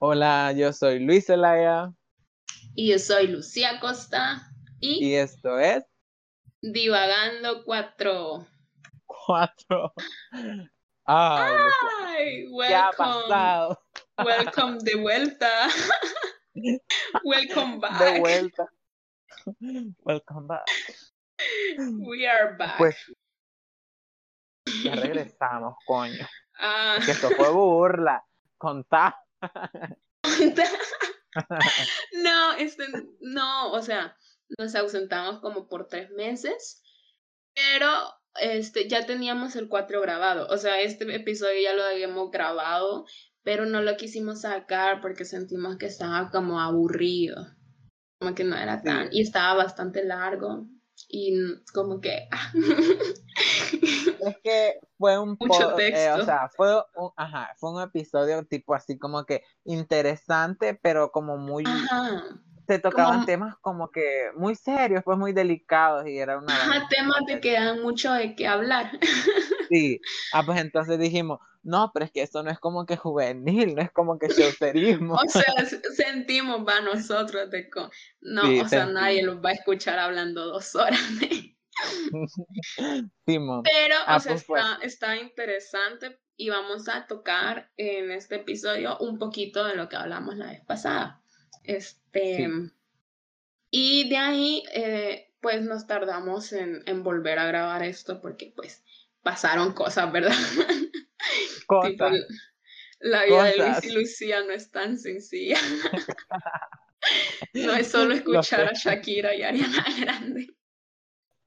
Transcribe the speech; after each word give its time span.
Hola, 0.00 0.52
yo 0.52 0.72
soy 0.72 1.00
Luis 1.00 1.26
Zelaya. 1.26 1.92
Y 2.74 2.90
yo 2.92 2.98
soy 2.98 3.26
Lucía 3.28 3.80
Costa. 3.80 4.48
Y, 4.80 5.04
Y 5.08 5.14
esto 5.16 5.58
es 5.58 5.84
Divagando 6.60 7.64
4. 7.64 8.46
Cuatro. 9.06 9.92
Ay, 11.10 11.54
¡Ay! 12.06 12.46
¿qué 12.68 12.74
ha 12.74 12.90
Welcome. 12.90 12.96
pasado? 12.96 13.82
Welcome 14.18 14.78
de 14.82 14.94
vuelta. 14.96 15.68
Welcome 17.24 17.78
back. 17.78 17.98
De 17.98 18.20
vuelta. 18.20 18.66
Welcome 20.04 20.46
back. 20.46 20.64
We 21.98 22.28
are 22.28 22.56
back. 22.56 22.76
Pues 22.78 22.96
ya 24.84 24.94
regresamos, 24.96 25.74
coño. 25.86 26.26
Ah, 26.58 26.98
Que 27.04 27.12
esto 27.12 27.30
fue 27.30 27.50
burla. 27.52 28.22
Contá. 28.58 29.16
no, 32.22 32.52
este, 32.58 32.84
no, 33.20 33.72
o 33.72 33.82
sea, 33.82 34.16
nos 34.58 34.74
ausentamos 34.74 35.40
como 35.40 35.68
por 35.68 35.86
tres 35.86 36.10
meses, 36.10 36.82
pero 37.54 37.88
este, 38.40 38.88
ya 38.88 39.06
teníamos 39.06 39.56
el 39.56 39.68
4 39.68 40.00
grabado, 40.00 40.46
o 40.48 40.56
sea, 40.56 40.80
este 40.80 41.14
episodio 41.14 41.60
ya 41.62 41.74
lo 41.74 41.84
habíamos 41.84 42.30
grabado, 42.30 43.04
pero 43.42 43.66
no 43.66 43.82
lo 43.82 43.96
quisimos 43.96 44.42
sacar 44.42 45.00
porque 45.00 45.24
sentimos 45.24 45.76
que 45.76 45.86
estaba 45.86 46.30
como 46.30 46.60
aburrido, 46.60 47.36
como 48.20 48.34
que 48.34 48.44
no 48.44 48.56
era 48.56 48.82
tan, 48.82 49.08
y 49.12 49.22
estaba 49.22 49.54
bastante 49.54 50.04
largo, 50.04 50.66
y 51.08 51.34
como 51.72 52.00
que... 52.00 52.28
ah. 52.30 52.52
Es 54.20 54.36
que 54.42 54.80
fue 54.98 55.18
un 55.18 55.36
Mucho 55.38 55.78
eh, 55.78 55.92
texto. 55.92 56.22
o 56.22 56.24
sea, 56.24 56.48
fue 56.48 56.74
un, 56.96 57.10
ajá, 57.16 57.54
fue 57.56 57.72
un 57.72 57.80
episodio 57.80 58.44
tipo 58.44 58.74
así 58.74 58.98
como 58.98 59.24
que 59.24 59.44
interesante, 59.64 60.74
pero 60.74 61.12
como 61.12 61.36
muy, 61.36 61.64
Ajá, 61.64 62.24
se 62.68 62.78
tocaban 62.78 63.14
como- 63.14 63.26
temas 63.26 63.56
como 63.60 63.90
que 63.90 64.30
muy 64.36 64.54
serios, 64.54 65.02
pues 65.02 65.16
muy 65.18 65.32
delicados 65.32 66.06
y 66.06 66.18
era 66.18 66.38
una 66.38 66.54
ajá, 66.54 66.86
temas 66.88 67.20
de 67.26 67.40
que 67.40 67.54
dan 67.54 67.80
mucho 67.82 68.12
de 68.12 68.34
qué 68.36 68.46
hablar. 68.46 68.92
Sí, 69.70 70.00
ah, 70.32 70.42
pues 70.46 70.58
entonces 70.62 70.98
dijimos, 70.98 71.40
no, 71.62 71.90
pero 71.92 72.06
es 72.06 72.10
que 72.10 72.22
eso 72.22 72.42
no 72.42 72.50
es 72.50 72.58
como 72.58 72.86
que 72.86 72.96
juvenil, 72.96 73.74
no 73.74 73.82
es 73.82 73.92
como 73.92 74.18
que 74.18 74.28
showcerismo. 74.28 75.12
O 75.14 75.28
sea, 75.28 75.44
sentimos, 75.94 76.66
va, 76.66 76.80
nosotros 76.80 77.50
de 77.50 77.68
co- 77.68 77.90
No, 78.22 78.46
Sí, 78.46 78.60
o 78.60 78.66
sea, 78.66 78.80
sentimos. 78.86 78.94
nadie 79.02 79.22
los 79.24 79.44
va 79.44 79.50
a 79.50 79.52
escuchar 79.52 79.98
hablando 79.98 80.46
dos 80.46 80.74
horas. 80.74 80.98
de- 81.20 81.54
Simón, 83.26 83.62
Pero, 83.64 83.94
Ah, 84.06 84.16
o 84.16 84.20
sea, 84.20 84.32
pues, 84.32 84.44
pues. 84.44 84.62
está, 84.62 84.84
está 84.84 85.16
interesante 85.16 86.18
y 86.36 86.48
vamos 86.48 86.88
a 86.88 87.06
tocar 87.06 87.70
en 87.76 88.10
este 88.10 88.36
episodio 88.36 88.96
un 89.00 89.18
poquito 89.18 89.64
de 89.64 89.76
lo 89.76 89.88
que 89.90 89.96
hablamos 89.96 90.36
la 90.36 90.46
vez 90.46 90.64
pasada. 90.64 91.20
Este, 91.62 92.36
Sí. 92.36 92.46
y 93.70 94.08
de 94.08 94.16
ahí, 94.16 94.64
eh, 94.72 95.32
pues 95.40 95.62
nos 95.62 95.86
tardamos 95.86 96.52
en, 96.52 96.82
en 96.86 97.02
volver 97.02 97.38
a 97.38 97.46
grabar 97.46 97.82
esto 97.82 98.20
porque, 98.20 98.52
pues, 98.56 98.84
pasaron 99.22 99.72
cosas, 99.74 100.10
¿verdad? 100.12 100.32
Tipo, 101.80 102.10
cosas. 102.10 102.26
la 103.00 103.24
vida 103.24 103.44
de 103.44 103.56
Luis 103.58 103.84
y 103.84 103.90
Lucía 103.92 104.42
no 104.44 104.52
es 104.52 104.70
tan 104.70 104.98
sencilla. 104.98 105.58
No 107.54 107.74
es 107.74 107.90
solo 107.90 108.14
Lo 108.26 108.40
escuchar 108.40 108.66
a 108.66 108.74
sé. 108.74 108.90
Shakira 108.90 109.34
y 109.34 109.42
Ariana 109.42 109.84
Grande. 110.00 110.48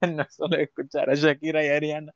No 0.02 0.22
es 0.22 0.34
solo 0.34 0.56
escuchar 0.56 1.10
a 1.10 1.14
Shakira 1.14 1.64
y 1.64 1.68
Ariana. 1.68 2.12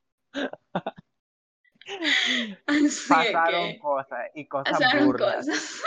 Así 2.65 3.07
Pasaron 3.07 3.73
que 3.73 3.79
cosas 3.79 4.29
y 4.35 4.47
cosas 4.47 4.79
pasaron 4.79 5.05
burdas. 5.05 5.45
cosas. 5.47 5.81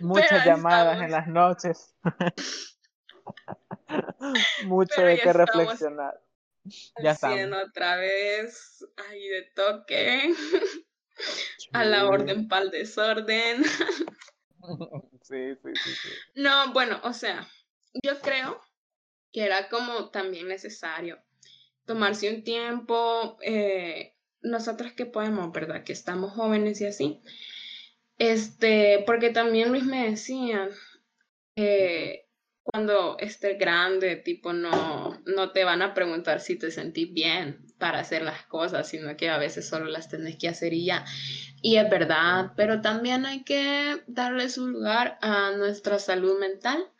Muchas 0.00 0.28
Pero 0.30 0.44
llamadas 0.44 1.00
estamos- 1.00 1.04
en 1.04 1.10
las 1.10 1.26
noches. 1.28 1.94
Mucho 4.64 4.92
Pero 4.96 5.08
de 5.08 5.16
ya 5.16 5.22
qué 5.22 5.32
reflexionar. 5.32 6.20
Ya 7.02 7.12
Haciendo 7.12 7.56
estamos. 7.56 7.68
otra 7.70 7.96
vez 7.96 8.84
ahí 9.08 9.28
de 9.28 9.42
toque. 9.54 10.34
A 11.72 11.84
la 11.84 12.06
orden 12.06 12.48
pa'l 12.48 12.70
desorden. 12.70 13.62
Sí, 15.22 15.54
sí, 15.62 15.70
sí, 15.82 15.90
sí. 15.94 16.08
No, 16.34 16.72
bueno, 16.72 17.00
o 17.02 17.12
sea, 17.14 17.46
yo 18.02 18.18
creo 18.20 18.60
que 19.32 19.44
era 19.44 19.68
como 19.70 20.10
también 20.10 20.48
necesario 20.48 21.18
tomarse 21.86 22.34
un 22.34 22.44
tiempo, 22.44 23.38
eh, 23.42 24.14
nosotros 24.42 24.92
que 24.92 25.06
podemos, 25.06 25.52
¿verdad? 25.52 25.84
Que 25.84 25.92
estamos 25.92 26.32
jóvenes 26.32 26.80
y 26.82 26.86
así. 26.86 27.22
Este, 28.18 29.04
porque 29.06 29.30
también 29.30 29.70
Luis 29.70 29.84
me 29.84 30.10
decía, 30.10 30.68
eh, 31.56 32.26
cuando 32.62 33.16
estés 33.18 33.58
grande, 33.58 34.16
tipo, 34.16 34.52
no, 34.52 35.18
no 35.24 35.52
te 35.52 35.64
van 35.64 35.82
a 35.82 35.94
preguntar 35.94 36.40
si 36.40 36.56
te 36.56 36.70
sentís 36.70 37.12
bien 37.12 37.64
para 37.78 38.00
hacer 38.00 38.22
las 38.22 38.44
cosas, 38.44 38.88
sino 38.88 39.16
que 39.16 39.30
a 39.30 39.38
veces 39.38 39.68
solo 39.68 39.86
las 39.86 40.08
tenés 40.08 40.36
que 40.36 40.48
hacer 40.48 40.74
y 40.74 40.84
ya. 40.84 41.04
Y 41.62 41.76
es 41.76 41.88
verdad, 41.88 42.52
pero 42.56 42.80
también 42.80 43.24
hay 43.24 43.44
que 43.44 44.02
darle 44.06 44.48
su 44.50 44.66
lugar 44.66 45.18
a 45.22 45.52
nuestra 45.52 45.98
salud 45.98 46.38
mental. 46.38 46.90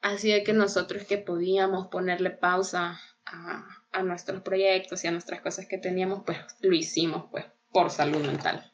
Así 0.00 0.30
de 0.30 0.44
que 0.44 0.52
nosotros 0.52 1.04
que 1.04 1.18
podíamos 1.18 1.88
ponerle 1.88 2.30
pausa 2.30 3.00
a, 3.26 3.66
a 3.92 4.02
nuestros 4.02 4.42
proyectos 4.42 5.02
y 5.04 5.08
a 5.08 5.10
nuestras 5.10 5.40
cosas 5.40 5.66
que 5.66 5.78
teníamos, 5.78 6.22
pues 6.24 6.38
lo 6.60 6.74
hicimos, 6.74 7.26
pues, 7.30 7.44
por 7.72 7.90
salud 7.90 8.24
mental. 8.24 8.70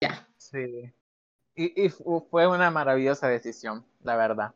Ya. 0.00 0.26
Sí. 0.36 0.92
Y, 1.54 1.84
y 1.84 1.88
fu- 1.90 2.26
fue 2.30 2.46
una 2.46 2.70
maravillosa 2.70 3.28
decisión, 3.28 3.84
la 4.02 4.16
verdad. 4.16 4.54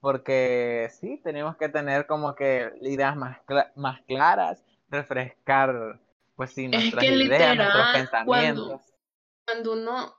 Porque 0.00 0.88
sí, 1.00 1.20
tenemos 1.24 1.56
que 1.56 1.68
tener 1.68 2.06
como 2.06 2.34
que 2.34 2.70
ideas 2.82 3.16
más, 3.16 3.38
cla- 3.46 3.72
más 3.76 4.00
claras, 4.02 4.62
refrescar, 4.88 6.00
pues 6.36 6.52
sí, 6.52 6.68
nuestras 6.68 7.04
que 7.04 7.10
ideas, 7.14 7.56
nuestros 7.56 7.86
pensamientos. 7.92 8.66
cuando- 8.66 8.82
Cuando 9.46 9.72
uno 9.72 10.14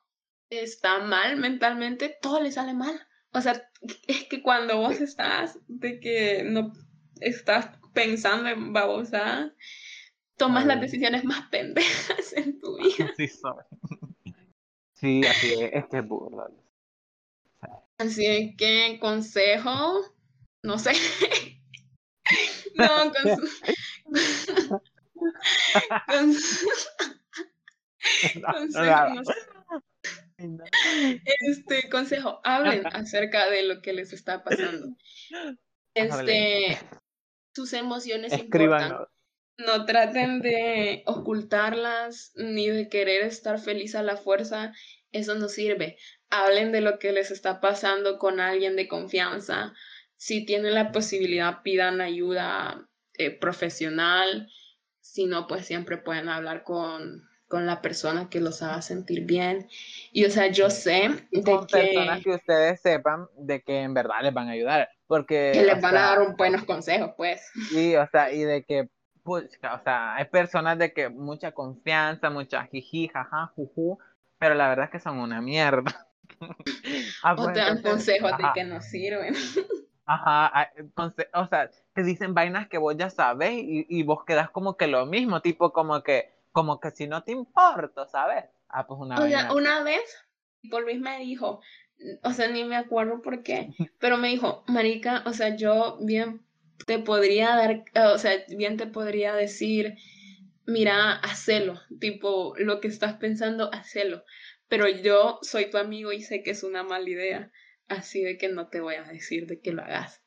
está 0.50 1.00
mal 1.00 1.38
mentalmente, 1.38 2.18
todo 2.22 2.42
le 2.42 2.52
sale 2.52 2.74
mal. 2.74 3.00
O 3.34 3.42
sea, 3.42 3.70
es 4.08 4.24
que 4.26 4.42
cuando 4.42 4.78
vos 4.78 5.00
estás 5.02 5.60
de 5.68 6.00
que 6.00 6.44
no 6.46 6.72
estás 7.20 7.70
pensando 7.94 8.50
en 8.50 8.74
babosadas, 8.74 9.52
tomas 10.38 10.66
las 10.66 10.80
decisiones 10.82 11.24
más 11.26 11.48
pendejas 11.50 12.34
en 12.34 12.60
tu 12.60 12.78
vida. 13.10 13.12
Sí, 13.18 13.28
soy. 13.28 13.64
Sí, 15.00 15.22
así 15.26 15.54
es, 15.54 15.70
es 15.74 15.86
que 15.90 15.98
es 16.00 16.08
burla. 16.08 16.48
Así 18.00 18.56
que 18.58 18.98
consejo, 19.00 20.16
no 20.64 20.78
sé. 20.80 20.92
No, 22.76 22.86
cons- 22.86 23.72
cons- 26.08 26.68
No, 28.36 28.42
no, 28.42 28.54
consejo, 28.54 29.24
no. 30.38 30.64
Este 31.26 31.90
consejo, 31.90 32.40
hablen 32.44 32.86
acerca 32.88 33.50
de 33.50 33.64
lo 33.64 33.82
que 33.82 33.94
les 33.94 34.14
está 34.14 34.44
pasando. 34.44 34.96
Este, 35.96 36.78
sus 37.56 37.74
emociones 37.74 38.34
importan. 38.38 39.08
No 39.58 39.86
traten 39.86 40.42
de 40.42 41.04
ocultarlas 41.06 42.32
ni 42.36 42.70
de 42.70 42.90
querer 42.90 43.24
estar 43.24 43.60
feliz 43.60 43.96
a 43.96 44.04
la 44.04 44.18
fuerza. 44.18 44.74
Eso 45.12 45.36
no 45.36 45.50
sirve. 45.50 45.98
Hablen 46.30 46.72
de 46.72 46.82
lo 46.82 47.00
que 47.00 47.12
les 47.12 47.32
está 47.32 47.60
pasando 47.60 48.20
con 48.20 48.40
alguien 48.40 48.76
de 48.76 48.88
confianza. 48.88 49.74
Si 50.16 50.46
tienen 50.46 50.74
la 50.74 50.92
posibilidad, 50.92 51.62
pidan 51.64 52.02
ayuda 52.02 52.88
eh, 53.18 53.32
profesional. 53.32 54.50
Si 55.00 55.26
no, 55.26 55.48
pues 55.48 55.66
siempre 55.66 55.98
pueden 55.98 56.30
hablar 56.30 56.64
con, 56.64 57.28
con 57.48 57.66
la 57.66 57.82
persona 57.82 58.30
que 58.30 58.42
los 58.42 58.62
haga 58.62 58.82
sentir 58.82 59.26
bien. 59.26 59.68
Y 60.12 60.26
o 60.26 60.30
sea, 60.30 60.48
yo 60.48 60.70
sé 60.70 61.10
de 61.32 61.42
con 61.42 61.66
personas 61.66 62.18
que, 62.18 62.24
que 62.26 62.36
ustedes 62.36 62.82
sepan 62.82 63.28
de 63.38 63.62
que 63.62 63.82
en 63.82 63.94
verdad 63.94 64.22
les 64.22 64.34
van 64.34 64.50
a 64.50 64.52
ayudar. 64.52 64.90
Porque, 65.08 65.52
que 65.54 65.64
les 65.64 65.82
van 65.82 65.96
a 65.96 66.02
dar 66.02 66.22
un 66.22 66.36
buenos 66.36 66.66
consejos, 66.66 67.12
pues. 67.16 67.42
Sí, 67.70 67.96
o 67.96 68.06
sea, 68.12 68.32
y 68.32 68.44
de 68.44 68.64
que, 68.64 68.90
pucha, 69.28 69.74
o 69.74 69.84
sea, 69.84 70.16
hay 70.16 70.24
personas 70.26 70.78
de 70.80 70.94
que 70.94 71.10
mucha 71.10 71.52
confianza, 71.52 72.30
mucha 72.30 72.64
jiji, 72.64 73.10
jaja, 73.10 73.52
juju, 73.58 74.00
pero 74.40 74.56
la 74.56 74.70
verdad 74.70 74.86
es 74.86 74.92
que 74.92 75.00
son 75.02 75.20
una 75.20 75.42
mierda. 75.42 76.08
Ah, 77.24 77.34
O 77.34 77.38
pues, 77.38 77.54
te 77.54 77.60
dan 77.62 77.82
consejos 77.82 78.32
de 78.38 78.44
que 78.54 78.64
no 78.64 78.80
sirven. 78.80 79.34
Ajá, 80.06 80.52
ah, 80.54 80.70
o 81.34 81.48
sea, 81.48 81.72
te 81.94 82.04
dicen 82.04 82.34
vainas 82.36 82.68
que 82.68 82.78
vos 82.78 82.96
ya 82.96 83.10
sabes 83.10 83.54
y, 83.54 83.88
y 83.90 84.04
vos 84.04 84.24
quedas 84.24 84.52
como 84.52 84.78
que 84.78 84.88
lo 84.88 85.06
mismo, 85.08 85.42
tipo 85.42 85.74
como 85.74 86.04
que, 86.04 86.30
como 86.52 86.80
que 86.80 86.92
si 86.92 87.08
no 87.08 87.24
te 87.24 87.32
importa, 87.32 88.06
¿sabes? 88.06 88.46
Ah, 88.70 88.86
pues 88.86 89.00
una 89.00 89.16
O 89.16 89.28
sea, 89.28 89.52
una 89.54 89.82
vez, 89.84 90.04
por 90.70 90.84
Luis 90.84 91.00
me 91.00 91.18
dijo, 91.20 91.62
o 92.24 92.34
sea, 92.34 92.48
ni 92.50 92.64
me 92.66 92.76
acuerdo 92.76 93.22
por 93.22 93.42
qué, 93.42 93.74
pero 94.00 94.18
me 94.18 94.28
dijo, 94.28 94.64
Marica, 94.68 95.24
o 95.26 95.34
sea, 95.34 95.56
yo 95.56 95.98
bien 96.02 96.46
te 96.86 97.00
podría 97.00 97.56
dar, 97.56 97.84
o 98.14 98.18
sea, 98.18 98.34
bien 98.50 98.78
te 98.78 98.88
podría 98.88 99.34
decir, 99.34 99.96
mira, 100.66 101.14
hacelo, 101.14 101.80
tipo, 102.00 102.54
lo 102.58 102.80
que 102.80 102.88
estás 102.88 103.16
pensando, 103.16 103.74
hacelo, 103.74 104.24
pero 104.68 104.88
yo 104.88 105.40
soy 105.42 105.70
tu 105.70 105.78
amigo 105.78 106.12
y 106.12 106.22
sé 106.22 106.44
que 106.44 106.52
es 106.52 106.64
una 106.64 106.84
mala 106.84 107.10
idea, 107.10 107.52
así 107.88 108.22
de 108.22 108.38
que 108.38 108.50
no 108.50 108.68
te 108.68 108.82
voy 108.82 108.96
a 108.96 109.04
decir 109.04 109.48
de 109.48 109.62
que 109.62 109.72
lo 109.72 109.82
hagas. 109.82 110.22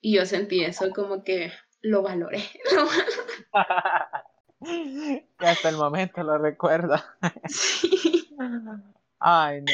Y 0.00 0.14
yo 0.14 0.26
sentí 0.26 0.62
eso 0.62 0.90
como 0.90 1.24
que 1.24 1.52
lo 1.80 2.02
valoré. 2.02 2.42
hasta 5.38 5.68
el 5.68 5.76
momento 5.76 6.22
lo 6.22 6.38
recuerdo. 6.38 6.96
Ay, 9.18 9.62
no. 9.62 9.72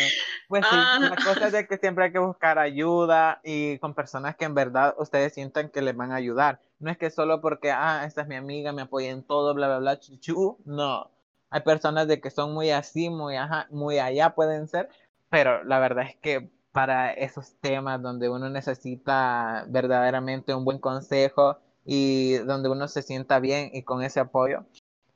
Pues 0.49 0.65
sí, 0.69 0.77
la 0.77 1.07
ah. 1.13 1.17
cosa 1.25 1.47
es 1.47 1.53
de 1.53 1.67
que 1.67 1.77
siempre 1.79 2.05
hay 2.05 2.13
que 2.13 2.19
buscar 2.19 2.59
ayuda 2.59 3.41
y 3.43 3.79
con 3.79 3.95
personas 3.95 4.37
que 4.37 4.45
en 4.45 4.55
verdad 4.55 4.95
ustedes 4.99 5.33
sientan 5.35 5.71
que 5.71 5.83
les 5.83 5.97
van 5.97 6.13
a 6.13 6.17
ayudar. 6.17 6.61
No 6.79 6.91
es 6.91 6.99
que 6.99 7.11
solo 7.11 7.41
porque, 7.41 7.71
ah, 7.71 8.05
esta 8.07 8.23
es 8.23 8.29
mi 8.29 8.37
amiga, 8.37 8.73
me 8.73 8.83
apoya 8.83 9.11
en 9.11 9.23
todo, 9.23 9.55
bla, 9.55 9.69
bla, 9.69 9.79
bla, 9.79 10.01
chuchu. 10.01 10.59
No. 10.65 11.11
Hay 11.51 11.61
personas 11.63 12.09
de 12.09 12.21
que 12.21 12.31
son 12.31 12.55
muy 12.55 12.71
así, 12.71 13.11
muy, 13.11 13.37
ajá, 13.37 13.67
muy 13.71 13.99
allá 13.99 14.35
pueden 14.35 14.69
ser, 14.69 14.89
pero 15.29 15.63
la 15.65 15.79
verdad 15.81 16.07
es 16.09 16.17
que 16.17 16.51
para 16.73 17.13
esos 17.13 17.55
temas 17.61 18.01
donde 18.01 18.29
uno 18.31 18.49
necesita 18.49 19.65
verdaderamente 19.69 20.55
un 20.55 20.65
buen 20.65 20.79
consejo 20.79 21.59
y 21.85 22.39
donde 22.39 22.71
uno 22.71 22.89
se 22.89 23.03
sienta 23.03 23.39
bien 23.39 23.71
y 23.73 23.83
con 23.83 24.03
ese 24.03 24.21
apoyo, 24.21 24.65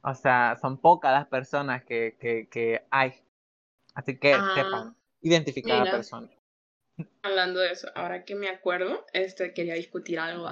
o 0.02 0.14
sea, 0.14 0.58
son 0.61 0.79
pocas 0.79 1.12
las 1.12 1.26
personas 1.26 1.84
que, 1.84 2.17
que, 2.20 2.49
que 2.49 2.87
hay. 2.90 3.14
Así 3.96 4.19
que 4.19 4.34
ah, 4.34 4.52
sepan 4.54 4.96
identificar 5.22 5.81
a 5.81 5.84
la 5.87 5.90
persona. 5.90 6.31
Hablando 7.22 7.60
de 7.60 7.72
eso, 7.72 7.88
ahora 7.94 8.25
que 8.25 8.34
me 8.34 8.48
acuerdo, 8.48 9.06
este, 9.14 9.54
quería 9.54 9.75
discutir 9.75 10.19
algo. 10.19 10.48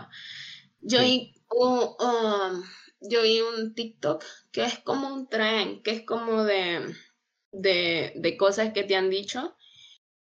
Yo, 0.81 1.01
vi, 1.01 1.35
um, 1.51 2.63
yo 3.01 3.23
vi 3.23 3.43
un 3.43 3.75
TikTok 3.75 4.25
que 4.51 4.65
es 4.65 4.79
como 4.79 5.13
un 5.13 5.29
tren, 5.29 5.83
que 5.83 5.91
es 5.91 6.03
como 6.05 6.43
de, 6.45 6.95
de, 7.53 8.13
de 8.17 8.37
cosas 8.39 8.73
que 8.73 8.83
te 8.83 8.97
han 8.97 9.11
dicho 9.11 9.55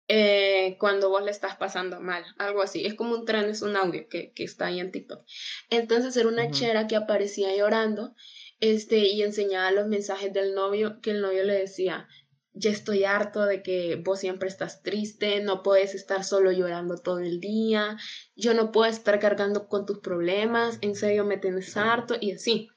eh, 0.08 0.76
cuando 0.80 1.10
vos 1.10 1.22
le 1.22 1.30
estás 1.30 1.56
pasando 1.56 2.00
mal, 2.00 2.24
algo 2.38 2.62
así. 2.62 2.84
Es 2.84 2.94
como 2.94 3.14
un 3.14 3.24
tren, 3.24 3.48
es 3.48 3.62
un 3.62 3.76
audio 3.76 4.08
que, 4.08 4.32
que 4.32 4.42
está 4.42 4.66
ahí 4.66 4.80
en 4.80 4.90
TikTok. 4.90 5.24
Entonces 5.70 6.16
era 6.16 6.28
una 6.28 6.50
chera 6.50 6.88
que 6.88 6.96
aparecía 6.96 7.56
llorando 7.56 8.16
este, 8.60 8.98
y 8.98 9.22
enseñaba 9.22 9.70
los 9.70 9.86
mensajes 9.86 10.32
del 10.32 10.54
novio, 10.54 11.00
que 11.00 11.12
el 11.12 11.20
novio 11.20 11.44
le 11.44 11.54
decía, 11.54 12.08
ya 12.54 12.70
estoy 12.70 13.04
harto 13.04 13.44
de 13.44 13.62
que 13.62 13.96
vos 13.96 14.20
siempre 14.20 14.48
estás 14.48 14.82
triste, 14.82 15.40
no 15.40 15.62
puedes 15.62 15.94
estar 15.94 16.24
solo 16.24 16.52
llorando 16.52 16.96
todo 16.98 17.18
el 17.18 17.40
día, 17.40 17.96
yo 18.36 18.54
no 18.54 18.72
puedo 18.72 18.90
estar 18.90 19.18
cargando 19.18 19.68
con 19.68 19.86
tus 19.86 20.00
problemas, 20.00 20.78
en 20.82 20.94
serio 20.94 21.24
me 21.24 21.38
tienes 21.38 21.76
harto 21.76 22.16
y 22.20 22.32
así. 22.32 22.68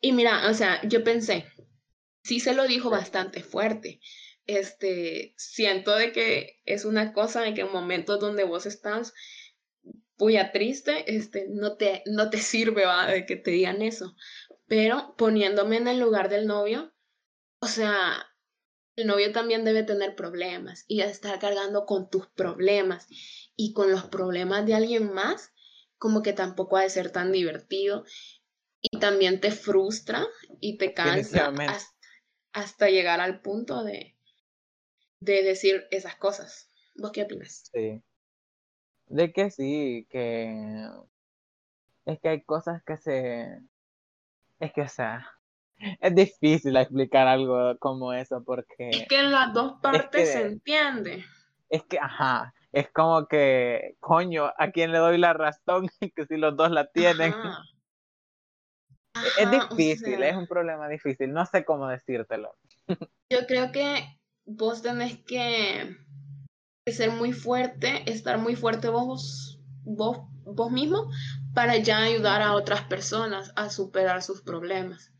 Y 0.00 0.12
mira, 0.12 0.50
o 0.50 0.54
sea, 0.54 0.80
yo 0.88 1.04
pensé, 1.04 1.46
sí 2.24 2.40
se 2.40 2.54
lo 2.54 2.66
dijo 2.66 2.90
bastante 2.90 3.42
fuerte. 3.42 4.00
Este, 4.46 5.34
siento 5.36 5.94
de 5.94 6.10
que 6.10 6.60
es 6.64 6.84
una 6.84 7.12
cosa 7.12 7.46
en 7.46 7.54
que 7.54 7.60
en 7.60 7.72
momentos 7.72 8.18
donde 8.18 8.42
vos 8.42 8.66
estás 8.66 9.14
muy 10.18 10.38
triste, 10.52 11.16
este, 11.16 11.46
no 11.48 11.76
te, 11.76 12.02
no 12.06 12.30
te 12.30 12.38
sirve 12.38 12.84
¿va? 12.84 13.06
de 13.06 13.26
que 13.26 13.36
te 13.36 13.50
digan 13.50 13.82
eso. 13.82 14.14
Pero 14.66 15.14
poniéndome 15.16 15.76
en 15.76 15.88
el 15.88 15.98
lugar 15.98 16.28
del 16.28 16.46
novio, 16.46 16.92
o 17.60 17.66
sea, 17.66 18.31
el 19.02 19.08
novio 19.08 19.32
también 19.32 19.64
debe 19.64 19.82
tener 19.82 20.14
problemas 20.14 20.84
y 20.88 21.00
estar 21.00 21.38
cargando 21.38 21.84
con 21.86 22.08
tus 22.08 22.26
problemas 22.28 23.06
y 23.56 23.72
con 23.72 23.90
los 23.90 24.04
problemas 24.04 24.64
de 24.66 24.74
alguien 24.74 25.12
más, 25.12 25.52
como 25.98 26.22
que 26.22 26.32
tampoco 26.32 26.76
ha 26.76 26.82
de 26.82 26.90
ser 26.90 27.10
tan 27.10 27.32
divertido 27.32 28.04
y 28.80 28.98
también 28.98 29.40
te 29.40 29.50
frustra 29.50 30.26
y 30.60 30.78
te 30.78 30.94
cansa 30.94 31.52
hasta, 32.52 32.90
llegar 32.90 33.20
al 33.20 33.40
punto 33.40 33.82
de, 33.84 34.16
de 35.20 35.42
decir 35.42 35.86
esas 35.90 36.16
cosas. 36.16 36.70
¿Vos 36.96 37.12
qué 37.12 37.22
opinas? 37.22 37.70
Sí. 37.72 38.02
De 39.06 39.32
que 39.32 39.50
sí, 39.50 40.06
que 40.10 40.86
es 42.06 42.20
que 42.20 42.28
hay 42.28 42.42
cosas 42.42 42.82
que 42.84 42.96
se 42.96 43.60
es 44.60 44.72
que, 44.72 44.82
o 44.82 44.88
sea, 44.88 45.26
es 46.00 46.14
difícil 46.14 46.76
explicar 46.76 47.26
algo 47.26 47.76
como 47.78 48.12
eso 48.12 48.42
porque... 48.44 48.90
Es 48.90 49.08
que 49.08 49.20
en 49.20 49.32
las 49.32 49.52
dos 49.52 49.80
partes 49.80 50.32
se 50.32 50.42
entiende. 50.42 51.24
Es 51.68 51.82
que, 51.84 51.98
ajá, 51.98 52.52
es 52.72 52.90
como 52.90 53.26
que, 53.26 53.96
coño, 54.00 54.50
¿a 54.56 54.70
quién 54.70 54.92
le 54.92 54.98
doy 54.98 55.18
la 55.18 55.32
razón? 55.32 55.88
que 56.16 56.26
si 56.26 56.36
los 56.36 56.56
dos 56.56 56.70
la 56.70 56.86
tienen. 56.90 57.34
es 59.38 59.50
difícil, 59.50 60.22
es 60.22 60.36
un 60.36 60.46
problema 60.46 60.88
difícil, 60.88 61.32
no 61.32 61.44
sé 61.46 61.64
cómo 61.64 61.88
decírtelo. 61.88 62.56
yo 63.30 63.46
creo 63.46 63.72
que 63.72 64.18
vos 64.44 64.82
tenés 64.82 65.18
que 65.24 65.96
ser 66.86 67.10
muy 67.10 67.32
fuerte, 67.32 68.10
estar 68.10 68.38
muy 68.38 68.56
fuerte 68.56 68.88
vos, 68.88 69.60
vos, 69.84 70.18
vos 70.44 70.72
mismo 70.72 71.10
para 71.54 71.76
ya 71.76 71.98
ayudar 71.98 72.42
a 72.42 72.54
otras 72.54 72.82
personas 72.82 73.52
a 73.56 73.70
superar 73.70 74.22
sus 74.22 74.42
problemas. 74.42 75.11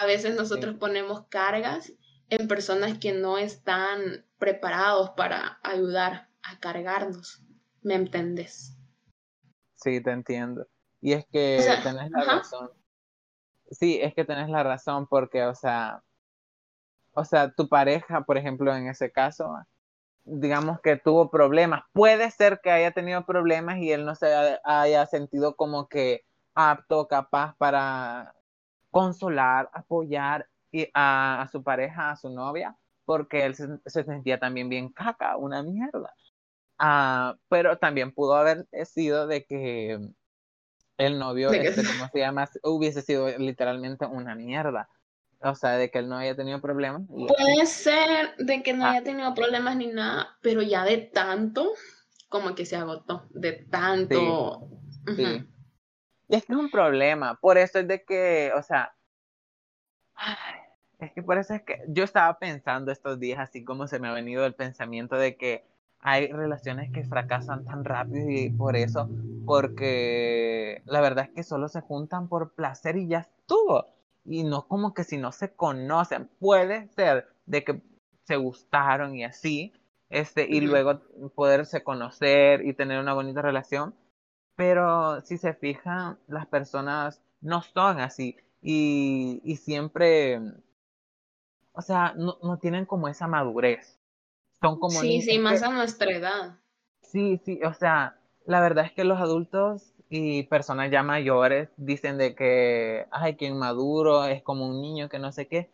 A 0.00 0.06
veces 0.06 0.34
nosotros 0.34 0.76
ponemos 0.76 1.26
cargas 1.28 1.92
en 2.30 2.48
personas 2.48 2.96
que 2.96 3.12
no 3.12 3.36
están 3.36 4.24
preparados 4.38 5.10
para 5.10 5.60
ayudar 5.62 6.30
a 6.42 6.58
cargarnos. 6.58 7.44
¿Me 7.82 7.96
entiendes? 7.96 8.78
Sí, 9.74 10.02
te 10.02 10.10
entiendo. 10.10 10.66
Y 11.02 11.12
es 11.12 11.26
que 11.26 11.62
tenés 11.82 12.10
la 12.12 12.24
razón. 12.24 12.70
Sí, 13.70 14.00
es 14.00 14.14
que 14.14 14.24
tenés 14.24 14.48
la 14.48 14.62
razón 14.62 15.06
porque, 15.06 15.44
o 15.44 15.54
sea, 15.54 16.02
o 17.12 17.26
sea, 17.26 17.52
tu 17.52 17.68
pareja, 17.68 18.22
por 18.22 18.38
ejemplo, 18.38 18.74
en 18.74 18.88
ese 18.88 19.12
caso, 19.12 19.52
digamos 20.24 20.80
que 20.80 20.96
tuvo 20.96 21.30
problemas. 21.30 21.82
Puede 21.92 22.30
ser 22.30 22.60
que 22.62 22.70
haya 22.70 22.92
tenido 22.92 23.26
problemas 23.26 23.76
y 23.76 23.92
él 23.92 24.06
no 24.06 24.14
se 24.14 24.58
haya 24.64 25.04
sentido 25.04 25.56
como 25.56 25.88
que 25.88 26.24
apto, 26.54 27.06
capaz 27.06 27.54
para 27.58 28.34
consolar, 28.90 29.70
apoyar 29.72 30.48
a, 30.94 31.48
su 31.50 31.62
pareja, 31.62 32.10
a 32.10 32.16
su 32.16 32.30
novia, 32.30 32.76
porque 33.04 33.44
él 33.44 33.54
se, 33.54 34.04
sentía 34.04 34.38
también 34.38 34.68
bien 34.68 34.90
caca, 34.90 35.36
una 35.36 35.62
mierda. 35.62 36.14
Ah, 36.78 37.36
pero 37.48 37.78
también 37.78 38.12
pudo 38.12 38.34
haber 38.34 38.66
sido 38.84 39.26
de 39.26 39.44
que 39.44 39.98
el 40.96 41.18
novio, 41.18 41.50
este, 41.50 41.82
como 41.98 42.08
se 42.08 42.18
llama, 42.18 42.48
hubiese 42.62 43.02
sido 43.02 43.28
literalmente 43.38 44.06
una 44.06 44.34
mierda. 44.34 44.88
O 45.42 45.54
sea, 45.54 45.78
de 45.78 45.90
que 45.90 45.98
él 45.98 46.08
no 46.08 46.18
haya 46.18 46.36
tenido 46.36 46.60
problemas. 46.60 47.02
Puede 47.08 47.64
ser 47.64 48.36
de 48.36 48.62
que 48.62 48.74
no 48.74 48.84
ah. 48.84 48.90
haya 48.90 49.02
tenido 49.02 49.34
problemas 49.34 49.76
ni 49.76 49.86
nada, 49.86 50.36
pero 50.42 50.60
ya 50.60 50.84
de 50.84 50.98
tanto, 50.98 51.72
como 52.28 52.54
que 52.54 52.66
se 52.66 52.76
agotó, 52.76 53.26
de 53.30 53.52
tanto. 53.52 54.68
Sí. 55.16 55.46
Y 56.30 56.36
es 56.36 56.44
que 56.44 56.52
es 56.52 56.58
un 56.60 56.70
problema, 56.70 57.34
por 57.40 57.58
eso 57.58 57.80
es 57.80 57.88
de 57.88 58.04
que, 58.04 58.52
o 58.56 58.62
sea, 58.62 58.94
es 61.00 61.12
que 61.12 61.24
por 61.24 61.38
eso 61.38 61.54
es 61.54 61.62
que 61.62 61.82
yo 61.88 62.04
estaba 62.04 62.38
pensando 62.38 62.92
estos 62.92 63.18
días, 63.18 63.40
así 63.40 63.64
como 63.64 63.88
se 63.88 63.98
me 63.98 64.06
ha 64.06 64.12
venido 64.12 64.46
el 64.46 64.54
pensamiento 64.54 65.16
de 65.16 65.36
que 65.36 65.64
hay 65.98 66.28
relaciones 66.28 66.92
que 66.92 67.02
fracasan 67.02 67.64
tan 67.64 67.84
rápido 67.84 68.30
y 68.30 68.48
por 68.48 68.76
eso, 68.76 69.10
porque 69.44 70.82
la 70.84 71.00
verdad 71.00 71.24
es 71.24 71.30
que 71.34 71.42
solo 71.42 71.68
se 71.68 71.80
juntan 71.80 72.28
por 72.28 72.54
placer 72.54 72.96
y 72.96 73.08
ya 73.08 73.18
estuvo. 73.18 73.86
Y 74.24 74.44
no 74.44 74.68
como 74.68 74.94
que 74.94 75.02
si 75.02 75.16
no 75.16 75.32
se 75.32 75.52
conocen, 75.52 76.30
puede 76.38 76.86
ser 76.90 77.26
de 77.46 77.64
que 77.64 77.82
se 78.22 78.36
gustaron 78.36 79.16
y 79.16 79.24
así, 79.24 79.72
este, 80.10 80.46
y 80.48 80.60
luego 80.60 81.00
poderse 81.34 81.82
conocer 81.82 82.64
y 82.64 82.72
tener 82.72 83.00
una 83.00 83.14
bonita 83.14 83.42
relación, 83.42 83.96
pero 84.60 85.22
si 85.22 85.38
se 85.38 85.54
fijan, 85.54 86.18
las 86.28 86.46
personas 86.46 87.22
no 87.40 87.62
son 87.62 87.98
así 87.98 88.36
y, 88.60 89.40
y 89.42 89.56
siempre, 89.56 90.38
o 91.72 91.80
sea, 91.80 92.12
no, 92.14 92.36
no, 92.42 92.58
tienen 92.58 92.84
como 92.84 93.08
esa 93.08 93.26
madurez. 93.26 93.98
Son 94.60 94.78
como... 94.78 95.00
Sí, 95.00 95.22
sí, 95.22 95.38
más 95.38 95.62
a 95.62 95.70
nuestra 95.70 96.12
edad. 96.12 96.58
Sí, 97.00 97.40
sí, 97.42 97.58
o 97.64 97.72
sea, 97.72 98.18
la 98.44 98.60
verdad 98.60 98.84
es 98.84 98.92
que 98.92 99.04
los 99.04 99.18
adultos 99.18 99.94
y 100.10 100.42
personas 100.42 100.90
ya 100.90 101.02
mayores 101.02 101.70
dicen 101.78 102.18
de 102.18 102.34
que, 102.34 103.06
ay, 103.12 103.36
que 103.36 103.46
inmaduro 103.46 104.26
es 104.26 104.42
como 104.42 104.68
un 104.68 104.82
niño 104.82 105.08
que 105.08 105.18
no 105.18 105.32
sé 105.32 105.48
qué. 105.48 105.70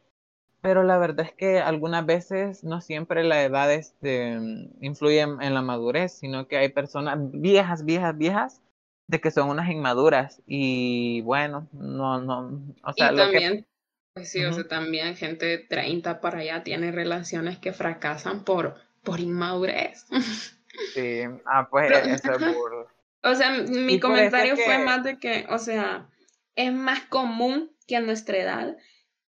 Pero 0.61 0.85
la 0.85 0.97
verdad 0.97 1.27
es 1.27 1.35
que 1.35 1.59
algunas 1.59 2.07
veces 2.07 2.63
no 2.63 2.81
siempre 2.81 3.25
la 3.25 3.43
edad 3.43 3.73
este, 3.73 4.39
influye 4.81 5.23
en, 5.23 5.55
la 5.55 5.63
madurez, 5.63 6.13
sino 6.13 6.47
que 6.47 6.57
hay 6.57 6.69
personas 6.69 7.19
viejas, 7.33 7.85
viejas, 7.85 8.17
viejas, 8.17 8.63
de 9.09 9.21
que 9.21 9.31
son 9.31 9.49
unas 9.49 9.71
inmaduras. 9.71 10.43
Y 10.47 11.21
bueno, 11.23 11.69
no, 11.73 12.21
no, 12.21 12.63
o 12.83 12.93
sea, 12.93 13.13
y 13.13 13.17
también, 13.17 13.67
pues 14.15 14.31
sí, 14.31 14.45
o 14.45 14.53
sea, 14.53 14.67
también 14.67 15.17
gente 15.17 15.47
de 15.47 15.59
30 15.59 16.21
para 16.21 16.39
allá 16.39 16.63
tiene 16.63 16.93
relaciones 16.93 17.59
que 17.59 17.73
fracasan 17.73 18.45
por, 18.45 18.77
por 19.03 19.21
inmadurez. 19.21 20.07
Sí, 20.93 21.23
ah, 21.47 21.69
pues 21.71 21.91
eso 21.91 22.33
es 22.33 22.55
burro. 22.55 22.87
O 23.23 23.35
sea, 23.35 23.51
mi 23.51 23.99
comentario 23.99 24.57
fue 24.57 24.77
más 24.85 25.03
de 25.03 25.19
que, 25.19 25.47
o 25.49 25.59
sea, 25.59 26.07
es 26.55 26.71
más 26.73 27.01
común 27.07 27.75
que 27.89 27.97
a 27.97 28.01
nuestra 28.01 28.37
edad 28.37 28.77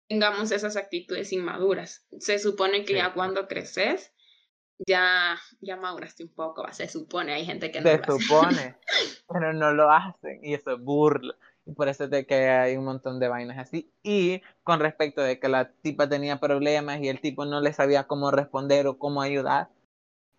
tengamos 0.09 0.51
esas 0.51 0.77
actitudes 0.77 1.33
inmaduras. 1.33 2.07
Se 2.19 2.39
supone 2.39 2.85
que 2.85 2.95
ya 2.95 3.15
cuando 3.15 3.47
creces, 3.47 4.13
ya, 4.87 5.39
ya 5.61 5.77
maduraste 5.77 6.25
un 6.25 6.31
poco, 6.31 6.67
se 6.73 6.89
supone, 6.89 7.33
hay 7.33 7.45
gente 7.45 7.71
que 7.71 7.81
no 7.81 7.91
se 7.91 8.03
supone, 8.05 8.77
pero 9.33 9.53
no 9.53 9.73
lo 9.73 9.91
hacen 9.91 10.41
y 10.43 10.55
eso 10.55 10.73
es 10.73 10.81
burla. 10.81 11.35
Y 11.67 11.73
por 11.73 11.89
eso 11.89 12.05
es 12.05 12.11
de 12.11 12.27
que 12.27 12.49
hay 12.49 12.79
un 12.79 12.87
montón 12.87 13.21
de 13.21 13.29
vainas 13.29 13.59
así. 13.59 13.93
Y 14.03 14.41
con 14.63 14.81
respecto 14.81 15.21
de 15.21 15.39
que 15.39 15.51
la 15.51 15.71
tipa 15.71 16.09
tenía 16.09 16.41
problemas 16.41 16.99
y 17.01 17.09
el 17.09 17.21
tipo 17.21 17.45
no 17.45 17.61
le 17.61 17.75
sabía 17.75 18.07
cómo 18.07 18.31
responder 18.31 18.87
o 18.87 18.99
cómo 18.99 19.21
ayudar. 19.21 19.69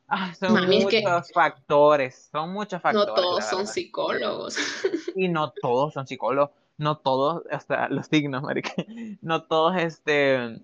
Ah, 0.08 0.34
son 0.34 0.68
muchos 0.68 1.32
factores, 1.32 2.30
son 2.32 2.52
muchos 2.52 2.82
factores. 2.82 3.10
No 3.10 3.14
todos 3.14 3.46
son 3.46 3.68
psicólogos. 3.68 4.58
Y 5.16 5.28
no 5.28 5.52
todos 5.52 5.94
son 5.94 6.08
psicólogos, 6.08 6.52
no 6.78 6.98
todos, 6.98 7.44
hasta 7.52 7.90
los 7.90 8.08
signos, 8.08 8.42
marica, 8.42 8.72
no 9.22 9.44
todos 9.44 9.76
este, 9.78 10.62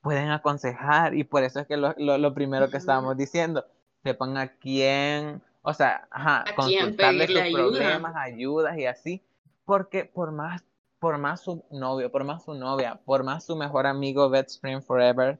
pueden 0.00 0.30
aconsejar 0.30 1.14
y 1.14 1.24
por 1.24 1.42
eso 1.42 1.60
es 1.60 1.66
que 1.66 1.76
lo, 1.76 1.94
lo, 1.96 2.34
primero 2.34 2.70
que 2.70 2.76
estábamos 2.76 3.16
diciendo, 3.16 3.66
sepan 4.02 4.36
a 4.36 4.48
quién, 4.48 5.42
o 5.62 5.74
sea, 5.74 6.06
ajá, 6.10 6.44
consultarle 6.54 7.26
sus 7.26 7.52
problemas, 7.52 8.14
ayudas 8.16 8.78
y 8.78 8.86
así, 8.86 9.22
porque 9.64 10.04
por 10.04 10.32
más, 10.32 10.64
por 10.98 11.18
más 11.18 11.40
su 11.40 11.64
novio, 11.70 12.10
por 12.10 12.24
más 12.24 12.44
su 12.44 12.54
novia, 12.54 13.00
por 13.04 13.24
más 13.24 13.44
su 13.44 13.56
mejor 13.56 13.86
amigo 13.86 14.30
Best 14.30 14.50
Spring 14.50 14.82
Forever, 14.82 15.38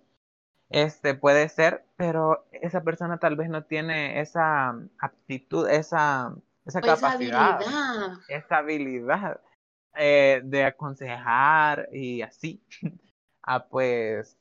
este 0.71 1.15
puede 1.15 1.49
ser, 1.49 1.85
pero 1.97 2.47
esa 2.53 2.83
persona 2.83 3.19
tal 3.19 3.37
vez 3.37 3.49
no 3.49 3.65
tiene 3.65 4.21
esa 4.21 4.79
aptitud, 4.99 5.69
esa, 5.69 6.35
esa 6.67 6.81
capacidad, 6.83 7.61
esa 8.29 8.59
habilidad 8.59 9.41
eh, 9.95 10.43
de 10.45 10.65
aconsejar 10.65 11.89
y 11.91 12.23
así. 12.23 12.63
ah, 13.43 13.67
pues, 13.67 14.37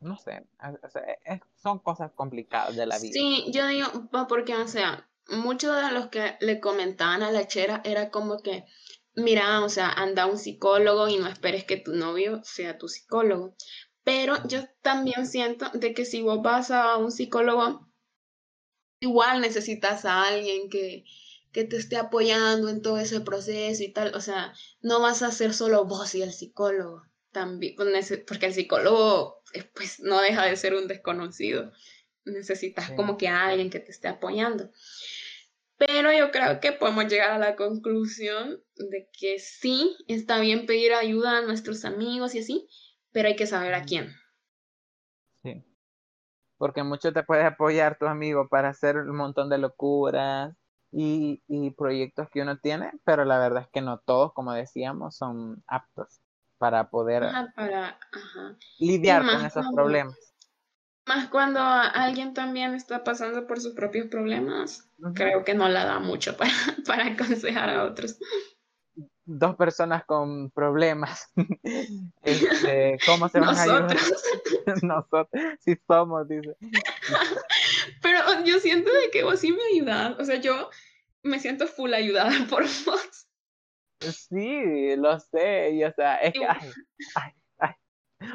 no 0.00 0.16
sé, 0.16 0.46
son 1.62 1.78
cosas 1.78 2.10
complicadas 2.12 2.76
de 2.76 2.86
la 2.86 2.98
vida. 2.98 3.12
Sí, 3.12 3.46
yo 3.52 3.66
digo, 3.66 3.88
porque, 4.28 4.54
o 4.56 4.66
sea, 4.66 5.08
muchos 5.28 5.76
de 5.76 5.92
los 5.92 6.08
que 6.08 6.36
le 6.40 6.60
comentaban 6.60 7.22
a 7.22 7.30
la 7.30 7.46
chera 7.46 7.82
era 7.84 8.10
como 8.10 8.38
que, 8.38 8.64
mira, 9.14 9.62
o 9.62 9.68
sea, 9.68 9.90
anda 9.90 10.26
un 10.26 10.38
psicólogo 10.38 11.08
y 11.08 11.18
no 11.18 11.28
esperes 11.28 11.64
que 11.64 11.76
tu 11.76 11.92
novio 11.92 12.40
sea 12.44 12.78
tu 12.78 12.88
psicólogo. 12.88 13.54
Pero 14.02 14.36
yo 14.48 14.64
también 14.82 15.26
siento 15.26 15.68
de 15.74 15.92
que 15.92 16.04
si 16.04 16.22
vos 16.22 16.40
vas 16.42 16.70
a 16.70 16.96
un 16.96 17.12
psicólogo, 17.12 17.86
igual 19.00 19.40
necesitas 19.40 20.04
a 20.04 20.24
alguien 20.26 20.70
que, 20.70 21.04
que 21.52 21.64
te 21.64 21.76
esté 21.76 21.96
apoyando 21.96 22.68
en 22.68 22.82
todo 22.82 22.98
ese 22.98 23.20
proceso 23.20 23.82
y 23.82 23.92
tal. 23.92 24.14
O 24.14 24.20
sea, 24.20 24.54
no 24.80 25.00
vas 25.00 25.22
a 25.22 25.30
ser 25.30 25.52
solo 25.52 25.84
vos 25.84 26.14
y 26.14 26.22
el 26.22 26.32
psicólogo. 26.32 27.02
También, 27.32 27.76
porque 28.26 28.46
el 28.46 28.54
psicólogo 28.54 29.39
pues 29.74 30.00
no 30.00 30.20
deja 30.20 30.44
de 30.44 30.56
ser 30.56 30.74
un 30.74 30.88
desconocido. 30.88 31.72
Necesitas 32.24 32.90
como 32.92 33.16
que 33.16 33.28
alguien 33.28 33.70
que 33.70 33.80
te 33.80 33.90
esté 33.90 34.08
apoyando. 34.08 34.70
Pero 35.76 36.12
yo 36.12 36.30
creo 36.30 36.60
que 36.60 36.72
podemos 36.72 37.06
llegar 37.06 37.30
a 37.30 37.38
la 37.38 37.56
conclusión 37.56 38.62
de 38.76 39.08
que 39.18 39.38
sí, 39.38 39.96
está 40.08 40.38
bien 40.38 40.66
pedir 40.66 40.92
ayuda 40.92 41.38
a 41.38 41.42
nuestros 41.42 41.86
amigos 41.86 42.34
y 42.34 42.40
así, 42.40 42.68
pero 43.12 43.28
hay 43.28 43.36
que 43.36 43.46
saber 43.46 43.72
a 43.72 43.84
quién. 43.84 44.12
Sí. 45.42 45.64
Porque 46.58 46.82
mucho 46.82 47.14
te 47.14 47.22
puede 47.22 47.44
apoyar 47.44 47.96
tu 47.98 48.06
amigo 48.06 48.48
para 48.48 48.68
hacer 48.68 48.98
un 48.98 49.16
montón 49.16 49.48
de 49.48 49.56
locuras 49.56 50.54
y, 50.92 51.42
y 51.48 51.70
proyectos 51.70 52.28
que 52.28 52.42
uno 52.42 52.58
tiene, 52.58 52.92
pero 53.04 53.24
la 53.24 53.38
verdad 53.38 53.62
es 53.62 53.68
que 53.68 53.80
no 53.80 54.00
todos, 54.00 54.34
como 54.34 54.52
decíamos, 54.52 55.16
son 55.16 55.64
aptos 55.66 56.20
para 56.60 56.90
poder 56.90 57.22
para, 57.56 57.98
lidiar 58.78 59.24
con 59.24 59.46
esos 59.46 59.66
problemas. 59.74 60.14
Más 61.06 61.28
cuando 61.28 61.60
alguien 61.60 62.34
también 62.34 62.74
está 62.74 63.02
pasando 63.02 63.46
por 63.46 63.60
sus 63.60 63.72
propios 63.72 64.08
problemas, 64.08 64.86
creo 65.14 65.42
que 65.42 65.54
no 65.54 65.70
la 65.70 65.86
da 65.86 65.98
mucho 66.00 66.36
para, 66.36 66.50
para 66.86 67.06
aconsejar 67.06 67.70
a 67.70 67.84
otros. 67.84 68.18
Dos 69.24 69.56
personas 69.56 70.04
con 70.04 70.50
problemas. 70.50 71.32
Este, 72.22 72.98
¿Cómo 73.06 73.28
se 73.30 73.40
van 73.40 73.56
a 73.56 73.62
ayudar? 73.62 73.96
Nosotros, 74.82 75.28
sí 75.60 75.76
somos, 75.86 76.28
dice. 76.28 76.56
Pero 78.02 78.44
yo 78.44 78.60
siento 78.60 78.92
de 78.92 79.10
que 79.10 79.24
vos 79.24 79.40
sí 79.40 79.52
me 79.52 79.62
ayudas. 79.72 80.16
O 80.18 80.24
sea, 80.24 80.36
yo 80.36 80.68
me 81.22 81.38
siento 81.38 81.66
full 81.66 81.94
ayudada 81.94 82.32
por 82.50 82.64
vos. 82.64 83.29
Sí, 84.00 84.96
lo 84.96 85.18
sé. 85.20 85.70
Y, 85.72 85.84
o 85.84 85.92
sea, 85.92 86.16
es 86.16 86.32
que, 86.32 86.46
ay, 86.46 86.70
ay, 87.14 87.32
ay. 87.58 87.74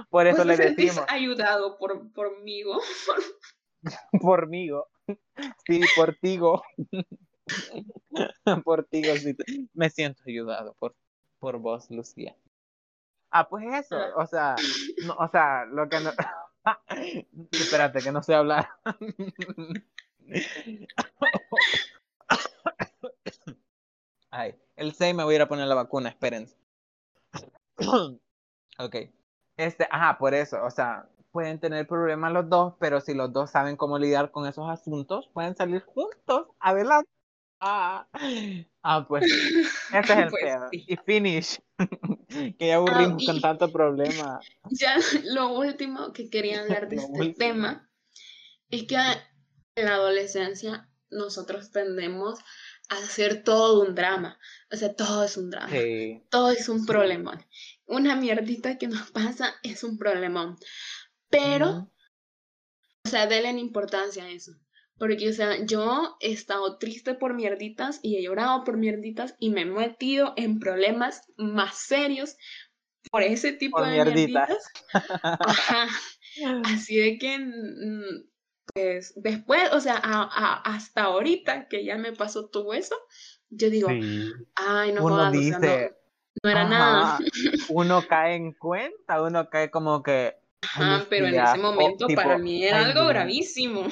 Por 0.09 0.27
eso 0.27 0.43
le 0.43 0.57
decimos. 0.57 1.05
ayudado 1.07 1.77
por, 1.77 2.11
por 2.13 2.41
migo. 2.43 2.79
por 4.21 4.47
migo. 4.47 4.87
Sí, 5.65 5.81
por 5.95 6.15
tigo. 6.15 6.63
por 8.65 8.85
tigo, 8.85 9.15
sí. 9.15 9.35
Me 9.73 9.89
siento 9.89 10.23
ayudado 10.25 10.75
por, 10.79 10.95
por 11.39 11.57
vos, 11.59 11.89
Lucía. 11.89 12.35
Ah, 13.31 13.49
pues 13.49 13.65
eso, 13.73 13.97
ah. 13.97 14.13
o 14.15 14.25
sea, 14.25 14.55
no, 15.05 15.13
o 15.15 15.27
sea, 15.27 15.65
lo 15.65 15.89
que 15.89 15.99
no... 15.99 16.11
Espérate, 17.51 18.01
que 18.01 18.11
no 18.11 18.23
sé 18.23 18.33
hablar. 18.33 18.69
Ay, 24.37 24.53
el 24.75 24.93
6 24.93 25.15
me 25.15 25.23
voy 25.23 25.33
a 25.33 25.37
ir 25.37 25.41
a 25.43 25.47
poner 25.47 25.65
la 25.65 25.75
vacuna, 25.75 26.09
espérense. 26.09 26.57
ok. 28.77 28.95
Este, 29.55 29.87
ajá, 29.89 30.17
por 30.17 30.33
eso, 30.33 30.61
o 30.61 30.69
sea, 30.69 31.07
pueden 31.31 31.57
tener 31.61 31.87
problemas 31.87 32.33
los 32.33 32.49
dos, 32.49 32.73
pero 32.77 32.99
si 32.99 33.13
los 33.13 33.31
dos 33.31 33.51
saben 33.51 33.77
cómo 33.77 33.97
lidiar 33.97 34.31
con 34.31 34.45
esos 34.45 34.69
asuntos, 34.69 35.29
pueden 35.33 35.55
salir 35.55 35.85
juntos. 35.85 36.47
Adelante. 36.59 37.09
Ah, 37.61 38.09
ah 38.83 39.05
pues, 39.07 39.23
ese 39.93 39.99
es 39.99 40.09
el 40.09 40.29
pues 40.29 40.43
pedo. 40.43 40.67
Y 40.71 40.97
finish. 40.97 41.61
que 42.59 42.67
ya 42.67 42.75
aburrimos 42.75 43.23
ah, 43.23 43.31
con 43.31 43.39
tanto 43.39 43.71
problema. 43.71 44.41
Ya, 44.69 44.97
lo 45.23 45.53
último 45.53 46.11
que 46.11 46.29
quería 46.29 46.59
hablar 46.59 46.89
de 46.89 46.95
este 46.97 47.33
tema 47.35 47.89
es 48.69 48.83
que 48.83 48.97
en 49.75 49.85
la 49.85 49.93
adolescencia 49.93 50.89
nosotros 51.09 51.71
tendemos 51.71 52.39
hacer 52.89 53.43
todo 53.43 53.81
un 53.81 53.95
drama. 53.95 54.39
O 54.71 54.75
sea, 54.75 54.93
todo 54.93 55.23
es 55.23 55.37
un 55.37 55.49
drama. 55.49 55.71
Todo 56.29 56.51
es 56.51 56.69
un 56.69 56.85
problemón. 56.85 57.43
Una 57.85 58.15
mierdita 58.15 58.77
que 58.77 58.87
nos 58.87 59.11
pasa 59.11 59.55
es 59.63 59.83
un 59.83 59.97
problemón. 59.97 60.57
Pero, 61.29 61.91
o 63.03 63.09
sea, 63.09 63.27
denle 63.27 63.59
importancia 63.59 64.23
a 64.23 64.29
eso. 64.29 64.53
Porque, 64.97 65.29
o 65.29 65.33
sea, 65.33 65.65
yo 65.65 66.15
he 66.21 66.31
estado 66.31 66.77
triste 66.77 67.15
por 67.15 67.33
mierditas 67.33 67.99
y 68.01 68.15
he 68.15 68.23
llorado 68.23 68.63
por 68.63 68.77
mierditas 68.77 69.35
y 69.39 69.49
me 69.49 69.61
he 69.61 69.65
metido 69.65 70.33
en 70.37 70.59
problemas 70.59 71.23
más 71.35 71.77
serios 71.77 72.37
por 73.11 73.21
ese 73.23 73.51
tipo 73.51 73.83
de 73.83 73.91
mierditas. 73.91 74.57
Ajá. 74.93 75.87
Así 76.63 76.95
de 76.95 77.17
que, 77.17 77.39
pues, 78.75 79.13
después, 79.15 79.71
o 79.71 79.79
sea, 79.79 79.95
hasta 79.95 81.03
ahorita 81.03 81.69
que 81.69 81.85
ya 81.85 81.97
me 81.97 82.11
pasó 82.11 82.47
todo 82.47 82.73
eso, 82.73 82.95
yo 83.49 83.69
digo, 83.69 83.87
ay, 83.87 84.91
no 84.91 85.05
uno 85.05 85.31
dice, 85.31 85.95
no, 86.43 86.49
era 86.49 86.67
nada. 86.67 87.17
Uno 87.69 88.05
cae 88.05 88.35
en 88.35 88.51
cuenta, 88.51 89.21
uno 89.21 89.49
cae 89.49 89.71
como 89.71 90.03
que, 90.03 90.35
Ajá, 90.61 91.05
pero 91.09 91.27
en 91.27 91.35
ese 91.35 91.57
momento 91.57 92.07
para 92.13 92.37
mí 92.37 92.65
era 92.65 92.83
algo 92.83 93.07
gravísimo. 93.07 93.87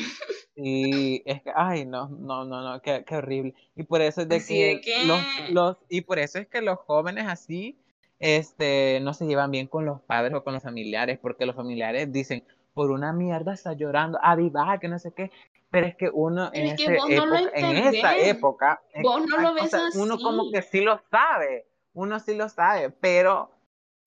Y 0.55 1.23
es 1.25 1.41
que, 1.41 1.51
ay, 1.55 1.85
no, 1.85 2.09
no, 2.09 2.43
no, 2.43 2.61
no, 2.61 2.81
qué, 2.81 3.05
qué 3.07 3.15
horrible. 3.15 3.53
Y 3.77 3.83
por 3.83 4.01
eso 4.01 4.21
es 4.21 4.27
de 4.27 4.41
que, 4.81 5.05
Los, 5.05 5.21
los, 5.51 5.77
y 5.87 6.01
por 6.01 6.19
eso 6.19 6.39
es 6.39 6.47
que 6.47 6.61
los 6.61 6.77
jóvenes 6.79 7.25
así, 7.27 7.79
este, 8.19 8.99
no 9.01 9.13
se 9.13 9.25
llevan 9.25 9.51
bien 9.51 9.67
con 9.67 9.85
los 9.85 10.01
padres 10.01 10.33
o 10.33 10.43
con 10.43 10.53
los 10.53 10.63
familiares, 10.63 11.19
porque 11.21 11.45
los 11.45 11.55
familiares 11.55 12.11
dicen, 12.11 12.43
por 12.73 12.91
una 12.91 13.13
mierda 13.13 13.53
está 13.53 13.73
llorando, 13.73 14.19
aviva, 14.21 14.79
que 14.79 14.87
no 14.87 14.99
sé 14.99 15.13
qué. 15.13 15.31
Pero 15.69 15.87
es 15.87 15.95
que 15.95 16.09
uno 16.13 16.51
en, 16.53 16.67
esa 16.67 16.93
época, 16.93 17.51
en 17.55 17.77
esa 17.77 18.17
época, 18.17 18.81
vos 19.01 19.25
no 19.25 19.39
lo 19.39 19.53
ves 19.55 19.73
uno 19.95 20.19
como 20.19 20.51
que 20.51 20.61
sí 20.61 20.81
lo 20.81 21.01
sabe, 21.09 21.65
uno 21.93 22.19
sí 22.19 22.35
lo 22.35 22.47
sabe, 22.47 22.91
pero 22.91 23.51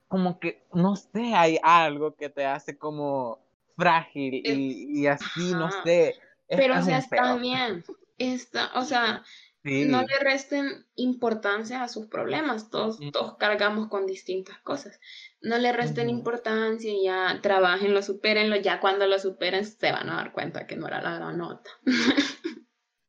como 0.07 0.39
que, 0.39 0.63
no 0.73 0.95
sé, 0.95 1.33
hay 1.35 1.59
algo 1.61 2.15
que 2.15 2.29
te 2.29 2.45
hace 2.45 2.77
como 2.77 3.39
frágil 3.75 4.35
y, 4.45 5.01
y 5.01 5.07
así, 5.07 5.51
no 5.51 5.69
sé. 5.83 6.15
pero 6.47 6.79
o 6.79 6.81
sea, 6.81 6.99
está 6.99 7.35
bien. 7.35 7.83
Está, 8.17 8.71
o 8.73 8.83
sea, 8.83 9.23
no 9.67 10.01
le 10.01 10.19
resten 10.21 10.85
importancia 10.95 11.83
a 11.83 11.87
sus 11.87 12.07
problemas. 12.07 12.69
Todos, 12.69 12.99
todos 13.11 13.37
cargamos 13.37 13.87
con 13.87 14.05
distintas 14.05 14.57
cosas. 14.59 14.99
No 15.41 15.57
le 15.57 15.71
resten 15.71 16.09
importancia 16.09 16.91
y 16.91 17.05
ya 17.05 17.39
trabajenlo, 17.41 18.01
supérenlo. 18.01 18.55
Ya 18.55 18.79
cuando 18.79 19.07
lo 19.07 19.19
superen 19.19 19.65
se 19.65 19.91
van 19.91 20.09
a 20.09 20.15
dar 20.15 20.31
cuenta 20.31 20.67
que 20.67 20.75
no 20.75 20.87
era 20.87 21.01
la 21.01 21.33
nota. 21.33 21.69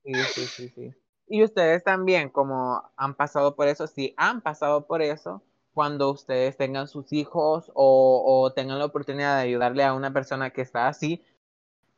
sí, 0.04 0.14
sí, 0.14 0.46
sí, 0.46 0.68
sí. 0.68 0.94
Y 1.30 1.44
ustedes 1.44 1.84
también, 1.84 2.30
como 2.30 2.82
han 2.96 3.14
pasado 3.14 3.54
por 3.54 3.68
eso, 3.68 3.86
si 3.86 4.14
han 4.16 4.40
pasado 4.40 4.86
por 4.86 5.02
eso, 5.02 5.42
cuando 5.74 6.10
ustedes 6.10 6.56
tengan 6.56 6.88
sus 6.88 7.12
hijos 7.12 7.70
o, 7.74 8.24
o 8.26 8.52
tengan 8.52 8.78
la 8.78 8.86
oportunidad 8.86 9.36
de 9.36 9.42
ayudarle 9.42 9.84
a 9.84 9.92
una 9.92 10.12
persona 10.12 10.50
que 10.50 10.62
está 10.62 10.88
así, 10.88 11.22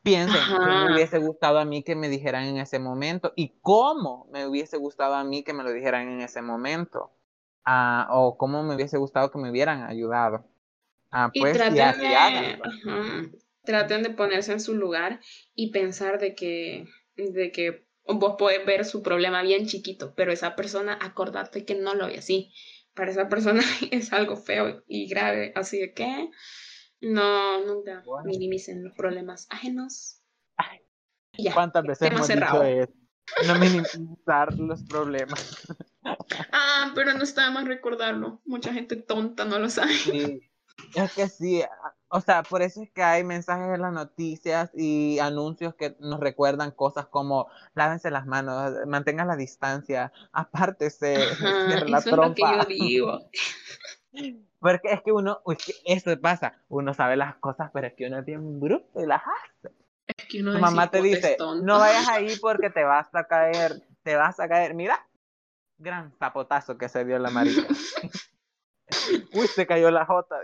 piensen 0.03 0.41
qué 0.47 0.65
me 0.65 0.93
hubiese 0.93 1.17
gustado 1.19 1.59
a 1.59 1.65
mí 1.65 1.83
que 1.83 1.95
me 1.95 2.09
dijeran 2.09 2.45
en 2.45 2.57
ese 2.57 2.79
momento 2.79 3.33
y 3.35 3.59
cómo 3.61 4.27
me 4.31 4.47
hubiese 4.47 4.77
gustado 4.77 5.15
a 5.15 5.23
mí 5.23 5.43
que 5.43 5.53
me 5.53 5.63
lo 5.63 5.71
dijeran 5.71 6.09
en 6.09 6.21
ese 6.21 6.41
momento. 6.41 7.11
Ah, 7.63 8.07
o 8.11 8.37
cómo 8.37 8.63
me 8.63 8.75
hubiese 8.75 8.97
gustado 8.97 9.31
que 9.31 9.37
me 9.37 9.51
hubieran 9.51 9.83
ayudado. 9.83 10.45
Ah, 11.11 11.29
pues, 11.37 11.55
y 11.55 11.57
traten, 11.57 11.99
de, 11.99 13.31
traten 13.63 14.03
de 14.03 14.09
ponerse 14.09 14.53
en 14.53 14.59
su 14.59 14.75
lugar 14.75 15.19
y 15.53 15.71
pensar 15.71 16.19
de 16.19 16.33
que, 16.33 16.87
de 17.15 17.51
que 17.51 17.85
vos 18.05 18.35
podés 18.37 18.65
ver 18.65 18.85
su 18.85 19.03
problema 19.03 19.43
bien 19.43 19.67
chiquito, 19.67 20.13
pero 20.15 20.31
esa 20.31 20.55
persona, 20.55 20.97
acordate 21.01 21.65
que 21.65 21.75
no 21.75 21.93
lo 21.93 22.07
ve 22.07 22.17
así. 22.17 22.51
Para 22.95 23.11
esa 23.11 23.29
persona 23.29 23.61
es 23.91 24.11
algo 24.13 24.35
feo 24.35 24.83
y 24.87 25.07
grave, 25.07 25.51
así 25.55 25.79
de 25.79 25.93
que 25.93 26.29
no, 27.01 27.65
nunca 27.65 28.03
minimicen 28.25 28.83
los 28.83 28.93
problemas 28.93 29.47
ajenos. 29.49 30.21
¿Cuántas 31.53 31.83
veces 31.83 32.11
hemos 32.11 32.27
dicho 32.27 32.63
eso? 32.63 32.93
No 33.47 33.55
minimizar 33.55 34.53
los 34.57 34.83
problemas. 34.83 35.67
Ah, 36.51 36.91
pero 36.95 37.13
no 37.13 37.23
está 37.23 37.51
más 37.51 37.67
recordarlo. 37.67 38.41
Mucha 38.43 38.73
gente 38.73 38.95
tonta 38.95 39.45
no 39.45 39.59
lo 39.59 39.69
sabe. 39.69 39.93
Sí. 39.93 40.41
Es 40.95 41.13
que 41.13 41.29
sí, 41.29 41.63
o 42.09 42.19
sea, 42.21 42.43
por 42.43 42.61
eso 42.61 42.81
es 42.83 42.91
que 42.91 43.03
hay 43.03 43.23
mensajes 43.23 43.73
en 43.73 43.81
las 43.81 43.93
noticias 43.93 44.71
y 44.73 45.19
anuncios 45.19 45.75
que 45.75 45.95
nos 45.99 46.19
recuerdan 46.19 46.71
cosas 46.71 47.05
como 47.05 47.47
lávense 47.73 48.11
las 48.11 48.25
manos, 48.25 48.73
mantengan 48.87 49.27
la 49.27 49.35
distancia, 49.35 50.11
apártese, 50.31 51.15
cierre 51.37 51.89
la 51.89 52.01
trompa. 52.01 52.51
Es 52.51 52.57
lo 52.57 52.65
que 52.65 52.77
yo 52.77 52.83
digo. 52.83 53.19
Porque 54.61 54.93
es 54.93 55.01
que 55.01 55.11
uno, 55.11 55.41
es 55.47 55.65
que 55.65 55.73
eso 55.85 56.15
pasa, 56.21 56.61
uno 56.69 56.93
sabe 56.93 57.17
las 57.17 57.35
cosas, 57.37 57.71
pero 57.73 57.87
es 57.87 57.93
que 57.95 58.05
uno 58.05 58.19
es 58.19 58.25
bien 58.25 58.59
bruto 58.59 59.01
y 59.01 59.07
las 59.07 59.23
hace. 59.23 59.73
Es 60.05 60.27
que 60.27 60.41
uno 60.41 60.53
tu 60.53 60.59
mamá 60.59 60.91
te 60.91 61.01
dice, 61.01 61.35
no 61.63 61.79
vayas 61.79 62.07
ahí 62.07 62.35
porque 62.39 62.69
te 62.69 62.83
vas 62.83 63.07
a 63.13 63.23
caer, 63.23 63.81
te 64.03 64.15
vas 64.15 64.39
a 64.39 64.47
caer. 64.47 64.75
Mira, 64.75 65.03
gran 65.79 66.15
zapotazo 66.19 66.77
que 66.77 66.89
se 66.89 67.03
dio 67.03 67.17
la 67.17 67.31
marica. 67.31 67.63
Uy, 69.33 69.47
se 69.47 69.65
cayó 69.65 69.89
la 69.89 70.05
jota. 70.05 70.35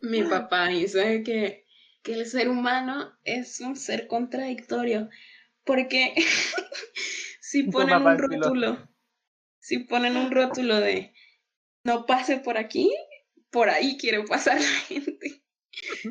Mi 0.00 0.22
papá 0.22 0.68
dice 0.68 1.22
que, 1.24 1.66
que 2.02 2.14
el 2.14 2.24
ser 2.24 2.48
humano 2.48 3.12
es 3.24 3.60
un 3.60 3.76
ser 3.76 4.06
contradictorio, 4.06 5.10
porque 5.62 6.14
si 7.42 7.64
ponen 7.64 8.02
un 8.02 8.18
rótulo, 8.18 8.88
si 9.58 9.80
ponen 9.80 10.16
un 10.16 10.30
rótulo 10.30 10.80
de 10.80 11.12
no 11.84 12.06
pase 12.06 12.38
por 12.38 12.58
aquí, 12.58 12.92
por 13.50 13.68
ahí 13.68 13.96
quiere 13.98 14.24
pasar 14.24 14.60
la 14.60 14.66
gente. 14.66 15.44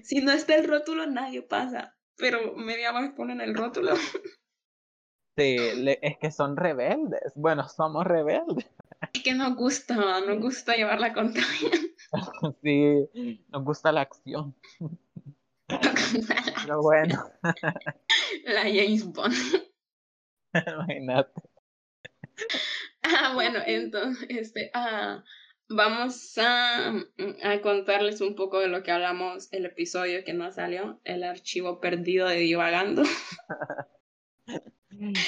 Si 0.03 0.21
no 0.21 0.31
está 0.31 0.55
el 0.55 0.67
rótulo, 0.67 1.05
nadie 1.07 1.41
pasa, 1.41 1.97
pero 2.17 2.55
media 2.55 2.91
vez 2.91 3.11
ponen 3.15 3.41
el 3.41 3.55
rótulo. 3.55 3.95
Sí, 5.35 5.55
es 6.01 6.17
que 6.19 6.31
son 6.31 6.57
rebeldes. 6.57 7.33
Bueno, 7.35 7.67
somos 7.67 8.05
rebeldes. 8.05 8.69
Es 9.13 9.23
que 9.23 9.33
nos 9.33 9.55
gusta, 9.55 9.95
nos 10.21 10.39
gusta 10.39 10.75
llevar 10.75 10.99
la 10.99 11.13
contraria. 11.13 11.71
Sí, 12.61 13.09
nos 13.49 13.63
gusta 13.63 13.91
la 13.91 14.01
acción. 14.01 14.55
Pero 16.61 16.81
bueno. 16.83 17.31
La 18.43 18.61
James 18.61 19.05
Bond. 19.05 19.33
Imagínate. 20.67 21.41
Ah, 23.01 23.31
bueno, 23.33 23.59
entonces, 23.65 24.27
este, 24.29 24.69
ah, 24.75 25.23
vamos 25.75 26.37
a, 26.37 26.89
a, 27.43 27.61
contarles 27.61 28.21
un 28.21 28.35
poco 28.35 28.59
de 28.59 28.67
lo 28.67 28.83
que 28.83 28.91
hablamos 28.91 29.51
el 29.51 29.65
episodio 29.65 30.23
que 30.23 30.33
no 30.33 30.51
salió, 30.51 30.99
el 31.03 31.23
archivo 31.23 31.79
perdido 31.79 32.27
de 32.27 32.37
Divagando. 32.37 33.03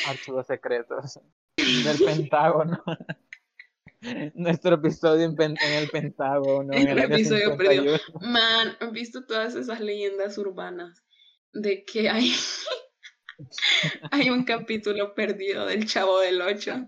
Archivos 0.07 0.47
secretos 0.47 1.19
del 1.57 1.97
Pentágono. 2.03 2.83
Nuestro 4.35 4.75
episodio 4.75 5.25
en, 5.25 5.57
el 5.61 5.89
Pentágono. 5.89 6.71
En 6.73 6.87
el, 6.87 6.99
episodio 6.99 7.57
perdido. 7.57 7.97
Man, 8.21 8.77
¿han 8.79 8.91
visto 8.91 9.25
todas 9.25 9.55
esas 9.55 9.79
leyendas 9.79 10.37
urbanas 10.37 11.03
de 11.53 11.83
que 11.83 12.09
hay, 12.09 12.31
hay 14.11 14.29
un 14.29 14.43
capítulo 14.43 15.15
perdido 15.15 15.65
del 15.65 15.87
Chavo 15.87 16.19
del 16.19 16.41
Ocho 16.41 16.87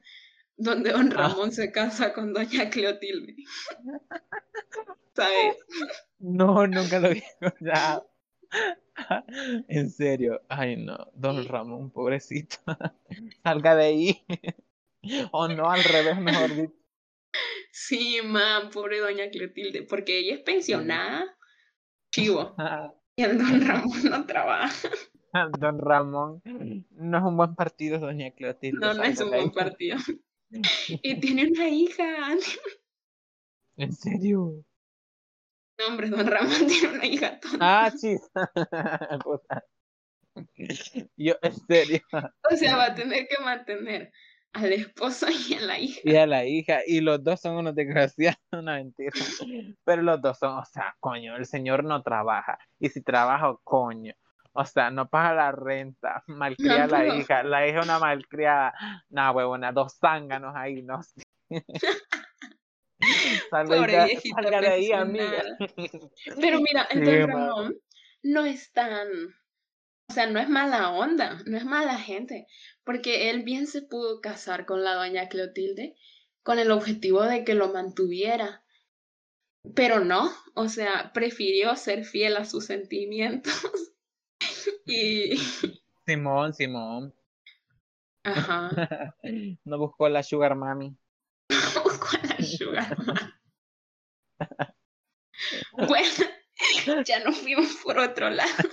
donde 0.58 0.92
don 0.92 1.14
ah. 1.14 1.16
Ramón 1.16 1.52
se 1.52 1.72
casa 1.72 2.14
con 2.14 2.34
doña 2.34 2.70
Cleotilde? 2.70 3.36
¿Sabes? 5.16 5.58
No, 6.20 6.68
nunca 6.68 7.00
lo 7.00 7.10
vi 7.10 7.24
escuchado. 7.42 8.10
En 9.68 9.92
serio, 9.92 10.42
ay 10.50 10.76
no, 10.78 11.12
don 11.14 11.48
Ramón, 11.48 11.92
pobrecito. 11.92 12.58
Salga 13.44 13.76
de 13.76 13.84
ahí. 13.84 14.26
O 15.32 15.48
no, 15.48 15.70
al 15.70 15.84
revés, 15.84 16.20
mejor 16.20 16.56
dicho. 16.56 16.74
Sí, 17.72 18.20
man, 18.24 18.72
pobre 18.72 19.00
doña 19.00 19.30
Clotilde, 19.30 19.84
porque 19.84 20.18
ella 20.18 20.34
es 20.34 20.42
pensionada, 20.42 21.38
chivo. 22.12 22.56
Y 23.16 23.22
el 23.22 23.38
don 23.38 23.68
Ramón 23.68 24.04
no 24.10 24.26
trabaja. 24.26 24.90
Don 25.60 25.78
Ramón 25.78 26.42
no 26.90 27.18
es 27.18 27.24
un 27.24 27.38
buen 27.38 27.54
partido, 27.54 28.00
doña 28.00 28.32
Clotilde. 28.32 28.80
No, 28.80 28.96
no 28.96 29.04
es 29.04 29.22
un 29.22 29.30
buen 29.30 29.52
partido. 29.52 29.98
Y 31.04 31.20
tiene 31.20 31.48
una 31.48 31.70
hija. 31.70 32.36
¿En 33.78 33.92
serio? 33.92 34.64
No, 35.80 35.88
hombre, 35.88 36.10
don 36.10 36.26
Ramón 36.26 36.50
tiene 36.68 36.96
una 36.96 37.06
hija 37.06 37.40
Ah, 37.60 37.92
sí. 37.96 38.16
Yo, 41.18 41.36
en 41.42 41.54
serio. 41.68 42.00
O 42.52 42.56
sea, 42.56 42.78
va 42.78 42.86
a 42.86 42.96
tener 42.96 43.28
que 43.28 43.44
mantener 43.44 44.12
al 44.54 44.74
esposo 44.74 45.28
y 45.30 45.54
a 45.56 45.62
la 45.62 45.80
hija. 45.80 46.00
Y 46.04 46.16
a 46.16 46.26
la 46.26 46.46
hija, 46.46 46.80
y 46.86 47.02
los 47.02 47.24
dos 47.24 47.42
son 47.42 47.58
unos 47.58 47.76
desgraciados, 47.76 48.40
una 48.52 48.76
mentira. 48.76 49.12
Pero 49.84 50.02
los 50.02 50.22
dos 50.22 50.38
son, 50.40 50.58
o 50.58 50.66
sea, 50.66 50.96
coño, 51.00 51.36
el 51.36 51.46
señor 51.46 51.84
no 51.84 52.02
trabaja. 52.02 52.58
Y 52.80 52.90
si 52.90 53.02
trabaja, 53.02 53.56
coño. 53.64 54.14
O 54.60 54.66
sea, 54.66 54.90
no 54.90 55.08
paga 55.08 55.36
la 55.36 55.52
renta, 55.52 56.24
malcría 56.28 56.86
a 56.86 56.88
la 56.88 57.16
hija, 57.16 57.44
la 57.44 57.68
hija 57.68 57.84
una 57.84 58.00
malcriada. 58.00 58.74
No, 59.10 59.32
huevona, 59.32 59.72
dos 59.72 60.00
zánganos 60.00 60.56
ahí, 60.56 60.82
no 60.82 61.04
sé. 61.04 61.22
salga, 63.52 64.08
salga 64.36 64.62
de 64.62 64.68
ahí, 64.68 64.92
amiga. 64.92 65.44
Pero 66.42 66.60
mira, 66.62 66.88
el 66.90 67.28
Ramón 67.28 67.78
no 68.24 68.46
es 68.46 68.72
tan 68.72 69.08
o 70.10 70.14
sea, 70.14 70.26
no 70.26 70.40
es 70.40 70.50
mala 70.50 70.92
onda, 70.92 71.40
no 71.46 71.58
es 71.58 71.66
mala 71.66 72.00
gente, 72.00 72.48
porque 72.84 73.30
él 73.30 73.44
bien 73.44 73.68
se 73.68 73.84
pudo 73.84 74.22
casar 74.22 74.66
con 74.66 74.84
la 74.84 74.96
doña 74.96 75.28
Clotilde 75.28 75.96
con 76.42 76.58
el 76.58 76.72
objetivo 76.72 77.24
de 77.24 77.44
que 77.44 77.54
lo 77.54 77.74
mantuviera. 77.74 78.64
Pero 79.76 80.00
no, 80.00 80.32
o 80.56 80.70
sea, 80.70 81.12
prefirió 81.14 81.76
ser 81.76 82.06
fiel 82.06 82.38
a 82.38 82.46
sus 82.46 82.66
sentimientos. 82.66 83.54
Y... 84.88 85.38
Simón, 86.06 86.54
Simón. 86.54 87.14
Ajá. 88.24 88.70
No 89.66 89.78
buscó 89.78 90.10
la 90.10 90.24
Sugar 90.24 90.56
Mami. 90.56 90.96
No 91.50 91.84
buscó 91.84 92.18
la 92.24 92.44
Sugar 92.44 92.98
Mami. 93.06 93.34
bueno, 95.88 97.02
ya 97.04 97.24
nos 97.24 97.38
fuimos 97.38 97.76
por 97.84 98.00
otro 98.00 98.30
lado. 98.30 98.70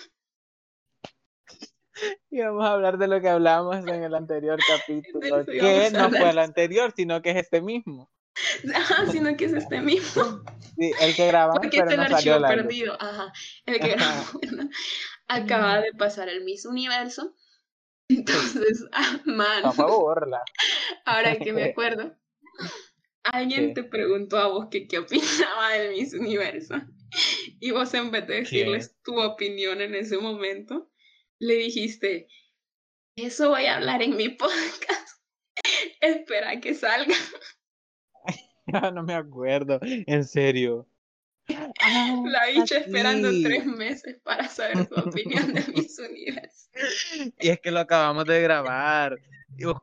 Y 2.30 2.40
vamos 2.40 2.64
a 2.64 2.72
hablar 2.72 2.98
de 2.98 3.08
lo 3.08 3.20
que 3.20 3.28
hablábamos 3.28 3.76
en 3.76 4.02
el 4.02 4.14
anterior 4.14 4.58
capítulo, 4.66 5.44
que 5.46 5.90
no 5.92 6.10
fue 6.10 6.30
el 6.30 6.38
anterior, 6.38 6.92
sino 6.96 7.22
que 7.22 7.30
es 7.30 7.36
este 7.36 7.60
mismo. 7.60 8.10
Ajá, 8.74 9.06
sino 9.06 9.36
que 9.36 9.44
es 9.44 9.52
este 9.52 9.80
mismo. 9.80 10.42
Sí, 10.76 10.90
el 11.00 11.14
que 11.14 11.26
grabamos, 11.28 11.60
Porque 11.60 11.82
pero 11.84 11.96
no 11.96 12.08
salió 12.08 12.42
perdido. 12.42 12.96
Ajá, 13.00 13.32
el 13.66 13.80
que 13.80 13.88
grabamos 13.88 14.36
acaba 15.28 15.80
de 15.80 15.92
pasar 15.92 16.28
el 16.28 16.44
Miss 16.44 16.66
Universo. 16.66 17.34
Entonces, 18.08 18.84
ah, 18.92 19.20
man. 19.24 19.62
Ahora 21.04 21.36
que 21.36 21.52
me 21.52 21.64
acuerdo, 21.70 22.16
alguien 23.24 23.74
te 23.74 23.84
preguntó 23.84 24.38
a 24.38 24.48
vos 24.48 24.68
que 24.70 24.86
qué 24.86 24.98
opinaba 24.98 25.72
del 25.72 25.92
Miss 25.92 26.14
Universo. 26.14 26.74
Y 27.60 27.70
vos 27.70 27.94
en 27.94 28.10
vez 28.10 28.26
de 28.26 28.36
decirles 28.40 28.96
tu 29.02 29.20
opinión 29.20 29.80
en 29.80 29.94
ese 29.94 30.18
momento, 30.18 30.90
le 31.38 31.54
dijiste, 31.54 32.28
eso 33.16 33.50
voy 33.50 33.66
a 33.66 33.76
hablar 33.76 34.02
en 34.02 34.16
mi 34.16 34.30
podcast. 34.30 35.20
Espera 36.00 36.60
que 36.60 36.74
salga. 36.74 37.14
no 38.92 39.04
me 39.04 39.14
acuerdo, 39.14 39.78
en 39.82 40.24
serio. 40.24 40.88
La 41.48 42.46
bicha 42.46 42.78
esperando 42.78 43.28
tres 43.42 43.66
meses 43.66 44.18
para 44.22 44.48
saber 44.48 44.86
su 44.86 44.94
opinión 44.94 45.52
de 45.52 45.64
mis 45.68 45.98
universos. 45.98 46.70
Y 47.38 47.48
es 47.50 47.60
que 47.60 47.70
lo 47.70 47.80
acabamos 47.80 48.24
de 48.24 48.40
grabar. 48.42 49.18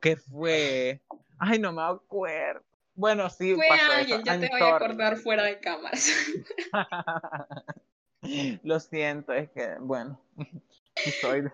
¿Qué 0.00 0.16
fue? 0.16 1.00
Ay, 1.38 1.58
no 1.58 1.72
me 1.72 1.82
acuerdo. 1.82 2.62
Bueno, 2.94 3.30
sí. 3.30 3.54
Fue 3.54 3.66
alguien, 3.68 4.22
ya 4.24 4.38
te 4.38 4.48
voy 4.48 4.60
a 4.60 4.76
acordar 4.76 5.16
fuera 5.16 5.44
de 5.44 5.58
cámaras. 5.60 6.10
Lo 8.62 8.78
siento, 8.78 9.32
es 9.32 9.50
que, 9.50 9.76
bueno, 9.80 10.20
soy... 11.20 11.44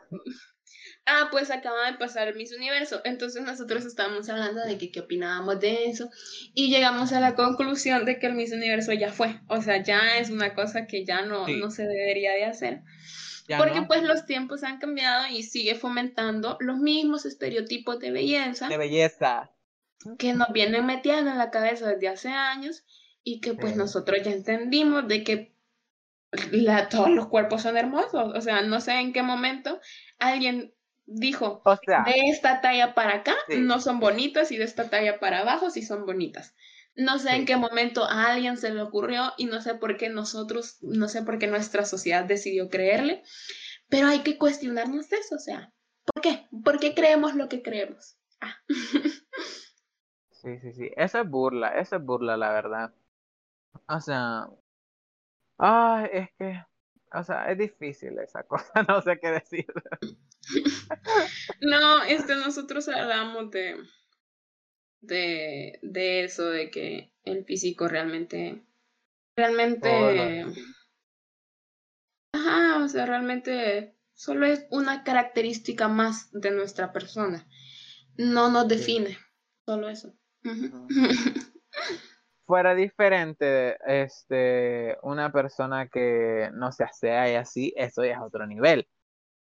Ah, 1.10 1.28
pues 1.30 1.50
acaba 1.50 1.90
de 1.90 1.96
pasar 1.96 2.34
Miss 2.34 2.54
Universo. 2.54 3.00
Entonces 3.02 3.42
nosotros 3.42 3.86
estábamos 3.86 4.28
hablando 4.28 4.60
de 4.60 4.76
que 4.76 4.90
qué 4.90 5.00
opinábamos 5.00 5.58
de 5.58 5.86
eso 5.86 6.10
y 6.52 6.68
llegamos 6.68 7.14
a 7.14 7.20
la 7.20 7.34
conclusión 7.34 8.04
de 8.04 8.18
que 8.18 8.26
el 8.26 8.34
Miss 8.34 8.52
Universo 8.52 8.92
ya 8.92 9.10
fue. 9.10 9.40
O 9.48 9.62
sea, 9.62 9.82
ya 9.82 10.18
es 10.18 10.28
una 10.28 10.54
cosa 10.54 10.86
que 10.86 11.06
ya 11.06 11.22
no, 11.22 11.48
no 11.48 11.70
se 11.70 11.84
debería 11.84 12.32
de 12.32 12.44
hacer. 12.44 12.82
porque 13.56 13.80
pues 13.88 14.02
los 14.02 14.26
tiempos 14.26 14.64
han 14.64 14.78
cambiado 14.78 15.28
y 15.28 15.44
sigue 15.44 15.76
fomentando 15.76 16.58
los 16.60 16.76
mismos 16.76 17.24
estereotipos 17.24 17.98
de 18.00 18.10
belleza. 18.10 18.68
De 18.68 18.76
belleza. 18.76 19.50
Que 20.18 20.34
nos 20.34 20.52
vienen 20.52 20.84
metiendo 20.84 21.30
en 21.30 21.38
la 21.38 21.50
cabeza 21.50 21.88
desde 21.88 22.08
hace 22.08 22.28
años 22.28 22.84
y 23.24 23.40
que 23.40 23.54
pues 23.54 23.76
nosotros 23.76 24.18
ya 24.22 24.32
entendimos 24.32 25.08
de 25.08 25.24
que 25.24 25.54
la, 26.52 26.90
todos 26.90 27.08
los 27.08 27.28
cuerpos 27.28 27.62
son 27.62 27.78
hermosos. 27.78 28.34
O 28.34 28.40
sea, 28.42 28.60
no 28.60 28.82
sé 28.82 28.92
en 29.00 29.14
qué 29.14 29.22
momento 29.22 29.80
alguien 30.18 30.74
dijo, 31.08 31.62
de 31.64 32.28
esta 32.30 32.60
talla 32.60 32.94
para 32.94 33.16
acá 33.16 33.34
no 33.58 33.80
son 33.80 33.98
bonitas 33.98 34.52
y 34.52 34.58
de 34.58 34.64
esta 34.64 34.90
talla 34.90 35.18
para 35.18 35.40
abajo 35.40 35.70
sí 35.70 35.82
son 35.82 36.04
bonitas. 36.04 36.54
No 36.94 37.18
sé 37.18 37.34
en 37.36 37.46
qué 37.46 37.56
momento 37.56 38.04
a 38.04 38.26
alguien 38.26 38.56
se 38.56 38.70
le 38.70 38.82
ocurrió 38.82 39.32
y 39.36 39.46
no 39.46 39.60
sé 39.62 39.74
por 39.74 39.96
qué 39.96 40.08
nosotros, 40.08 40.78
no 40.82 41.08
sé 41.08 41.22
por 41.22 41.38
qué 41.38 41.46
nuestra 41.46 41.84
sociedad 41.84 42.24
decidió 42.24 42.68
creerle, 42.68 43.22
pero 43.88 44.08
hay 44.08 44.20
que 44.20 44.36
cuestionarnos 44.36 45.10
eso, 45.12 45.36
o 45.36 45.38
sea, 45.38 45.72
¿por 46.04 46.22
qué? 46.22 46.46
¿Por 46.64 46.78
qué 46.78 46.94
creemos 46.94 47.34
lo 47.34 47.48
que 47.48 47.62
creemos? 47.62 48.18
Ah. 48.40 48.56
Sí, 50.40 50.56
sí, 50.60 50.72
sí, 50.72 50.90
eso 50.96 51.20
es 51.20 51.28
burla, 51.28 51.70
eso 51.80 51.96
es 51.96 52.04
burla, 52.04 52.36
la 52.36 52.52
verdad. 52.52 52.94
O 53.88 54.00
sea, 54.00 54.48
ay, 55.58 56.08
es 56.12 56.28
que, 56.38 56.64
o 57.12 57.22
sea, 57.22 57.50
es 57.50 57.58
difícil 57.58 58.18
esa 58.18 58.42
cosa, 58.42 58.70
no 58.88 59.02
sé 59.02 59.18
qué 59.20 59.28
decir. 59.28 59.66
no, 61.60 62.02
este, 62.04 62.34
nosotros 62.36 62.88
hablamos 62.88 63.50
de, 63.50 63.76
de, 65.00 65.78
de 65.82 66.24
eso, 66.24 66.48
de 66.50 66.70
que 66.70 67.12
el 67.24 67.44
físico 67.44 67.88
realmente, 67.88 68.64
realmente, 69.36 70.46
ajá, 72.32 72.84
o 72.84 72.88
sea, 72.88 73.06
realmente 73.06 73.96
solo 74.14 74.46
es 74.46 74.66
una 74.70 75.04
característica 75.04 75.88
más 75.88 76.30
de 76.32 76.50
nuestra 76.50 76.92
persona. 76.92 77.46
No 78.16 78.50
nos 78.50 78.66
define, 78.66 79.16
solo 79.64 79.88
eso. 79.88 80.12
Fuera 82.48 82.74
diferente, 82.74 83.76
este, 83.86 84.96
una 85.02 85.30
persona 85.30 85.88
que 85.88 86.50
no 86.54 86.72
se 86.72 86.82
asea 86.84 87.30
y 87.30 87.34
así, 87.34 87.74
eso 87.76 88.02
ya 88.04 88.14
es 88.14 88.20
otro 88.22 88.46
nivel. 88.46 88.88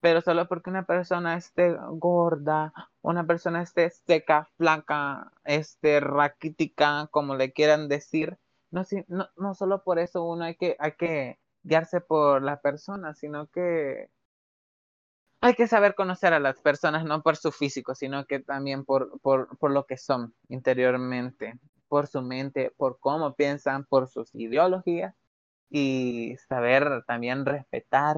Pero 0.00 0.20
solo 0.22 0.48
porque 0.48 0.70
una 0.70 0.86
persona 0.86 1.36
esté 1.36 1.76
gorda, 1.90 2.72
una 3.02 3.26
persona 3.26 3.62
esté 3.62 3.90
seca, 3.90 4.48
flaca, 4.56 5.32
esté 5.44 5.98
raquítica, 6.00 7.08
como 7.10 7.34
le 7.36 7.52
quieran 7.52 7.88
decir, 7.88 8.38
no, 8.70 8.84
no, 9.08 9.28
no 9.36 9.54
solo 9.54 9.82
por 9.84 9.98
eso 9.98 10.24
uno 10.24 10.44
hay 10.44 10.56
que, 10.56 10.76
hay 10.78 10.92
que 10.92 11.40
guiarse 11.64 12.00
por 12.00 12.42
la 12.42 12.60
persona, 12.60 13.14
sino 13.14 13.48
que 13.48 14.10
hay 15.40 15.54
que 15.54 15.66
saber 15.66 15.96
conocer 15.96 16.34
a 16.34 16.40
las 16.40 16.60
personas, 16.60 17.04
no 17.04 17.22
por 17.22 17.36
su 17.36 17.50
físico, 17.50 17.96
sino 17.96 18.26
que 18.26 18.38
también 18.40 18.84
por, 18.84 19.20
por, 19.20 19.58
por 19.58 19.72
lo 19.72 19.86
que 19.86 19.96
son 19.96 20.34
interiormente, 20.48 21.58
por 21.92 22.06
su 22.06 22.22
mente, 22.22 22.72
por 22.78 22.98
cómo 23.00 23.34
piensan, 23.34 23.84
por 23.84 24.08
sus 24.08 24.34
ideologías 24.34 25.14
y 25.68 26.36
saber 26.48 27.04
también 27.06 27.44
respetar. 27.44 28.16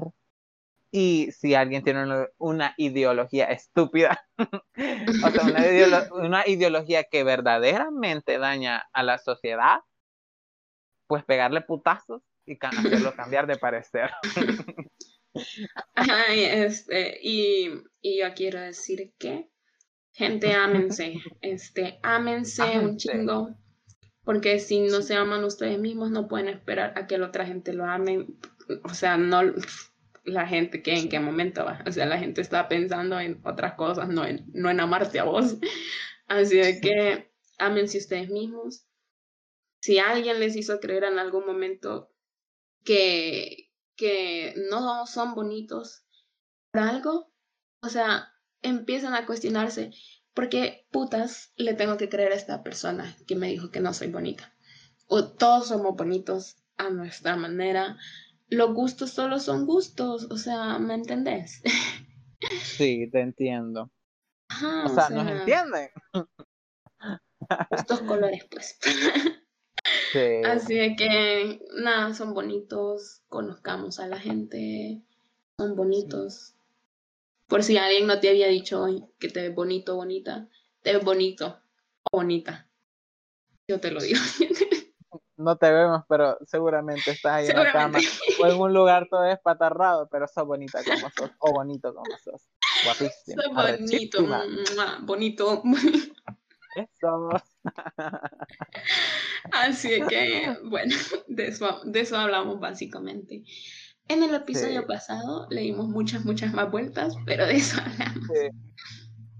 Y 0.91 1.33
si 1.33 1.55
alguien 1.55 1.83
tiene 1.83 2.29
una, 2.37 2.73
ideología 2.77 3.47
estúpida, 3.47 4.25
o 4.77 5.29
sea, 5.29 6.05
una, 6.13 6.47
ideología 6.47 7.03
que 7.03 7.25
verdaderamente 7.25 8.37
daña 8.37 8.81
a 8.93 9.03
la 9.03 9.17
sociedad, 9.17 9.81
pues 11.07 11.25
pegarle 11.25 11.59
putazos 11.59 12.21
y 12.45 12.57
hacerlo 12.61 13.13
cambiar 13.13 13.45
de 13.45 13.57
parecer. 13.57 14.09
este, 16.29 17.19
y, 17.21 17.71
y, 18.01 18.19
yo 18.21 18.33
quiero 18.33 18.61
decir 18.61 19.11
que, 19.19 19.49
gente, 20.13 20.53
ámense, 20.53 21.15
este, 21.41 21.99
ámense, 22.03 22.79
un 22.79 22.95
chingo, 22.95 23.53
porque 24.25 24.59
si 24.59 24.81
no 24.81 25.01
se 25.01 25.15
aman 25.15 25.43
ustedes 25.43 25.79
mismos, 25.79 26.11
no 26.11 26.27
pueden 26.27 26.49
esperar 26.49 26.93
a 26.97 27.07
que 27.07 27.17
la 27.17 27.27
otra 27.27 27.45
gente 27.45 27.73
lo 27.73 27.85
amen, 27.85 28.37
o 28.83 28.93
sea, 28.93 29.17
no 29.17 29.41
la 30.25 30.47
gente 30.47 30.81
que 30.81 30.93
en 30.93 31.07
qué 31.07 31.19
momento 31.19 31.63
va. 31.63 31.83
O 31.85 31.91
sea, 31.91 32.05
la 32.07 32.17
gente 32.17 32.41
está 32.41 32.67
pensando 32.67 33.19
en 33.19 33.39
otras 33.45 33.75
cosas, 33.75 34.09
no 34.09 34.25
en, 34.25 34.45
no 34.53 34.69
en 34.69 34.79
amarte 34.79 35.19
a 35.19 35.23
vos. 35.23 35.55
Así 36.27 36.57
de 36.57 36.81
que 36.81 37.31
amense 37.59 37.99
ustedes 37.99 38.29
mismos. 38.29 38.87
Si 39.81 39.99
alguien 39.99 40.39
les 40.39 40.55
hizo 40.55 40.79
creer 40.79 41.03
en 41.03 41.19
algún 41.19 41.45
momento 41.45 42.11
que, 42.83 43.71
que 43.95 44.55
no 44.69 45.05
son 45.05 45.35
bonitos 45.35 46.03
por 46.71 46.81
algo, 46.81 47.31
o 47.81 47.89
sea, 47.89 48.33
empiezan 48.63 49.13
a 49.13 49.27
cuestionarse, 49.27 49.91
¿por 50.35 50.49
qué 50.49 50.85
putas 50.91 51.53
le 51.55 51.73
tengo 51.73 51.97
que 51.97 52.09
creer 52.09 52.33
a 52.33 52.35
esta 52.35 52.61
persona 52.61 53.15
que 53.25 53.35
me 53.35 53.47
dijo 53.47 53.71
que 53.71 53.79
no 53.79 53.93
soy 53.93 54.09
bonita? 54.09 54.53
O 55.07 55.29
todos 55.29 55.69
somos 55.69 55.95
bonitos 55.95 56.57
a 56.77 56.89
nuestra 56.89 57.35
manera, 57.37 57.97
los 58.49 58.73
gustos 58.73 59.11
solo 59.11 59.39
son 59.39 59.65
gustos, 59.65 60.27
o 60.29 60.37
sea, 60.37 60.77
¿me 60.77 60.93
entendés? 60.93 61.63
Sí, 62.61 63.09
te 63.11 63.21
entiendo. 63.21 63.89
o, 64.85 64.89
sea, 64.89 65.09
¿nos 65.09 65.27
entienden? 65.27 65.89
Estos 67.71 68.01
colores, 68.01 68.45
pues. 68.51 68.77
Sí. 70.11 70.41
Así 70.45 70.75
de 70.75 70.95
que, 70.95 71.59
nada, 71.75 72.13
son 72.13 72.33
bonitos, 72.33 73.21
conozcamos 73.27 73.99
a 73.99 74.07
la 74.07 74.17
gente, 74.17 75.03
son 75.57 75.75
bonitos. 75.75 76.54
Por 77.47 77.63
si 77.63 77.77
alguien 77.77 78.07
no 78.07 78.19
te 78.19 78.29
había 78.29 78.47
dicho 78.47 78.81
hoy 78.81 79.05
que 79.19 79.29
te 79.29 79.41
ves 79.41 79.55
bonito, 79.55 79.95
bonita, 79.95 80.47
te 80.81 80.93
ves 80.93 81.03
bonito 81.03 81.61
o 82.11 82.17
bonita. 82.17 82.69
Yo 83.67 83.79
te 83.79 83.91
lo 83.91 84.01
digo. 84.01 84.19
no 85.37 85.57
te 85.57 85.71
vemos, 85.71 86.03
pero 86.07 86.37
seguramente 86.45 87.11
estás 87.11 87.33
ahí 87.33 87.47
en 87.47 87.55
la 87.55 87.71
cama 87.71 87.99
o 88.41 88.47
en 88.47 88.59
un 88.59 88.73
lugar 88.73 89.07
todo 89.09 89.25
espatarrado, 89.25 90.07
pero 90.09 90.27
sos 90.27 90.45
bonita 90.45 90.83
como 90.83 91.09
sos, 91.11 91.31
o 91.39 91.51
bonito 91.51 91.93
como 91.93 92.17
sos. 92.17 92.47
Guapísimo. 92.83 93.41
Sos 93.41 93.53
bonito, 95.01 95.61
bonito. 95.61 95.63
Eso. 96.75 97.29
Así 99.51 100.01
que, 100.09 100.57
bueno, 100.63 100.95
de 101.27 101.47
eso, 101.47 101.81
de 101.85 102.01
eso 102.01 102.17
hablamos 102.17 102.59
básicamente. 102.59 103.43
En 104.07 104.21
el 104.21 104.35
episodio 104.35 104.85
pasado 104.85 105.47
le 105.49 105.61
dimos 105.61 105.87
muchas, 105.87 106.25
muchas 106.25 106.53
más 106.53 106.69
vueltas, 106.69 107.15
pero 107.25 107.45
de 107.45 107.55
eso 107.55 107.81
hablamos. 107.81 108.29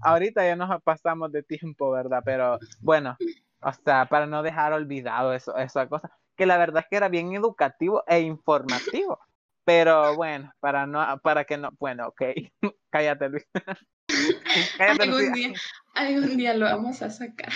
Ahorita 0.02 0.44
ya 0.44 0.56
nos 0.56 0.82
pasamos 0.82 1.32
de 1.32 1.42
tiempo, 1.42 1.90
¿verdad? 1.90 2.22
Pero 2.24 2.58
bueno, 2.80 3.16
o 3.60 3.72
sea, 3.72 4.06
para 4.06 4.26
no 4.26 4.42
dejar 4.42 4.72
olvidado 4.72 5.32
eso, 5.32 5.56
esa 5.56 5.88
cosa, 5.88 6.10
que 6.36 6.46
la 6.46 6.58
verdad 6.58 6.82
es 6.82 6.88
que 6.88 6.96
era 6.96 7.08
bien 7.08 7.32
educativo 7.34 8.02
e 8.06 8.20
informativo. 8.20 9.18
Pero 9.64 10.14
bueno, 10.14 10.52
para 10.60 10.86
no, 10.86 11.18
para 11.22 11.44
que 11.44 11.58
no, 11.58 11.70
bueno, 11.80 12.08
ok, 12.08 12.22
cállate 12.90 13.28
Luis. 13.28 13.44
cállate, 14.78 15.02
algún 15.02 15.32
día, 15.32 15.52
algún 15.94 16.36
día 16.36 16.54
lo 16.54 16.66
vamos 16.66 17.02
a 17.02 17.10
sacar. 17.10 17.50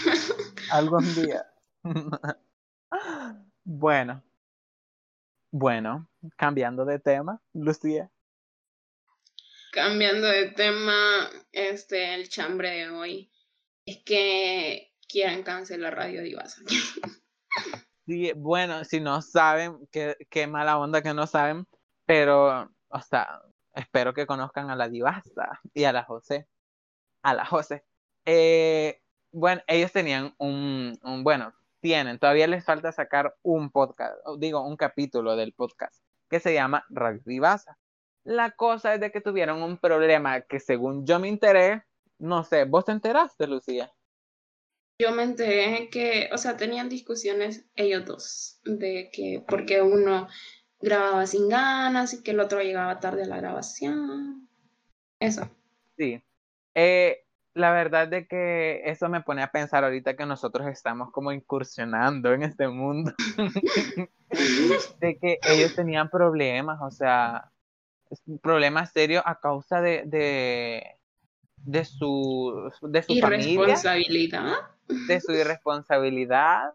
algún 0.72 1.04
día. 1.14 1.46
bueno, 3.64 4.24
bueno, 5.50 6.08
cambiando 6.36 6.84
de 6.84 6.98
tema, 6.98 7.40
Lucía. 7.52 8.10
Cambiando 9.72 10.26
de 10.26 10.50
tema, 10.50 11.30
este, 11.52 12.14
el 12.14 12.28
chambre 12.28 12.70
de 12.70 12.90
hoy 12.90 13.32
es 13.86 13.98
que 14.04 14.92
quieran 15.08 15.42
cancelar 15.42 15.94
Radio 15.94 16.22
Divasa. 16.22 16.62
Sí, 18.06 18.32
bueno, 18.34 18.82
si 18.82 18.98
no 18.98 19.22
saben, 19.22 19.86
qué, 19.92 20.16
qué 20.30 20.48
mala 20.48 20.78
onda 20.78 21.00
que 21.00 21.14
no 21.14 21.28
saben, 21.28 21.68
pero, 22.06 22.68
o 22.88 23.00
sea, 23.08 23.40
espero 23.72 24.12
que 24.14 24.26
conozcan 24.26 24.68
a 24.68 24.74
la 24.74 24.88
Divasa 24.88 25.60
y 25.74 25.84
a 25.84 25.92
la 25.92 26.02
José. 26.02 26.48
A 27.22 27.34
la 27.34 27.44
José. 27.44 27.84
Eh, 28.24 29.00
bueno, 29.30 29.62
ellos 29.68 29.92
tenían 29.92 30.34
un, 30.38 30.98
un, 31.04 31.22
bueno, 31.22 31.54
tienen, 31.80 32.18
todavía 32.18 32.46
les 32.46 32.64
falta 32.64 32.92
sacar 32.92 33.34
un 33.42 33.70
podcast, 33.70 34.14
digo, 34.38 34.66
un 34.66 34.76
capítulo 34.76 35.36
del 35.36 35.52
podcast 35.52 35.94
que 36.28 36.40
se 36.40 36.54
llama 36.54 36.84
Radio 36.90 37.22
Divasa. 37.24 37.78
La 38.22 38.52
cosa 38.52 38.94
es 38.94 39.00
de 39.00 39.10
que 39.10 39.20
tuvieron 39.20 39.62
un 39.62 39.78
problema 39.78 40.42
que 40.42 40.60
según 40.60 41.06
yo 41.06 41.18
me 41.18 41.28
enteré, 41.28 41.82
no 42.18 42.44
sé, 42.44 42.64
¿vos 42.64 42.84
te 42.84 42.92
enteraste, 42.92 43.46
Lucía? 43.46 43.90
yo 45.00 45.12
me 45.12 45.22
enteré 45.22 45.88
que, 45.88 46.28
o 46.32 46.36
sea, 46.36 46.56
tenían 46.56 46.90
discusiones 46.90 47.64
ellos 47.74 48.04
dos, 48.04 48.60
de 48.64 49.08
que 49.10 49.42
porque 49.48 49.80
uno 49.80 50.28
grababa 50.78 51.26
sin 51.26 51.48
ganas 51.48 52.12
y 52.12 52.22
que 52.22 52.32
el 52.32 52.40
otro 52.40 52.60
llegaba 52.60 53.00
tarde 53.00 53.22
a 53.22 53.26
la 53.26 53.38
grabación. 53.38 54.48
Eso. 55.18 55.48
Sí. 55.96 56.22
Eh, 56.74 57.24
la 57.54 57.72
verdad 57.72 58.08
de 58.08 58.26
que 58.26 58.82
eso 58.84 59.08
me 59.08 59.22
pone 59.22 59.42
a 59.42 59.50
pensar 59.50 59.84
ahorita 59.84 60.16
que 60.16 60.26
nosotros 60.26 60.66
estamos 60.68 61.10
como 61.10 61.32
incursionando 61.32 62.32
en 62.32 62.42
este 62.42 62.68
mundo. 62.68 63.12
de 65.00 65.18
que 65.18 65.38
ellos 65.42 65.74
tenían 65.74 66.08
problemas, 66.08 66.78
o 66.80 66.90
sea, 66.90 67.50
problemas 68.42 68.92
serios 68.92 69.22
a 69.26 69.40
causa 69.40 69.80
de, 69.80 70.04
de, 70.06 70.96
de 71.56 71.84
su, 71.84 72.70
de 72.82 73.02
su 73.02 73.12
irresponsabilidad. 73.12 74.52
de 74.86 75.20
su 75.20 75.32
irresponsabilidad, 75.32 76.72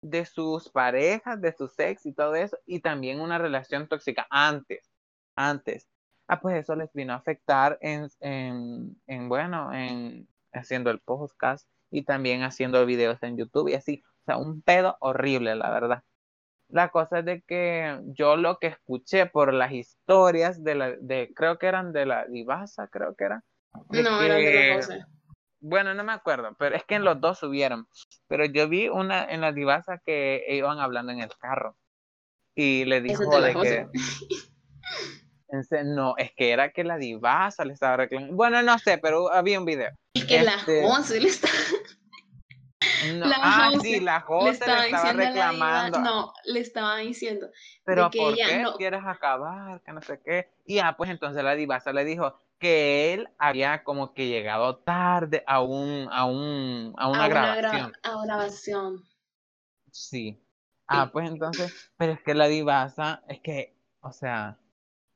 de 0.00 0.24
sus 0.24 0.68
parejas, 0.68 1.40
de 1.40 1.52
su 1.52 1.68
sexo 1.68 2.08
y 2.08 2.12
todo 2.12 2.34
eso, 2.34 2.58
y 2.66 2.80
también 2.80 3.20
una 3.20 3.38
relación 3.38 3.88
tóxica 3.88 4.26
antes, 4.30 4.90
antes. 5.36 5.88
Ah, 6.26 6.40
pues 6.40 6.56
eso 6.56 6.74
les 6.74 6.92
vino 6.92 7.12
a 7.12 7.16
afectar 7.16 7.78
en, 7.80 8.08
en, 8.20 8.96
en 9.06 9.28
bueno, 9.28 9.72
en 9.74 10.26
haciendo 10.54 10.90
el 10.90 11.00
podcast 11.00 11.68
y 11.90 12.02
también 12.02 12.42
haciendo 12.42 12.84
videos 12.86 13.22
en 13.22 13.36
YouTube 13.36 13.68
y 13.68 13.74
así. 13.74 14.02
O 14.22 14.24
sea, 14.24 14.36
un 14.38 14.62
pedo 14.62 14.96
horrible, 15.00 15.54
la 15.54 15.70
verdad. 15.70 16.02
La 16.68 16.88
cosa 16.88 17.18
es 17.18 17.24
de 17.24 17.42
que 17.42 18.00
yo 18.06 18.36
lo 18.36 18.58
que 18.58 18.68
escuché 18.68 19.26
por 19.26 19.52
las 19.52 19.72
historias 19.72 20.64
de 20.64 20.74
la, 20.74 20.92
de, 20.92 21.30
creo 21.34 21.58
que 21.58 21.66
eran 21.66 21.92
de 21.92 22.06
la 22.06 22.26
Divasa, 22.26 22.88
creo 22.88 23.14
que 23.14 23.24
era. 23.24 23.44
No, 23.90 24.22
eran 24.22 24.38
de 24.38 24.82
la 24.88 25.08
Bueno, 25.60 25.94
no 25.94 26.04
me 26.04 26.12
acuerdo, 26.12 26.56
pero 26.58 26.74
es 26.74 26.84
que 26.84 26.94
en 26.94 27.04
los 27.04 27.20
dos 27.20 27.38
subieron. 27.38 27.86
Pero 28.28 28.46
yo 28.46 28.68
vi 28.68 28.88
una 28.88 29.24
en 29.24 29.42
la 29.42 29.52
Divasa 29.52 29.98
que 29.98 30.44
iban 30.48 30.78
hablando 30.78 31.12
en 31.12 31.20
el 31.20 31.30
carro. 31.36 31.76
Y 32.54 32.86
le 32.86 33.02
dijo 33.02 33.40
de 33.40 33.54
que. 33.54 33.88
No, 35.84 36.14
es 36.16 36.32
que 36.32 36.50
era 36.50 36.72
que 36.72 36.84
la 36.84 36.96
divasa 36.96 37.64
le 37.64 37.74
estaba 37.74 37.96
reclamando. 37.96 38.34
Bueno, 38.34 38.62
no 38.62 38.78
sé, 38.78 38.98
pero 38.98 39.32
había 39.32 39.58
un 39.58 39.64
video. 39.64 39.90
Es 40.14 40.24
que 40.24 40.42
la 40.42 40.54
este 40.54 40.82
Jose 40.82 41.20
le 41.20 41.28
está. 41.28 41.48
la 43.14 43.36
ah, 43.40 43.70
sí, 43.80 44.00
la 44.00 44.20
Jose 44.20 44.46
le 44.46 44.50
estaba, 44.52 45.12
reclamando. 45.12 45.98
no, 46.00 46.32
le 46.44 46.60
estaba 46.60 46.98
diciendo. 46.98 47.48
Pero 47.84 48.10
que 48.10 48.18
¿por 48.18 48.34
qué 48.34 48.58
no... 48.58 48.74
quieres 48.74 49.02
acabar? 49.04 49.82
Que 49.82 49.92
no 49.92 50.02
sé 50.02 50.20
qué. 50.24 50.50
Y 50.64 50.78
ah, 50.78 50.94
pues 50.96 51.10
entonces 51.10 51.42
la 51.42 51.54
divasa 51.54 51.92
le 51.92 52.04
dijo 52.04 52.40
que 52.58 53.12
él 53.12 53.28
había 53.38 53.84
como 53.84 54.14
que 54.14 54.26
llegado 54.26 54.76
tarde 54.78 55.44
a 55.46 55.60
un, 55.60 56.08
a 56.10 56.24
un, 56.24 56.94
a 56.96 57.08
una, 57.08 57.28
grabación. 57.28 57.92
a 58.02 58.24
grabación. 58.24 59.04
Sí. 59.90 60.40
Ah, 60.86 61.10
pues 61.12 61.28
entonces, 61.30 61.90
pero 61.96 62.12
es 62.12 62.20
que 62.22 62.34
la 62.34 62.46
divasa, 62.46 63.22
es 63.28 63.40
que, 63.40 63.74
o 64.00 64.12
sea, 64.12 64.58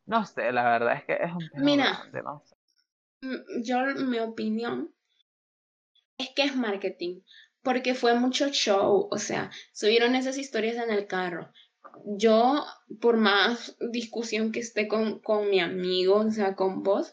no 0.08 0.24
sé, 0.24 0.50
la 0.52 0.64
verdad 0.64 0.96
es 0.96 1.04
que 1.04 1.12
es 1.12 1.30
un 1.30 1.62
Mira, 1.62 2.02
no 2.24 2.42
sé. 2.44 2.56
Mm, 3.20 3.62
yo, 3.62 3.84
mi 4.06 4.18
opinión 4.18 4.94
es 6.16 6.30
que 6.34 6.44
es 6.44 6.56
marketing, 6.56 7.20
porque 7.62 7.94
fue 7.94 8.14
mucho 8.14 8.48
show, 8.48 9.08
o 9.10 9.18
sea, 9.18 9.50
subieron 9.74 10.14
esas 10.14 10.38
historias 10.38 10.76
en 10.76 10.90
el 10.90 11.06
carro. 11.06 11.52
Yo, 12.06 12.64
por 13.02 13.18
más 13.18 13.76
discusión 13.92 14.50
que 14.50 14.60
esté 14.60 14.88
con, 14.88 15.20
con 15.20 15.50
mi 15.50 15.60
amigo, 15.60 16.16
o 16.16 16.30
sea, 16.30 16.54
con 16.56 16.82
vos, 16.82 17.12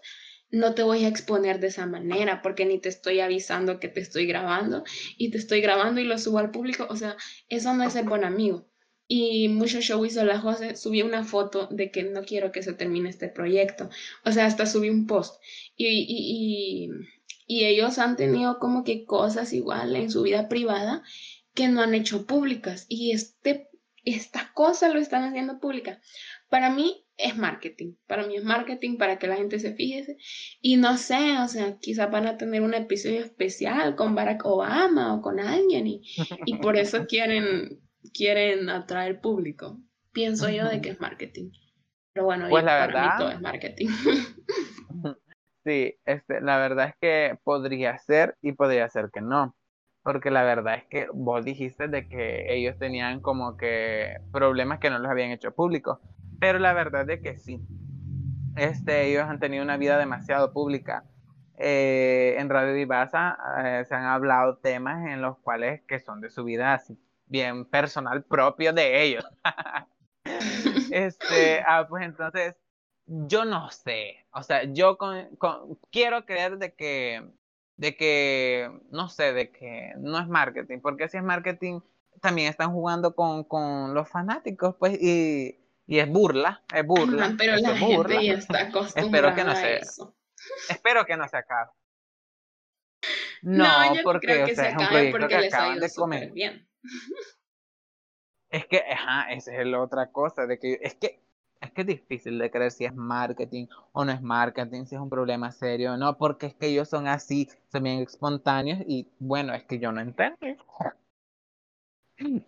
no 0.50 0.74
te 0.74 0.84
voy 0.84 1.04
a 1.04 1.10
exponer 1.10 1.60
de 1.60 1.68
esa 1.68 1.86
manera 1.88 2.42
porque 2.42 2.66
ni 2.66 2.80
te 2.80 2.88
estoy 2.88 3.20
avisando 3.20 3.82
que 3.82 3.90
te 3.90 4.00
estoy 4.00 4.26
grabando 4.26 4.86
y 5.18 5.32
te 5.32 5.38
estoy 5.38 5.60
grabando 5.60 6.00
y 6.00 6.06
lo 6.06 6.18
subo 6.18 6.40
al 6.40 6.52
público. 6.52 6.88
O 6.90 6.96
sea, 6.96 7.18
eso 7.50 7.74
no 7.74 7.84
es 7.84 7.92
ser 7.92 8.06
buen 8.06 8.24
amigo. 8.24 8.70
Y 9.08 9.50
mucho 9.50 9.82
show 9.82 10.04
hizo 10.04 10.24
la 10.26 10.40
José, 10.40 10.76
subí 10.76 11.04
una 11.04 11.24
foto 11.24 11.68
de 11.68 11.92
que 11.92 12.04
no 12.04 12.24
quiero 12.24 12.52
que 12.52 12.64
se 12.64 12.74
termine 12.74 13.10
este 13.10 13.28
proyecto. 13.28 13.90
O 14.24 14.32
sea, 14.32 14.46
hasta 14.46 14.66
subí 14.66 14.90
un 14.90 15.06
post. 15.06 15.40
Y, 15.76 15.88
y, 15.88 16.90
y, 17.48 17.66
ellos 17.66 18.00
han 18.00 18.16
tenido 18.16 18.58
como 18.58 18.84
que 18.84 19.06
cosas 19.06 19.54
igual 19.54 19.96
en 19.96 20.10
su 20.10 20.24
vida 20.24 20.50
privada 20.50 21.04
que 21.54 21.68
no 21.68 21.82
han 21.82 21.94
hecho 21.94 22.26
públicas. 22.26 22.88
Y 22.90 23.12
este, 23.12 23.70
esta 24.06 24.52
cosa 24.54 24.90
lo 24.90 25.00
están 25.00 25.24
haciendo 25.24 25.60
pública. 25.60 26.02
Para 26.50 26.72
mí 26.72 27.06
es 27.18 27.38
marketing. 27.38 27.94
Para 28.08 28.26
mí 28.26 28.36
es 28.36 28.44
marketing 28.44 28.98
para 28.98 29.20
que 29.20 29.28
la 29.28 29.36
gente 29.36 29.60
se 29.60 29.74
fije. 29.74 30.18
Y 30.62 30.78
no 30.78 30.98
sé, 30.98 31.38
o 31.44 31.48
sea, 31.48 31.78
quizás 31.80 32.10
van 32.10 32.26
a 32.26 32.38
tener 32.38 32.64
un 32.64 32.74
episodio 32.74 33.20
especial 33.20 33.96
con 33.96 34.16
Barack 34.16 34.46
Obama 34.46 35.14
o 35.14 35.22
con 35.22 35.40
alguien. 35.40 35.86
Y, 35.86 36.02
y 36.46 36.58
por 36.58 36.76
eso 36.76 37.06
quieren 37.08 37.82
quieren 38.12 38.70
atraer 38.70 39.22
público. 39.22 39.80
Pienso 40.12 40.50
yo 40.50 40.68
de 40.68 40.82
que 40.82 40.90
es 40.90 41.00
marketing. 41.00 41.52
Pero 42.14 42.26
bueno, 42.26 42.48
pues 42.50 42.64
la 42.64 42.88
verdad, 42.88 43.18
todo 43.18 43.32
es 43.32 43.42
marketing. 43.42 43.88
sí, 45.66 45.96
este, 46.06 46.40
la 46.42 46.58
verdad 46.58 46.90
es 46.90 46.96
que 47.02 47.38
podría 47.44 47.98
ser 47.98 48.38
y 48.42 48.54
podría 48.54 48.88
ser 48.90 49.10
que 49.12 49.22
no. 49.22 49.56
Porque 50.04 50.32
la 50.32 50.44
verdad 50.44 50.76
es 50.76 50.86
que 50.86 51.08
vos 51.14 51.44
dijiste 51.44 51.88
de 51.88 52.08
que 52.08 52.54
ellos 52.54 52.78
tenían 52.78 53.20
como 53.20 53.58
que 53.58 54.18
problemas 54.32 54.80
que 54.80 54.90
no 54.90 55.00
los 55.00 55.12
habían 55.12 55.32
hecho 55.32 55.54
públicos. 55.54 56.00
Pero 56.40 56.60
la 56.60 56.74
verdad 56.74 57.10
es 57.10 57.22
que 57.22 57.36
sí. 57.36 57.62
Este, 58.56 59.10
ellos 59.10 59.24
han 59.24 59.40
tenido 59.40 59.64
una 59.64 59.78
vida 59.78 59.98
demasiado 59.98 60.54
pública. 60.54 61.04
Eh, 61.58 62.36
en 62.38 62.50
Radio 62.50 62.74
Divasa 62.74 63.38
eh, 63.64 63.86
se 63.86 63.96
han 63.96 64.06
hablado 64.06 64.58
temas 64.58 65.06
en 65.08 65.22
los 65.22 65.38
cuales 65.40 65.82
que 65.88 66.00
son 66.00 66.22
de 66.22 66.30
su 66.30 66.44
vida 66.44 66.74
así 66.74 66.98
bien 67.26 67.66
personal 67.66 68.24
propio 68.24 68.74
de 68.74 69.04
ellos. 69.04 69.26
este, 70.92 71.62
ah, 71.68 71.86
pues 71.88 72.04
entonces, 72.06 72.56
yo 73.06 73.46
no 73.46 73.70
sé, 73.70 74.26
o 74.32 74.44
sea, 74.44 74.64
yo 74.64 74.98
quiero 75.92 76.26
creer 76.26 76.58
de 76.58 76.74
que, 76.74 77.24
de 77.78 77.96
que, 77.96 78.72
no 78.90 79.10
sé, 79.10 79.34
de 79.34 79.52
que 79.52 79.94
no 79.98 80.20
es 80.20 80.28
marketing, 80.28 80.80
porque 80.80 81.08
si 81.08 81.18
es 81.18 81.24
marketing, 81.24 81.82
también 82.22 82.50
están 82.50 82.72
jugando 82.72 83.14
con, 83.14 83.44
con 83.44 83.94
los 83.94 84.10
fanáticos, 84.10 84.76
pues, 84.80 84.98
y, 85.00 85.60
y 85.86 86.00
es 86.00 86.10
burla, 86.10 86.64
es 86.74 86.86
burla. 86.86 87.36
pero 87.38 87.58
la 87.58 87.76
gente 87.76 88.26
ya 88.26 88.34
está 88.34 88.62
acostumbrada 88.62 89.30
Espero 89.36 89.36
que 89.36 89.44
no 89.44 89.56
se, 89.56 89.78
eso. 89.78 90.16
Espero 90.70 91.06
que 91.06 91.18
no 91.18 91.28
se 91.28 91.38
acabe. 91.38 91.72
No, 93.42 93.68
porque 94.04 94.28
creo 94.28 94.46
que 94.48 94.54
o 94.54 94.56
sea, 94.56 94.64
se 94.76 94.84
es 94.84 94.90
proyecto 94.90 95.20
porque 95.20 95.36
que 95.36 95.42
les 95.42 95.54
acaban 95.54 95.80
de 95.80 95.94
comer. 95.94 96.32
Bien. 96.32 96.65
Es 98.50 98.66
que, 98.68 98.78
ajá, 98.80 99.32
esa 99.34 99.56
es 99.56 99.68
la 99.68 99.82
otra 99.82 100.12
cosa, 100.12 100.46
de 100.48 100.58
que 100.60 100.80
es 100.82 100.96
que 100.96 101.20
es 101.62 101.72
que 101.72 101.82
es 101.82 101.88
difícil 101.88 102.38
de 102.38 102.52
creer 102.52 102.72
si 102.72 102.86
es 102.86 102.94
marketing 102.94 103.68
o 103.92 104.06
no 104.06 104.12
es 104.12 104.22
marketing, 104.22 104.86
si 104.86 104.96
es 104.96 105.02
un 105.02 105.10
problema 105.10 105.52
serio 105.52 105.94
o 105.94 105.98
no, 105.98 106.18
porque 106.18 106.48
es 106.48 106.54
que 106.54 106.68
ellos 106.68 106.90
son 106.90 107.08
así, 107.08 107.50
son 107.72 107.84
bien 107.84 108.00
espontáneos 108.02 108.80
y 108.88 109.08
bueno, 109.20 109.54
es 109.54 109.64
que 109.64 109.80
yo 109.80 109.92
no 109.92 110.02
entiendo. 110.02 110.38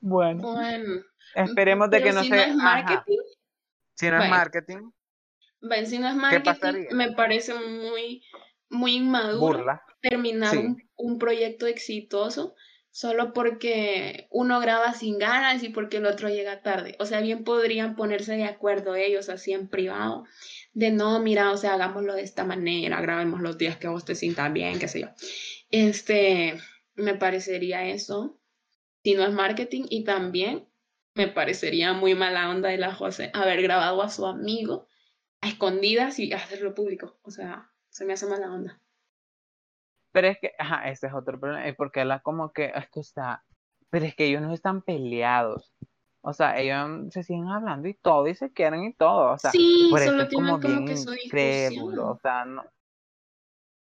Bueno, 0.00 0.42
Bueno, 0.42 1.02
esperemos 1.34 1.90
de 1.90 2.02
que 2.02 2.12
no 2.12 2.22
si 2.22 2.30
sea. 2.30 2.36
no 2.36 2.42
es 2.42 2.56
marketing, 2.56 3.18
Si 3.94 4.06
no 4.10 4.12
es 4.12 4.18
Bueno. 4.20 4.30
marketing, 4.36 4.90
ven, 5.62 5.86
si 5.86 5.98
no 5.98 6.08
es 6.08 6.14
¿qué 6.14 6.38
marketing, 6.38 6.86
me 6.92 7.12
parece 7.12 7.54
muy, 7.54 8.22
muy 8.70 8.96
inmaduro 8.96 9.58
Burla. 9.58 9.82
terminar 10.00 10.52
Sí. 10.52 10.58
un, 10.58 10.82
un 10.96 11.18
proyecto 11.18 11.66
exitoso 11.66 12.54
solo 12.96 13.34
porque 13.34 14.26
uno 14.30 14.58
graba 14.58 14.94
sin 14.94 15.18
ganas 15.18 15.62
y 15.62 15.68
porque 15.68 15.98
el 15.98 16.06
otro 16.06 16.30
llega 16.30 16.62
tarde. 16.62 16.96
O 16.98 17.04
sea, 17.04 17.20
bien 17.20 17.44
podrían 17.44 17.94
ponerse 17.94 18.38
de 18.38 18.44
acuerdo 18.44 18.96
ellos 18.96 19.28
así 19.28 19.52
en 19.52 19.68
privado, 19.68 20.24
de 20.72 20.92
no, 20.92 21.20
mira, 21.20 21.52
o 21.52 21.58
sea, 21.58 21.74
hagámoslo 21.74 22.14
de 22.14 22.22
esta 22.22 22.44
manera, 22.44 22.98
grabemos 23.02 23.42
los 23.42 23.58
días 23.58 23.76
que 23.76 23.88
vos 23.88 24.06
te 24.06 24.14
sientas 24.14 24.50
bien, 24.50 24.78
qué 24.78 24.88
sé 24.88 25.00
yo. 25.00 25.08
Este, 25.70 26.58
me 26.94 27.14
parecería 27.14 27.86
eso, 27.86 28.40
si 29.04 29.12
no 29.12 29.26
es 29.26 29.32
marketing, 29.34 29.84
y 29.90 30.04
también 30.04 30.66
me 31.12 31.28
parecería 31.28 31.92
muy 31.92 32.14
mala 32.14 32.48
onda 32.48 32.70
de 32.70 32.78
la 32.78 32.94
José 32.94 33.30
haber 33.34 33.60
grabado 33.60 34.00
a 34.00 34.08
su 34.08 34.24
amigo 34.24 34.88
a 35.42 35.48
escondidas 35.48 36.18
y 36.18 36.32
hacerlo 36.32 36.72
público. 36.72 37.18
O 37.20 37.30
sea, 37.30 37.70
se 37.90 38.06
me 38.06 38.14
hace 38.14 38.24
mala 38.24 38.50
onda. 38.50 38.80
Pero 40.16 40.28
es 40.28 40.38
que, 40.40 40.52
ajá, 40.58 40.88
ese 40.88 41.08
es 41.08 41.12
otro 41.12 41.38
problema, 41.38 41.66
es 41.68 41.76
porque 41.76 42.02
la 42.06 42.20
como 42.20 42.50
que, 42.54 42.72
es 42.74 42.88
que 42.88 43.00
está, 43.00 43.44
pero 43.90 44.06
es 44.06 44.14
que 44.14 44.24
ellos 44.24 44.40
no 44.40 44.54
están 44.54 44.80
peleados. 44.80 45.74
O 46.22 46.32
sea, 46.32 46.58
ellos 46.58 47.12
se 47.12 47.22
siguen 47.22 47.48
hablando 47.48 47.86
y 47.86 47.92
todo, 47.92 48.26
y 48.26 48.34
se 48.34 48.50
quieren 48.50 48.84
y 48.84 48.94
todo. 48.94 49.32
O 49.32 49.38
sea, 49.38 49.52
Sí, 49.52 49.74
por 49.90 50.00
eso 50.00 50.12
solo 50.12 50.22
es 50.22 50.28
tienen 50.30 50.46
como 50.46 50.58
como 50.58 50.74
bien 50.74 50.88
incrédulo. 51.22 52.12
O 52.12 52.18
sea, 52.18 52.46
no. 52.46 52.64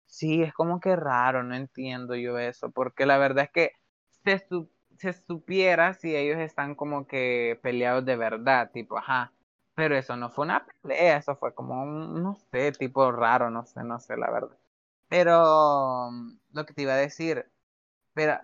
Sí, 0.05 0.41
es 0.41 0.53
como 0.53 0.79
que 0.81 0.95
raro, 0.97 1.43
no 1.43 1.55
entiendo 1.55 2.15
yo 2.15 2.37
eso, 2.39 2.71
porque 2.71 3.05
la 3.05 3.17
verdad 3.17 3.45
es 3.45 3.51
que 3.51 3.71
se, 4.25 4.39
su- 4.49 4.69
se 4.97 5.13
supiera 5.13 5.93
si 5.93 6.15
ellos 6.15 6.39
están 6.39 6.75
como 6.75 7.07
que 7.07 7.59
peleados 7.63 8.05
de 8.05 8.15
verdad, 8.17 8.71
tipo, 8.73 8.97
ajá. 8.97 9.33
Pero 9.75 9.95
eso 9.95 10.17
no 10.17 10.29
fue 10.31 10.45
una 10.45 10.65
pelea, 10.81 11.17
eso 11.17 11.35
fue 11.37 11.53
como 11.53 11.81
un, 11.83 12.21
no 12.23 12.35
sé, 12.51 12.71
tipo 12.73 13.11
raro, 13.11 13.49
no 13.51 13.65
sé, 13.65 13.83
no 13.83 13.99
sé, 13.99 14.17
la 14.17 14.29
verdad. 14.31 14.57
Pero 15.09 16.11
mm, 16.11 16.39
lo 16.53 16.65
que 16.65 16.73
te 16.73 16.81
iba 16.83 16.93
a 16.93 16.97
decir, 16.97 17.45
pero 18.13 18.39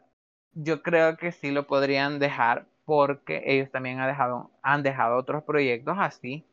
yo 0.54 0.82
creo 0.82 1.18
que 1.18 1.32
sí 1.32 1.52
lo 1.52 1.68
podrían 1.68 2.20
dejar 2.20 2.68
porque 2.86 3.42
ellos 3.46 3.72
también 3.72 4.00
han 4.00 4.08
dejado, 4.08 4.52
han 4.62 4.84
dejado 4.84 5.18
otros 5.18 5.44
proyectos 5.44 5.96
así. 6.00 6.46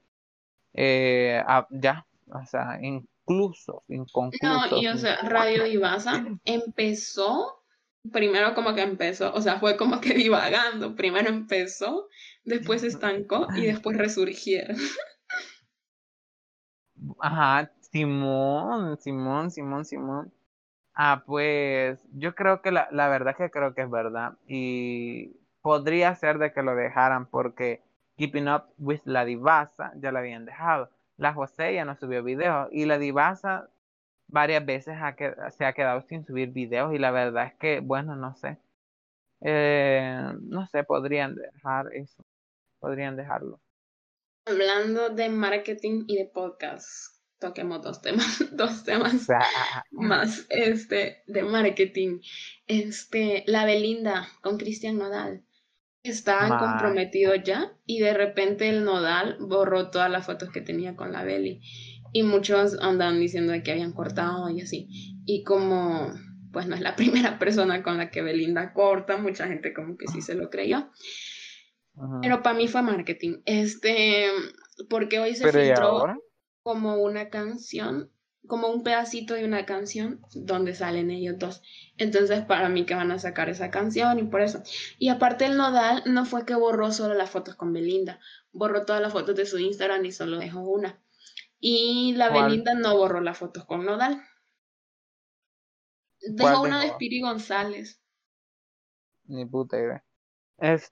Eh, 0.72 1.42
ya, 1.70 2.06
o 2.32 2.46
sea, 2.46 2.78
incluso, 2.80 3.84
inconclusos. 3.88 4.70
No, 4.70 4.78
y 4.80 4.86
o 4.86 4.96
sea, 4.96 5.16
Radio 5.22 5.64
Divasa 5.64 6.24
empezó, 6.44 7.62
primero 8.12 8.54
como 8.54 8.74
que 8.74 8.82
empezó, 8.82 9.32
o 9.34 9.40
sea, 9.40 9.58
fue 9.58 9.76
como 9.76 10.00
que 10.00 10.14
divagando. 10.14 10.94
Primero 10.94 11.28
empezó, 11.28 12.08
después 12.44 12.82
se 12.82 12.88
estancó 12.88 13.48
y 13.56 13.66
después 13.66 13.96
resurgieron. 13.96 14.76
Ajá, 17.20 17.72
Simón, 17.92 18.96
Simón, 18.98 19.50
Simón, 19.50 19.84
Simón. 19.84 20.32
Ah, 20.94 21.22
pues 21.26 22.00
yo 22.12 22.34
creo 22.34 22.62
que 22.62 22.72
la, 22.72 22.88
la 22.90 23.08
verdad 23.08 23.36
que 23.36 23.50
creo 23.50 23.74
que 23.74 23.82
es 23.82 23.90
verdad. 23.90 24.34
Y 24.46 25.36
podría 25.62 26.14
ser 26.14 26.38
de 26.38 26.52
que 26.52 26.62
lo 26.62 26.74
dejaran 26.74 27.26
porque 27.26 27.82
Keeping 28.16 28.48
Up 28.48 28.64
with 28.78 29.00
la 29.04 29.24
Divasa 29.24 29.92
ya 29.96 30.12
la 30.12 30.20
habían 30.20 30.44
dejado. 30.44 30.90
La 31.16 31.34
José 31.34 31.74
ya 31.74 31.84
no 31.84 31.96
subió 31.96 32.22
videos 32.22 32.68
y 32.72 32.86
la 32.86 32.98
Divasa 32.98 33.68
varias 34.28 34.64
veces 34.64 34.96
se 35.56 35.64
ha 35.64 35.72
quedado 35.72 36.02
sin 36.02 36.24
subir 36.24 36.50
videos 36.50 36.94
y 36.94 36.98
la 36.98 37.10
verdad 37.10 37.46
es 37.46 37.54
que, 37.54 37.80
bueno, 37.80 38.16
no 38.16 38.34
sé. 38.34 38.58
Eh, 39.42 40.32
no 40.42 40.66
sé, 40.66 40.84
podrían 40.84 41.34
dejar 41.34 41.94
eso. 41.94 42.22
Podrían 42.78 43.16
dejarlo. 43.16 43.60
Hablando 44.46 45.10
de 45.10 45.28
marketing 45.28 46.04
y 46.06 46.16
de 46.16 46.26
podcast, 46.26 47.19
toquemos 47.40 47.82
dos 47.82 48.00
temas, 48.00 48.44
dos 48.52 48.84
temas 48.84 49.26
más 49.90 50.46
este, 50.50 51.24
de 51.26 51.42
marketing. 51.42 52.20
Este, 52.66 53.42
la 53.46 53.64
Belinda 53.64 54.28
con 54.42 54.58
Cristian 54.58 54.98
Nodal. 54.98 55.42
Estaban 56.02 56.58
comprometidos 56.58 57.42
ya 57.44 57.74
y 57.84 58.00
de 58.00 58.14
repente 58.14 58.70
el 58.70 58.84
Nodal 58.84 59.36
borró 59.38 59.90
todas 59.90 60.10
las 60.10 60.24
fotos 60.24 60.50
que 60.50 60.62
tenía 60.62 60.96
con 60.96 61.12
la 61.12 61.24
Beli. 61.24 61.60
Y 62.12 62.22
muchos 62.22 62.78
andaban 62.80 63.20
diciendo 63.20 63.52
que 63.62 63.72
habían 63.72 63.92
cortado 63.92 64.48
y 64.48 64.62
así. 64.62 64.88
Y 65.26 65.44
como 65.44 66.12
pues 66.52 66.66
no 66.66 66.74
es 66.74 66.80
la 66.80 66.96
primera 66.96 67.38
persona 67.38 67.82
con 67.82 67.98
la 67.98 68.10
que 68.10 68.22
Belinda 68.22 68.72
corta, 68.72 69.16
mucha 69.18 69.46
gente 69.46 69.74
como 69.74 69.96
que 69.96 70.06
sí 70.08 70.22
se 70.22 70.34
lo 70.34 70.48
creyó. 70.48 70.90
Pero 72.22 72.42
para 72.42 72.56
mí 72.56 72.66
fue 72.66 72.80
marketing. 72.80 73.42
Este, 73.44 74.28
porque 74.88 75.18
hoy 75.18 75.34
se 75.34 75.52
filtró 75.52 76.06
como 76.70 76.94
una 76.98 77.30
canción, 77.30 78.12
como 78.46 78.68
un 78.68 78.84
pedacito 78.84 79.34
de 79.34 79.44
una 79.44 79.66
canción 79.66 80.20
donde 80.34 80.72
salen 80.72 81.10
ellos 81.10 81.34
dos. 81.36 81.62
Entonces, 81.96 82.44
para 82.44 82.68
mí 82.68 82.86
que 82.86 82.94
van 82.94 83.10
a 83.10 83.18
sacar 83.18 83.48
esa 83.48 83.72
canción 83.72 84.20
y 84.20 84.22
por 84.22 84.40
eso. 84.40 84.62
Y 84.96 85.08
aparte 85.08 85.46
el 85.46 85.56
Nodal 85.56 86.04
no 86.06 86.24
fue 86.26 86.46
que 86.46 86.54
borró 86.54 86.92
solo 86.92 87.14
las 87.14 87.28
fotos 87.28 87.56
con 87.56 87.72
Belinda, 87.72 88.20
borró 88.52 88.86
todas 88.86 89.02
las 89.02 89.12
fotos 89.12 89.34
de 89.34 89.46
su 89.46 89.58
Instagram 89.58 90.04
y 90.04 90.12
solo 90.12 90.38
dejó 90.38 90.60
una. 90.60 91.02
Y 91.58 92.14
la 92.14 92.30
Belinda 92.30 92.74
no 92.74 92.96
borró 92.96 93.20
las 93.20 93.36
fotos 93.36 93.64
con 93.64 93.84
Nodal. 93.84 94.22
Dejó 96.20 96.62
una 96.62 96.82
de 96.82 96.90
Spiri 96.90 97.20
González. 97.20 98.00
Ni 99.24 99.44
puta 99.44 99.76
idea. 99.76 100.04
Es... 100.58 100.88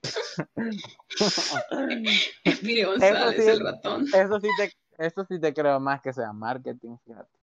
González, 2.85 3.47
el 3.47 3.61
ratón. 3.61 4.07
Eso 4.13 4.41
sí 4.41 4.49
te 4.57 4.73
eso 4.99 5.25
sí 5.25 5.39
te 5.39 5.53
creo 5.53 5.79
más 5.79 6.01
que 6.01 6.13
sea 6.13 6.31
marketing, 6.33 6.97
fíjate. 7.05 7.39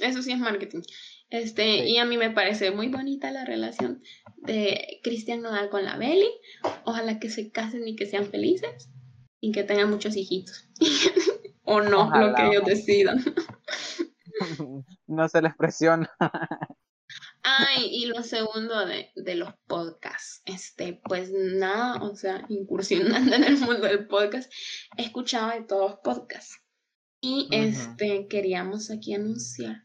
Eso 0.00 0.20
sí 0.22 0.32
es 0.32 0.38
marketing. 0.38 0.82
Este, 1.30 1.88
y 1.88 1.98
a 1.98 2.04
mí 2.04 2.18
me 2.18 2.30
parece 2.30 2.72
muy 2.72 2.88
bonita 2.88 3.30
la 3.30 3.44
relación 3.44 4.02
de 4.38 5.00
Cristian 5.02 5.42
Nodal 5.42 5.70
con 5.70 5.84
la 5.84 5.96
Belly. 5.96 6.28
Ojalá 6.84 7.18
que 7.20 7.30
se 7.30 7.50
casen 7.50 7.86
y 7.86 7.96
que 7.96 8.06
sean 8.06 8.26
felices 8.26 8.90
y 9.40 9.52
que 9.52 9.62
tengan 9.62 9.90
muchos 9.90 10.16
hijitos. 10.16 10.68
o 11.62 11.80
no, 11.80 12.10
lo 12.10 12.34
que 12.34 12.46
ellos 12.46 12.64
decidan. 12.64 13.24
no 15.06 15.28
se 15.28 15.42
les 15.42 15.54
presiona. 15.54 16.10
Ay, 17.48 17.90
y 17.92 18.06
lo 18.06 18.24
segundo 18.24 18.74
de, 18.86 19.34
los 19.36 19.54
podcasts, 19.68 20.42
este, 20.46 21.00
pues 21.04 21.30
nada, 21.32 22.02
o 22.02 22.16
sea, 22.16 22.44
incursionando 22.48 23.36
en 23.36 23.44
el 23.44 23.58
mundo 23.58 23.86
del 23.86 24.08
podcast, 24.08 24.52
he 24.96 25.02
escuchado 25.02 25.52
de 25.52 25.62
todos 25.62 26.00
podcasts. 26.02 26.60
Y 27.20 27.48
este, 27.52 28.26
queríamos 28.26 28.90
aquí 28.90 29.14
anunciar 29.14 29.84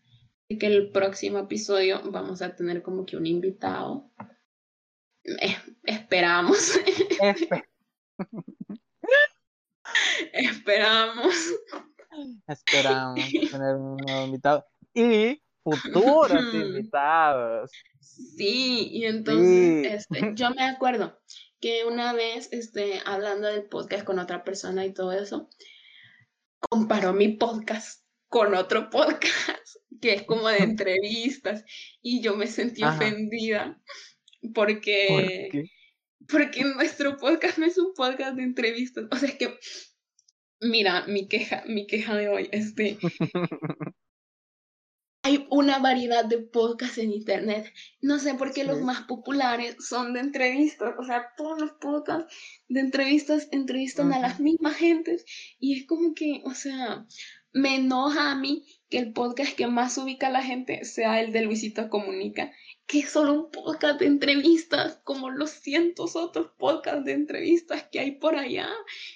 que 0.58 0.66
el 0.66 0.92
próximo 0.92 1.38
episodio 1.38 2.02
vamos 2.12 2.42
a 2.42 2.56
tener 2.56 2.82
como 2.82 3.06
que 3.06 3.16
un 3.16 3.28
invitado. 3.28 4.12
esperamos. 5.84 6.80
esperamos. 10.34 11.36
Esperamos 12.48 13.20
tener 13.52 13.76
un 13.76 13.98
nuevo 13.98 14.26
invitado. 14.26 14.66
Y 14.96 15.44
futuros 15.64 16.32
invitados. 16.54 17.72
Sí, 18.00 18.90
y 18.92 19.06
entonces 19.06 20.06
Este, 20.10 20.32
yo 20.36 20.52
me 20.52 20.64
acuerdo 20.64 21.20
que 21.60 21.86
una 21.86 22.14
vez, 22.14 22.50
este, 22.52 23.02
hablando 23.06 23.48
del 23.48 23.68
podcast 23.70 24.04
con 24.04 24.20
otra 24.20 24.44
persona 24.44 24.86
y 24.86 24.94
todo 24.94 25.12
eso, 25.12 25.50
comparó 26.60 27.14
mi 27.14 27.30
podcast 27.30 28.04
con 28.28 28.56
otro 28.56 28.90
podcast 28.90 29.68
que 30.02 30.14
es 30.14 30.24
como 30.24 30.48
de 30.48 30.60
entrevistas 30.60 31.64
y 32.02 32.22
yo 32.22 32.36
me 32.36 32.48
sentí 32.48 32.84
ofendida 32.84 33.80
porque 34.54 35.70
porque 36.28 36.64
nuestro 36.64 37.18
podcast 37.18 37.58
no 37.58 37.66
es 37.66 37.78
un 37.78 37.94
podcast 37.94 38.36
de 38.36 38.44
entrevistas, 38.44 39.06
o 39.12 39.16
sea, 39.16 39.30
es 39.30 39.36
que 39.36 39.58
mira, 40.62 41.06
mi 41.08 41.28
queja, 41.28 41.64
mi 41.68 41.86
queja 41.88 42.16
de 42.16 42.30
hoy, 42.30 42.50
este 42.52 42.98
hay 45.24 45.48
una 45.52 45.78
variedad 45.78 46.26
de 46.26 46.40
podcasts 46.40 46.98
en 46.98 47.12
internet. 47.12 47.72
No 48.02 48.18
sé 48.18 48.34
por 48.34 48.54
qué 48.54 48.64
los 48.64 48.82
más 48.82 49.02
populares 49.02 49.76
son 49.80 50.14
de 50.14 50.20
entrevistas. 50.20 50.96
O 50.98 51.04
sea, 51.04 51.34
todos 51.38 51.62
los 51.62 51.72
podcasts 51.74 52.34
de 52.68 52.80
entrevistas 52.80 53.48
entrevistan 53.52 54.14
a 54.14 54.20
las 54.20 54.40
mismas 54.40 54.78
gentes. 54.78 55.26
Y 55.60 55.80
es 55.80 55.86
como 55.86 56.16
que, 56.16 56.42
o 56.46 56.56
sea, 56.56 57.06
me 57.54 57.76
enoja 57.76 58.32
a 58.32 58.36
mí 58.36 58.66
que 58.90 58.98
el 58.98 59.14
podcast 59.14 59.56
que 59.56 59.68
más 59.68 59.98
ubica 59.98 60.28
a 60.28 60.32
la 60.32 60.42
gente 60.42 60.86
sea 60.86 61.22
el 61.22 61.32
de 61.32 61.44
Luisito 61.44 61.90
Comunica. 61.90 62.52
Que 62.88 63.00
es 63.00 63.12
solo 63.12 63.34
un 63.34 63.52
podcast 63.52 64.00
de 64.00 64.08
entrevistas, 64.08 65.00
como 65.04 65.30
los 65.30 65.52
cientos 65.52 66.16
otros 66.16 66.52
podcasts 66.58 67.06
de 67.06 67.14
entrevistas 67.14 67.86
que 67.92 68.00
hay 68.00 68.14
por 68.14 68.36
allá. 68.36 68.70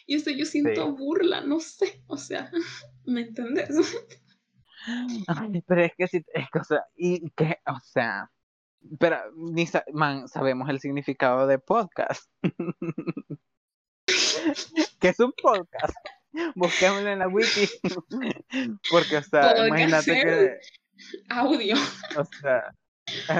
Y 0.06 0.18
eso 0.18 0.30
yo 0.30 0.46
siento 0.46 0.96
burla, 0.96 1.41
no 1.41 1.60
sé. 1.60 2.04
O 2.06 2.18
sea, 2.18 2.52
¿me 3.06 3.28
entiendes? 4.88 5.63
pero 5.67 5.82
es 5.84 5.91
que 5.98 6.08
sí, 6.08 6.24
es 6.34 6.50
que, 6.52 6.60
o 6.60 6.63
sea, 6.63 6.86
y 6.95 7.30
que, 7.32 7.60
o 7.65 7.80
sea, 7.82 8.30
pero 9.00 9.17
ni 9.36 9.67
man, 9.93 10.28
sabemos 10.28 10.69
el 10.69 10.80
significado 10.80 11.48
de 11.48 11.60
podcast. 11.60 12.30
¿Qué 15.00 15.10
es 15.10 15.19
un 15.19 15.34
podcast? 15.41 15.95
Busquémoslo 16.56 17.10
en 17.10 17.19
la 17.19 17.28
wiki. 17.28 17.67
Porque, 18.91 19.17
o 19.17 19.24
sea, 19.24 19.67
imagínate 19.67 20.12
que. 20.12 20.60
Audio. 21.30 21.76
O 22.17 22.26
sea. 22.26 22.74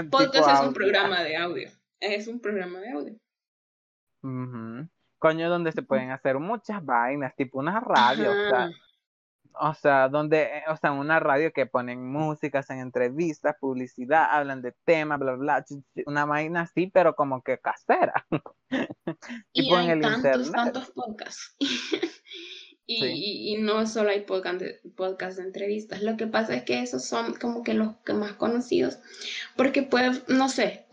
Podcast 0.10 0.49
es 0.49 0.67
un 0.67 0.73
programa 0.73 1.21
de 1.23 1.36
audio. 1.38 1.69
Es 1.99 2.27
un 2.27 2.39
programa 2.39 2.79
de 2.79 2.91
audio. 2.91 3.15
Coño, 5.19 5.49
donde 5.49 5.71
se 5.71 5.81
pueden 5.81 6.12
hacer 6.12 6.39
muchas 6.39 6.84
vainas, 6.84 7.36
tipo 7.36 7.60
una 7.60 7.79
radio. 7.79 8.31
O 8.31 8.49
sea, 8.49 8.69
o 9.59 9.73
sea, 9.73 10.09
donde, 10.09 10.43
eh, 10.43 10.63
o 10.69 10.77
sea, 10.77 10.91
una 10.91 11.19
radio 11.19 11.51
que 11.51 11.65
ponen 11.65 12.11
músicas 12.11 12.69
en 12.69 12.79
entrevistas, 12.79 13.55
publicidad, 13.59 14.27
hablan 14.29 14.61
de 14.61 14.73
temas, 14.85 15.19
bla, 15.19 15.33
bla, 15.33 15.65
una 16.05 16.25
vaina 16.25 16.61
así, 16.61 16.88
pero 16.88 17.15
como 17.15 17.41
que 17.41 17.59
casera. 17.59 18.25
y 19.53 19.73
hay 19.73 19.86
en 19.86 19.91
el 19.91 20.01
tantos, 20.01 20.51
tantos 20.51 20.91
podcasts. 20.91 21.55
Y, 22.88 23.57
no 23.59 23.88
solo 23.88 24.11
hay 24.11 24.21
podcast 24.21 24.59
de, 24.59 24.79
podcast 24.95 25.38
de 25.38 25.43
entrevistas. 25.43 26.03
Lo 26.03 26.17
que 26.17 26.27
pasa 26.27 26.55
es 26.55 26.63
que 26.63 26.81
esos 26.81 27.03
son 27.03 27.33
como 27.33 27.63
que 27.63 27.73
los 27.73 27.95
que 28.05 28.13
más 28.13 28.33
conocidos. 28.33 28.99
Porque 29.55 29.81
pues, 29.81 30.27
no 30.29 30.49
sé, 30.49 30.86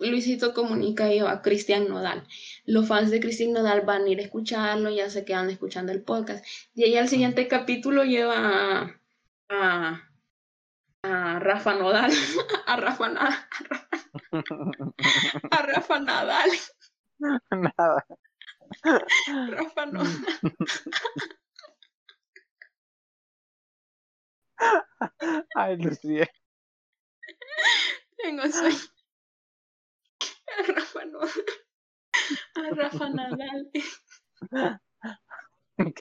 Luisito 0.00 0.52
comunica 0.52 1.12
yo 1.14 1.28
a 1.28 1.42
Cristian 1.42 1.88
Nodal. 1.88 2.26
Los 2.66 2.88
fans 2.88 3.10
de 3.10 3.20
Cristian 3.20 3.52
Nodal 3.52 3.82
van 3.82 4.04
a 4.04 4.08
ir 4.08 4.18
a 4.18 4.22
escucharlo, 4.22 4.90
ya 4.90 5.10
se 5.10 5.24
quedan 5.24 5.48
escuchando 5.50 5.92
el 5.92 6.02
podcast. 6.02 6.44
Y 6.74 6.84
ahí 6.84 6.96
al 6.96 7.08
siguiente 7.08 7.46
capítulo 7.46 8.04
lleva 8.04 8.98
a, 9.48 10.02
a, 11.04 11.38
Rafa 11.38 11.74
Nodal. 11.74 12.10
A 12.66 12.76
Rafa, 12.76 13.08
Nadal. 13.08 13.34
A 15.50 15.62
Rafa 15.62 16.00
Nadal. 16.00 16.50
Nada. 17.50 18.04
Rafa 18.84 19.86
no. 19.86 20.02
Ay, 25.54 25.76
Lucía. 25.76 26.26
Te 27.26 27.36
Tengo 28.24 28.42
sueño. 28.50 28.76
A 30.58 30.62
Rafa 30.74 31.04
no. 31.04 31.20
A 31.20 32.70
Rafa 32.74 33.08
Nadal. 33.10 33.70
que 35.76 35.92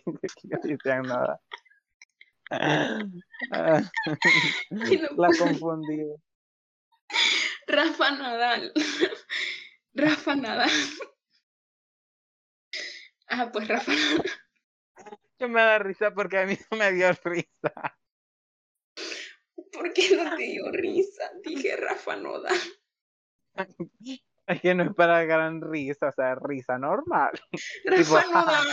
Cristian 0.61 1.03
nada. 1.03 1.39
La 2.49 3.05
confundí. 5.37 6.15
Rafa 7.67 8.11
Nadal. 8.11 8.71
Rafa 9.93 10.35
Nadal. 10.35 10.69
Ah, 13.29 13.49
pues 13.51 13.67
Rafa. 13.67 13.91
Yo 15.39 15.49
me 15.49 15.61
da 15.61 15.79
risa 15.79 16.13
porque 16.13 16.37
a 16.39 16.45
mí 16.45 16.57
no 16.71 16.77
me 16.77 16.91
dio 16.91 17.11
risa. 17.23 17.97
¿Por 19.71 19.93
qué 19.93 20.15
no 20.15 20.35
te 20.35 20.43
dio 20.43 20.71
risa? 20.71 21.31
Dije 21.43 21.75
Rafa 21.75 22.15
Nadal. 22.15 22.57
Es 24.47 24.61
que 24.61 24.73
no 24.73 24.83
es 24.83 24.95
para 24.95 25.23
gran 25.25 25.61
risa, 25.61 26.09
o 26.09 26.11
sea, 26.13 26.35
risa 26.35 26.77
normal. 26.77 27.31
Rafa 27.85 28.23
Nadal. 28.31 28.67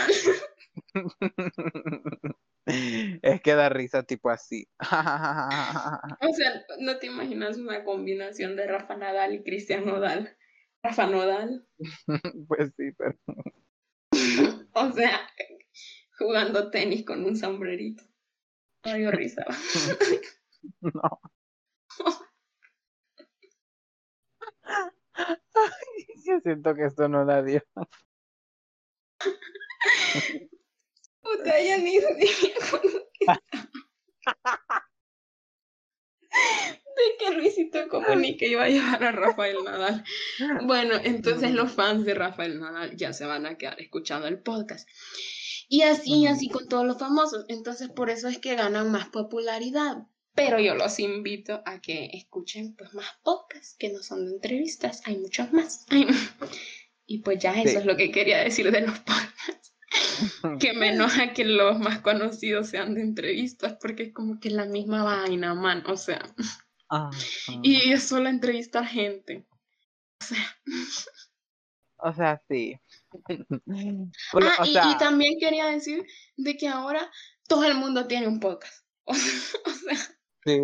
es 3.21 3.41
que 3.41 3.55
da 3.55 3.69
risa 3.69 4.03
tipo 4.03 4.29
así. 4.29 4.67
o 4.79 6.33
sea, 6.33 6.65
no 6.79 6.97
te 6.97 7.07
imaginas 7.07 7.57
una 7.57 7.83
combinación 7.83 8.55
de 8.55 8.67
Rafa 8.67 8.95
Nadal 8.95 9.35
y 9.35 9.43
Cristian 9.43 9.85
Nodal. 9.85 10.35
Rafa 10.81 11.07
Nodal. 11.07 11.67
pues 12.47 12.73
sí, 12.77 12.91
pero. 12.97 13.15
o 14.73 14.91
sea, 14.91 15.29
jugando 16.17 16.71
tenis 16.71 17.05
con 17.05 17.23
un 17.25 17.35
sombrerito. 17.35 18.03
Me 18.83 18.97
dio 18.97 19.11
risa. 19.11 19.45
no. 20.81 21.21
yo 26.25 26.39
siento 26.41 26.75
que 26.75 26.85
esto 26.85 27.07
no 27.07 27.25
da 27.25 27.41
dio. 27.41 27.61
Puta, 31.21 31.61
ya 31.61 31.77
ni 31.77 31.97
de 37.19 37.25
que 37.25 37.35
Luisito 37.35 37.87
Comunique 37.89 38.47
iba 38.47 38.63
a 38.63 38.69
llevar 38.69 39.03
a 39.03 39.11
Rafael 39.11 39.57
Nadal. 39.63 40.03
Bueno, 40.65 40.95
entonces 41.03 41.51
los 41.51 41.71
fans 41.71 42.05
de 42.05 42.13
Rafael 42.13 42.59
Nadal 42.59 42.95
ya 42.95 43.13
se 43.13 43.25
van 43.25 43.45
a 43.45 43.57
quedar 43.57 43.79
escuchando 43.81 44.27
el 44.27 44.39
podcast. 44.39 44.87
Y 45.67 45.81
así, 45.81 46.27
así 46.27 46.49
con 46.49 46.67
todos 46.67 46.85
los 46.85 46.97
famosos. 46.97 47.45
Entonces 47.47 47.89
por 47.89 48.09
eso 48.09 48.27
es 48.27 48.37
que 48.37 48.55
ganan 48.55 48.91
más 48.91 49.09
popularidad. 49.09 50.07
Pero 50.35 50.59
yo 50.59 50.75
los 50.75 50.99
invito 50.99 51.61
a 51.65 51.79
que 51.79 52.09
escuchen 52.13 52.75
pues 52.75 52.93
más 52.93 53.07
podcasts 53.23 53.75
que 53.79 53.89
no 53.89 54.03
son 54.03 54.25
de 54.25 54.33
entrevistas. 54.33 55.01
Hay 55.05 55.17
muchos 55.17 55.51
más. 55.53 55.85
Y 57.07 57.19
pues 57.19 57.37
ya 57.37 57.53
eso 57.61 57.77
es 57.77 57.85
lo 57.85 57.95
que 57.97 58.11
quería 58.11 58.39
decir 58.39 58.71
de 58.71 58.81
los 58.81 58.97
podcasts. 58.97 59.75
que 60.59 60.73
me 60.73 60.89
enoja 60.89 61.33
que 61.33 61.45
los 61.45 61.77
más 61.77 61.99
conocidos 61.99 62.69
sean 62.69 62.95
de 62.95 63.01
entrevistas 63.01 63.77
porque 63.79 64.03
es 64.03 64.11
como 64.11 64.39
que 64.39 64.49
la 64.49 64.65
misma 64.65 65.03
vaina, 65.03 65.53
man. 65.53 65.83
O 65.85 65.97
sea. 65.97 66.23
Y 67.63 67.91
es 67.91 68.03
solo 68.03 68.29
entrevistar 68.29 68.85
gente. 68.85 69.45
O 70.21 70.25
sea. 70.25 70.57
O 71.97 72.13
sea, 72.13 72.41
sí. 72.47 72.77
ah, 74.33 74.65
y, 74.65 74.97
también 74.97 75.39
quería 75.39 75.67
decir 75.67 76.05
de 76.35 76.57
que 76.57 76.67
ahora 76.67 77.09
todo 77.47 77.63
el 77.63 77.75
mundo 77.75 78.07
tiene 78.07 78.27
un 78.27 78.39
podcast. 78.39 78.85
O 79.07 79.13
sea, 79.13 79.97
sí. 80.43 80.59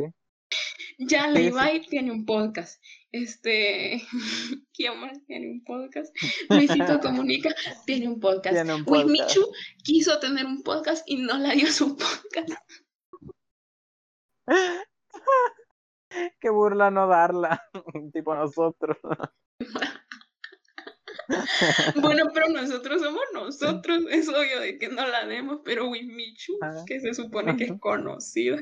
ya 0.98 1.28
Levi 1.28 1.86
tiene 1.88 2.12
un 2.12 2.26
podcast. 2.26 2.82
Este, 3.12 4.02
¿quién 4.74 5.00
más 5.00 5.24
tiene 5.26 5.52
un 5.52 5.64
podcast? 5.64 6.16
Luisito 6.50 7.00
Comunica 7.00 7.54
tiene 7.86 8.08
un 8.08 8.20
podcast. 8.20 8.56
Tiene 8.56 9.06
Michu 9.06 9.52
quiso 9.84 10.20
tener 10.20 10.46
un 10.46 10.64
podcast 10.64 11.04
y 11.08 11.18
no 11.18 11.38
le 11.38 11.56
dio 11.56 11.72
su 11.72 11.96
podcast. 11.96 12.54
Qué 16.40 16.50
burla 16.50 16.92
no 16.92 17.08
darla, 17.08 17.68
tipo 18.14 18.36
nosotros. 18.36 18.98
bueno, 22.02 22.30
pero 22.34 22.50
nosotros 22.50 23.02
somos 23.02 23.24
nosotros, 23.34 24.04
es 24.10 24.28
obvio 24.30 24.60
de 24.60 24.78
que 24.78 24.90
no 24.90 25.08
la 25.08 25.26
demos, 25.26 25.62
pero 25.64 25.90
Wimichu, 25.90 26.58
que 26.86 27.00
se 27.00 27.14
supone 27.14 27.56
que 27.58 27.66
es 27.66 27.74
conocida. 27.80 28.58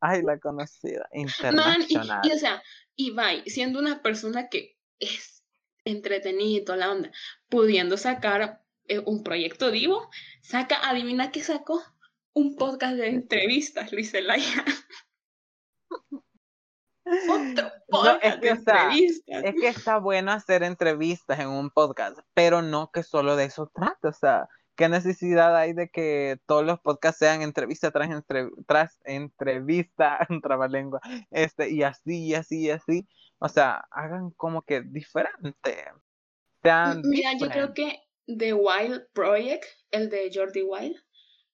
Ay, 0.00 0.22
la 0.22 0.38
conocida, 0.38 1.08
internacional. 1.12 2.20
y, 2.24 2.32
o 2.32 2.38
sea, 2.38 2.62
Ibai, 2.96 3.48
siendo 3.48 3.78
una 3.78 4.02
persona 4.02 4.48
que 4.48 4.76
es 4.98 5.44
entretenida 5.84 6.60
y 6.60 6.64
toda 6.64 6.78
la 6.78 6.90
onda, 6.90 7.12
pudiendo 7.48 7.96
sacar 7.96 8.62
eh, 8.88 8.98
un 8.98 9.22
proyecto 9.22 9.70
vivo, 9.70 10.10
saca, 10.42 10.88
adivina 10.88 11.30
qué 11.30 11.40
sacó, 11.40 11.82
un 12.34 12.56
podcast 12.56 12.96
de 12.96 13.08
entrevistas, 13.08 13.92
Luis 13.92 14.12
Elaya. 14.14 14.64
Otro 17.04 17.70
podcast 17.88 18.40
de 18.40 18.48
entrevistas. 18.50 19.44
es 19.44 19.54
que 19.60 19.68
está 19.68 19.98
bueno 19.98 20.32
hacer 20.32 20.62
entrevistas 20.62 21.38
en 21.40 21.48
un 21.48 21.70
podcast, 21.70 22.18
pero 22.34 22.62
no 22.62 22.90
que 22.92 23.02
solo 23.02 23.36
de 23.36 23.44
eso 23.44 23.70
trata, 23.74 24.08
o 24.08 24.12
sea, 24.12 24.48
¿qué 24.76 24.88
necesidad 24.88 25.56
hay 25.56 25.72
de 25.72 25.88
que 25.88 26.38
todos 26.46 26.64
los 26.64 26.80
podcasts 26.80 27.18
sean 27.18 27.42
entrevista 27.42 27.90
tras, 27.90 28.10
entre, 28.10 28.48
tras 28.66 29.00
entrevista, 29.04 30.18
trabalengua, 30.42 31.00
este, 31.30 31.70
y 31.70 31.82
así, 31.82 32.26
y 32.26 32.34
así, 32.34 32.60
y 32.62 32.70
así? 32.70 33.08
O 33.38 33.48
sea, 33.48 33.84
hagan 33.90 34.30
como 34.30 34.62
que 34.62 34.82
diferente. 34.82 35.84
Mira, 36.62 37.36
yo 37.38 37.48
creo 37.48 37.74
que 37.74 38.00
The 38.26 38.52
Wild 38.52 39.08
Project, 39.12 39.64
el 39.90 40.08
de 40.08 40.30
Jordi 40.32 40.62
Wild, 40.62 40.96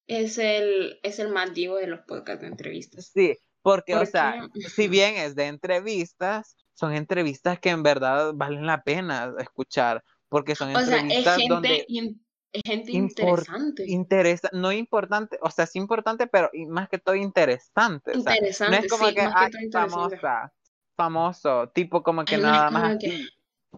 es 0.06 0.38
el, 0.38 0.98
es 1.02 1.18
el 1.18 1.30
más 1.30 1.54
divo 1.54 1.76
de 1.76 1.86
los 1.86 2.00
podcasts 2.00 2.42
de 2.42 2.48
entrevistas. 2.48 3.10
Sí, 3.14 3.38
porque, 3.62 3.96
o 3.96 4.06
sea, 4.06 4.48
si 4.74 4.88
bien 4.88 5.16
es 5.16 5.34
de 5.34 5.46
entrevistas, 5.46 6.56
son 6.74 6.94
entrevistas 6.94 7.58
que 7.58 7.70
en 7.70 7.82
verdad 7.82 8.32
valen 8.34 8.66
la 8.66 8.82
pena 8.82 9.34
escuchar, 9.38 10.04
porque 10.28 10.54
son 10.54 10.70
entrevistas 10.70 11.38
o 11.38 11.60
sea, 11.60 11.72
es 11.72 11.86
gente 11.86 12.18
gente 12.64 12.92
interesante. 12.92 13.84
Interesa, 13.86 14.48
no 14.52 14.72
importante, 14.72 15.38
o 15.42 15.50
sea, 15.50 15.64
es 15.64 15.76
importante, 15.76 16.26
pero 16.26 16.50
más 16.68 16.88
que 16.88 16.98
todo 16.98 17.14
interesante. 17.14 18.12
interesante, 18.14 18.76
no 18.76 18.84
es 18.84 18.90
como 18.90 19.08
que, 19.08 19.20
ay, 19.20 19.50
famosa, 19.70 20.52
famoso, 20.96 21.68
tipo 21.70 22.02
como 22.02 22.24
que 22.24 22.38
nada 22.38 22.70
más 22.70 22.96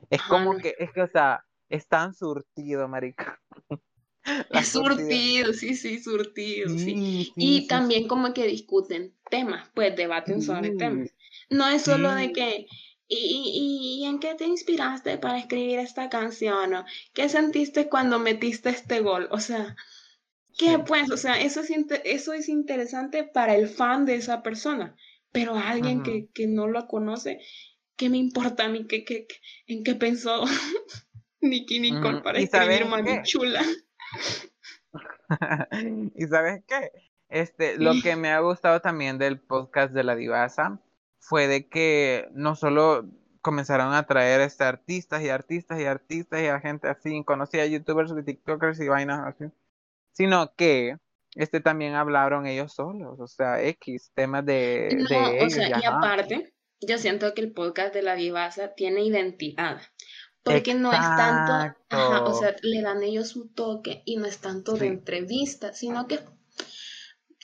Es 0.08 0.22
como 0.22 0.56
que, 0.56 0.74
es 0.78 0.92
que, 0.92 1.02
o 1.02 1.08
sea, 1.08 1.44
es 1.68 1.86
tan 1.86 2.14
surtido, 2.14 2.88
marica. 2.88 3.40
es 4.50 4.68
surtido, 4.68 5.52
sí, 5.52 5.74
sí, 5.74 5.98
surtido, 5.98 6.68
sí. 6.76 7.32
y 7.36 7.66
también 7.66 8.06
como 8.06 8.32
que 8.32 8.46
discuten 8.46 9.14
temas, 9.30 9.70
pues 9.74 9.96
debaten 9.96 10.42
sobre 10.42 10.70
temas. 10.70 11.14
No 11.48 11.68
es 11.68 11.82
solo 11.82 12.14
de 12.14 12.32
que, 12.32 12.66
¿y, 13.08 14.04
en 14.06 14.18
qué 14.18 14.34
te 14.34 14.46
inspiraste 14.46 15.18
para 15.18 15.38
escribir 15.38 15.78
esta 15.78 16.08
canción? 16.08 16.72
¿Qué 17.12 17.28
sentiste 17.28 17.88
cuando 17.88 18.18
metiste 18.18 18.70
este 18.70 19.00
gol? 19.00 19.28
O 19.30 19.40
sea, 19.40 19.76
¿qué 20.58 20.78
pues? 20.78 21.10
O 21.10 21.16
sea, 21.16 21.40
eso 21.40 21.60
es, 21.60 21.70
eso 22.04 22.32
es 22.32 22.48
interesante 22.48 23.24
para 23.24 23.56
el 23.56 23.68
fan 23.68 24.04
de 24.04 24.16
esa 24.16 24.42
persona, 24.42 24.96
pero 25.32 25.54
alguien 25.54 26.02
que, 26.02 26.28
que, 26.32 26.46
no 26.46 26.68
lo 26.68 26.86
conoce, 26.86 27.40
¿qué 27.96 28.10
me 28.10 28.18
importa 28.18 28.66
a 28.66 28.68
mí? 28.68 28.86
¿Qué, 28.86 29.04
qué, 29.04 29.26
en 29.66 29.82
qué 29.82 29.94
pensó 29.94 30.44
Nicky 31.40 31.80
Nicole 31.80 32.20
para 32.20 32.38
escribir 32.38 32.86
Mami 32.86 33.22
Chula? 33.22 33.64
y 36.14 36.26
sabes 36.26 36.62
qué? 36.66 36.92
Este, 37.28 37.78
lo 37.78 37.92
que 38.02 38.16
me 38.16 38.30
ha 38.30 38.40
gustado 38.40 38.80
también 38.80 39.18
del 39.18 39.38
podcast 39.38 39.92
de 39.92 40.02
la 40.02 40.16
divasa 40.16 40.80
fue 41.20 41.46
de 41.46 41.68
que 41.68 42.28
no 42.32 42.56
solo 42.56 43.06
comenzaron 43.40 43.94
a 43.94 44.06
traer 44.06 44.40
este, 44.40 44.64
artistas 44.64 45.22
y 45.22 45.28
artistas 45.28 45.80
y 45.80 45.84
artistas 45.84 46.42
y 46.42 46.46
a 46.46 46.60
gente 46.60 46.88
así, 46.88 47.22
conocida 47.24 47.64
youtubers 47.66 48.12
y 48.12 48.24
tiktokers 48.24 48.80
y 48.80 48.88
vainas 48.88 49.20
así, 49.26 49.44
sino 50.12 50.54
que 50.56 50.96
este 51.36 51.60
también 51.60 51.94
hablaron 51.94 52.46
ellos 52.46 52.72
solos, 52.72 53.20
o 53.20 53.28
sea, 53.28 53.62
X, 53.62 54.10
temas 54.14 54.44
de, 54.44 54.88
o 55.02 55.50
sea, 55.50 55.78
y 55.78 55.84
aparte, 55.84 56.52
yo 56.80 56.98
siento 56.98 57.32
que 57.34 57.42
el 57.42 57.52
podcast 57.52 57.94
de 57.94 58.02
la 58.02 58.16
divasa 58.16 58.74
tiene 58.74 59.04
identidad. 59.04 59.80
Porque 60.42 60.74
no 60.74 60.90
es 60.92 60.98
tanto, 60.98 61.76
o 62.24 62.34
sea, 62.34 62.56
le 62.62 62.80
dan 62.80 63.02
ellos 63.02 63.28
su 63.28 63.48
toque 63.48 64.02
y 64.06 64.16
no 64.16 64.26
es 64.26 64.38
tanto 64.38 64.74
de 64.74 64.86
entrevista, 64.86 65.74
sino 65.74 66.06
que 66.06 66.20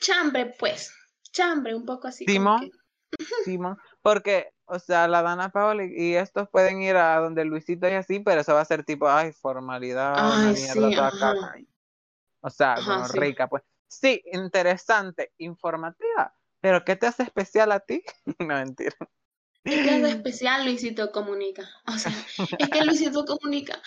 chambre, 0.00 0.54
pues, 0.58 0.92
chambre, 1.30 1.74
un 1.74 1.84
poco 1.84 2.08
así. 2.08 2.24
Simón, 2.24 2.70
Simón, 3.44 3.78
porque, 4.00 4.52
o 4.64 4.78
sea, 4.78 5.08
la 5.08 5.22
Dana 5.22 5.50
Paola 5.50 5.84
y 5.84 6.14
estos 6.14 6.48
pueden 6.48 6.82
ir 6.82 6.96
a 6.96 7.18
donde 7.18 7.44
Luisito 7.44 7.88
y 7.88 7.92
así, 7.92 8.20
pero 8.20 8.40
eso 8.40 8.54
va 8.54 8.62
a 8.62 8.66
ser 8.66 8.84
tipo, 8.84 9.08
ay, 9.08 9.32
formalidad, 9.32 10.14
una 10.14 10.52
mierda 10.52 11.10
toda 11.10 11.56
O 12.40 12.50
sea, 12.50 12.76
como 12.76 13.06
rica, 13.08 13.48
pues. 13.48 13.62
Sí, 13.88 14.20
interesante, 14.32 15.32
informativa, 15.38 16.34
pero 16.60 16.84
¿qué 16.84 16.96
te 16.96 17.06
hace 17.06 17.22
especial 17.22 17.70
a 17.70 17.80
ti? 17.80 18.02
no, 18.40 18.46
mentira. 18.46 18.96
¿Qué 19.84 19.96
es 19.96 20.02
especial 20.14 20.64
Luisito 20.64 21.10
Comunica? 21.10 21.68
O 21.86 21.98
sea, 21.98 22.12
es 22.58 22.68
que 22.68 22.84
Luisito 22.84 23.24
Comunica 23.24 23.82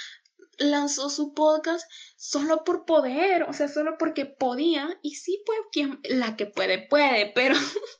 lanzó 0.57 1.09
su 1.09 1.33
podcast 1.33 1.89
solo 2.17 2.65
por 2.65 2.85
poder, 2.85 3.43
o 3.43 3.53
sea, 3.53 3.69
solo 3.69 3.95
porque 3.97 4.25
podía, 4.25 4.99
y 5.01 5.15
sí, 5.15 5.41
pues, 5.45 5.59
quien, 5.71 5.99
la 6.03 6.35
que 6.35 6.47
puede, 6.47 6.85
puede, 6.85 7.31
pero, 7.33 7.55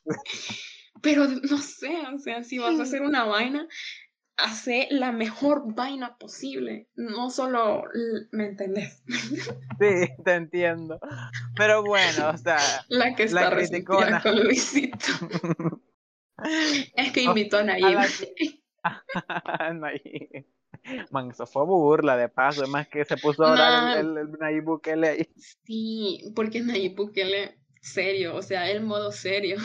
pero 1.01 1.27
no 1.27 1.57
sé, 1.57 1.95
o 2.13 2.19
sea, 2.19 2.43
si 2.43 2.59
vas 2.59 2.77
a 2.80 2.84
hacer 2.84 3.01
una 3.01 3.23
vaina, 3.23 3.65
hace 4.36 4.88
la 4.91 5.13
mejor 5.13 5.73
vaina 5.73 6.17
posible, 6.17 6.89
no 6.95 7.30
solo, 7.30 7.84
¿me 8.32 8.47
entendés? 8.47 9.03
Sí, 9.07 10.09
te 10.25 10.34
entiendo. 10.34 10.99
Pero 11.55 11.84
bueno, 11.84 12.32
o 12.34 12.38
sea, 12.38 12.57
la 12.89 13.15
que 13.15 13.23
está 13.23 13.49
la 13.49 14.21
con 14.21 14.43
Luisito. 14.43 15.82
Es 16.95 17.11
que 17.11 17.21
invitó 17.21 17.57
a 17.57 17.63
Nayib. 17.63 17.99
Nayib. 19.75 20.45
Man, 21.11 21.31
eso 21.31 21.45
fue 21.45 21.65
burla 21.65 22.15
de 22.15 22.29
paso, 22.29 22.63
es 22.63 22.69
más 22.69 22.87
que 22.87 23.03
se 23.05 23.17
puso 23.17 23.43
a 23.43 23.51
hablar 23.51 23.97
el, 23.97 24.17
el, 24.17 24.31
Nayib 24.39 24.63
Bukele 24.63 25.07
ahí. 25.09 25.29
Sí, 25.63 26.31
porque 26.35 26.61
Nayib 26.61 26.95
Bukele, 26.95 27.59
serio, 27.81 28.35
o 28.35 28.41
sea, 28.41 28.69
el 28.69 28.81
modo 28.81 29.11
serio. 29.11 29.57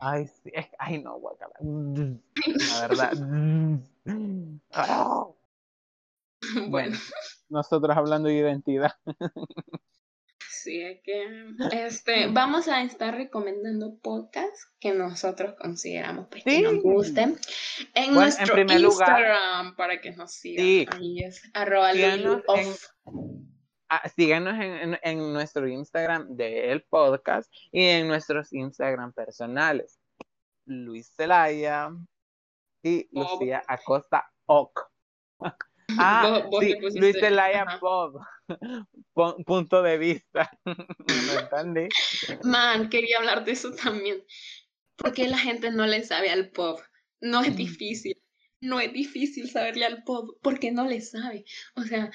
Ay, 0.00 0.26
sí, 0.26 0.50
ay 0.78 1.02
no, 1.02 1.18
guacala. 1.18 1.52
La 1.60 2.80
verdad. 2.88 3.12
Bueno, 6.68 6.96
nosotros 7.50 7.96
hablando 7.96 8.28
de 8.28 8.36
identidad. 8.36 8.92
Sí, 10.62 10.82
es 10.82 11.00
que 11.02 11.54
este, 11.72 12.26
vamos 12.28 12.68
a 12.68 12.82
estar 12.82 13.14
recomendando 13.14 13.98
podcasts 14.02 14.70
que 14.78 14.92
nosotros 14.92 15.54
consideramos 15.58 16.26
pues, 16.30 16.44
que 16.44 16.60
nos 16.60 16.82
gusten 16.82 17.38
en 17.94 18.12
nuestro 18.12 18.60
Instagram 18.60 19.74
para 19.74 20.02
que 20.02 20.12
nos 20.12 20.32
sigan. 20.32 20.64
Sí. 20.64 20.86
Ahí 20.92 21.20
es 21.20 21.42
arroba 21.54 21.92
ah, 23.88 24.08
síganos 24.14 24.60
en, 24.60 24.98
en, 25.02 25.32
nuestro 25.32 25.66
Instagram 25.66 26.36
del 26.36 26.82
podcast 26.82 27.50
y 27.72 27.84
en 27.84 28.08
nuestros 28.08 28.52
Instagram 28.52 29.14
personales. 29.14 29.98
Luis 30.66 31.10
Zelaya 31.16 31.90
y 32.82 33.08
Lucía 33.12 33.62
Acosta 33.66 34.30
Oc. 34.44 34.90
Ah, 35.98 36.42
sí, 36.60 36.76
Luis 36.94 37.16
Zelaya 37.18 37.78
Bob. 37.80 38.20
Punto 39.46 39.82
de 39.82 39.98
vista. 39.98 40.50
¿Me 40.64 41.40
entendí? 41.40 41.88
Man, 42.44 42.88
quería 42.88 43.18
hablar 43.18 43.44
de 43.44 43.52
eso 43.52 43.72
también. 43.72 44.22
Porque 44.96 45.28
la 45.28 45.38
gente 45.38 45.70
no 45.70 45.86
le 45.86 46.02
sabe 46.04 46.30
al 46.30 46.50
pop. 46.50 46.80
No 47.20 47.40
es 47.40 47.56
difícil. 47.56 48.16
No 48.60 48.80
es 48.80 48.92
difícil 48.92 49.48
saberle 49.48 49.86
al 49.86 50.04
pop 50.04 50.38
porque 50.42 50.70
no 50.70 50.86
le 50.86 51.00
sabe. 51.00 51.44
O 51.76 51.82
sea, 51.82 52.10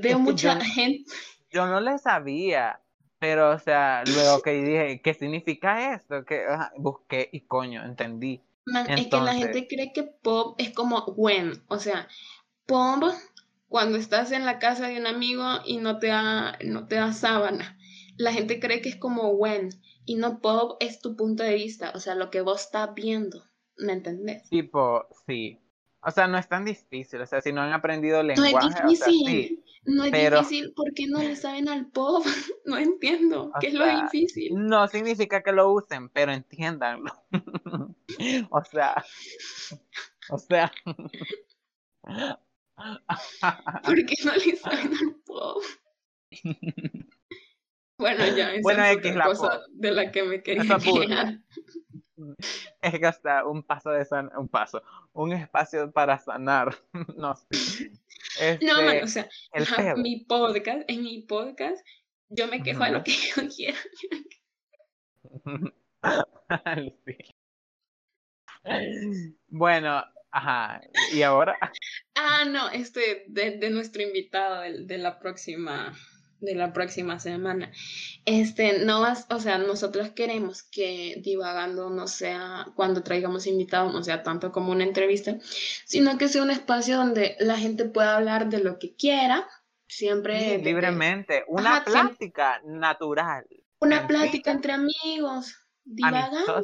veo 0.00 0.18
mucha 0.18 0.60
gente. 0.60 1.10
Yo 1.50 1.66
no 1.66 1.80
le 1.80 1.98
sabía. 1.98 2.80
Pero, 3.18 3.52
o 3.52 3.58
sea, 3.58 4.04
luego 4.06 4.42
que 4.42 4.50
dije, 4.52 5.00
¿qué 5.02 5.14
significa 5.14 5.94
esto? 5.94 6.24
Que 6.24 6.44
busqué 6.76 7.30
y 7.32 7.40
coño, 7.46 7.82
entendí. 7.82 8.42
es 8.86 9.06
que 9.06 9.16
la 9.16 9.34
gente 9.34 9.66
cree 9.66 9.92
que 9.94 10.02
pop 10.02 10.56
es 10.58 10.74
como 10.74 11.04
when, 11.16 11.62
o 11.68 11.78
sea, 11.78 12.06
pop 12.66 13.02
cuando 13.68 13.98
estás 13.98 14.32
en 14.32 14.44
la 14.44 14.58
casa 14.58 14.86
de 14.86 14.98
un 14.98 15.06
amigo 15.06 15.44
y 15.64 15.78
no 15.78 15.98
te 15.98 16.08
da, 16.08 16.58
no 16.64 16.86
te 16.86 16.96
da 16.96 17.12
sábana. 17.12 17.78
La 18.16 18.32
gente 18.32 18.60
cree 18.60 18.80
que 18.80 18.88
es 18.88 18.96
como 18.96 19.30
when 19.30 19.70
y 20.04 20.16
no 20.16 20.40
pop 20.40 20.76
es 20.80 21.00
tu 21.00 21.16
punto 21.16 21.42
de 21.42 21.54
vista, 21.54 21.92
o 21.94 22.00
sea, 22.00 22.14
lo 22.14 22.30
que 22.30 22.40
vos 22.40 22.62
estás 22.62 22.94
viendo, 22.94 23.42
¿me 23.76 23.92
entendés? 23.92 24.48
Tipo, 24.48 25.06
sí. 25.26 25.58
O 26.02 26.10
sea, 26.10 26.26
no 26.26 26.36
es 26.36 26.48
tan 26.48 26.64
difícil, 26.64 27.20
o 27.20 27.26
sea, 27.26 27.40
si 27.40 27.52
no 27.52 27.62
han 27.62 27.72
aprendido 27.72 28.22
lenguaje, 28.22 28.52
no 28.52 28.90
es 28.90 29.00
difícil. 29.00 29.64
No 29.86 30.04
es 30.04 30.12
difícil 30.12 30.72
porque 30.74 31.06
no 31.06 31.18
le 31.18 31.36
saben 31.36 31.68
al 31.68 31.86
pop. 31.86 32.24
No 32.66 32.78
entiendo. 32.78 33.52
¿Qué 33.60 33.66
es 33.66 33.74
lo 33.74 33.84
difícil? 33.84 34.54
No 34.54 34.88
significa 34.88 35.42
que 35.42 35.52
lo 35.52 35.70
usen, 35.70 36.08
pero 36.08 36.32
entiéndanlo. 36.32 37.12
o 38.50 38.64
sea. 38.64 39.04
O 40.30 40.38
sea. 40.38 40.72
¿Por 43.84 44.06
qué 44.06 44.16
no 44.24 44.34
le 44.34 44.58
al 44.64 45.14
pop? 45.26 45.62
Bueno, 47.96 48.26
ya, 48.36 48.52
esa 48.52 48.62
bueno, 48.62 48.84
es 48.84 48.96
otra 48.96 49.24
cosa 49.24 49.62
de 49.70 49.90
la 49.92 50.10
que 50.10 50.22
me 50.24 50.42
quería. 50.42 50.78
Es 52.80 52.98
que 52.98 53.06
hasta 53.06 53.44
un 53.44 53.64
paso 53.64 53.90
de 53.90 54.04
san... 54.04 54.30
un 54.36 54.48
paso, 54.48 54.82
un 55.14 55.32
espacio 55.32 55.90
para 55.90 56.18
sanar. 56.18 56.74
No 57.16 57.34
sé. 57.36 57.90
no, 58.62 58.82
man, 58.82 58.96
este, 58.96 59.28
o 59.52 59.64
sea, 59.64 59.96
mi 59.96 60.24
podcast, 60.24 60.88
en 60.88 61.02
mi 61.02 61.22
podcast, 61.22 61.84
yo 62.28 62.46
me 62.46 62.62
quejo 62.62 62.84
de 62.84 62.90
lo 62.92 63.02
que 63.02 63.12
yo 63.12 63.42
quiero. 63.54 63.78
Bueno, 69.48 70.04
ajá, 70.34 70.80
¿y 71.12 71.22
ahora? 71.22 71.56
Ah, 72.16 72.44
no, 72.44 72.68
este, 72.70 73.24
de, 73.28 73.58
de 73.58 73.70
nuestro 73.70 74.02
invitado 74.02 74.60
de, 74.62 74.84
de 74.84 74.98
la 74.98 75.18
próxima 75.18 75.94
de 76.44 76.54
la 76.54 76.72
próxima 76.72 77.18
semana. 77.18 77.72
Este, 78.24 78.84
no 78.84 79.00
vas, 79.00 79.26
o 79.30 79.40
sea, 79.40 79.58
nosotros 79.58 80.10
queremos 80.10 80.62
que 80.62 81.20
divagando 81.22 81.90
no 81.90 82.06
sea, 82.06 82.66
cuando 82.74 83.02
traigamos 83.02 83.46
invitados, 83.46 83.92
no 83.92 84.02
sea 84.02 84.22
tanto 84.22 84.52
como 84.52 84.72
una 84.72 84.84
entrevista, 84.84 85.38
sino 85.84 86.18
que 86.18 86.28
sea 86.28 86.42
un 86.42 86.50
espacio 86.50 86.96
donde 86.96 87.36
la 87.40 87.56
gente 87.56 87.86
pueda 87.86 88.16
hablar 88.16 88.48
de 88.48 88.62
lo 88.62 88.78
que 88.78 88.94
quiera, 88.94 89.48
siempre. 89.88 90.58
libremente, 90.58 91.44
una 91.48 91.84
plática 91.84 92.60
natural. 92.64 93.46
Una 93.80 94.06
plática 94.06 94.50
entre 94.50 94.72
amigos, 94.72 95.56
divagando. 95.84 96.62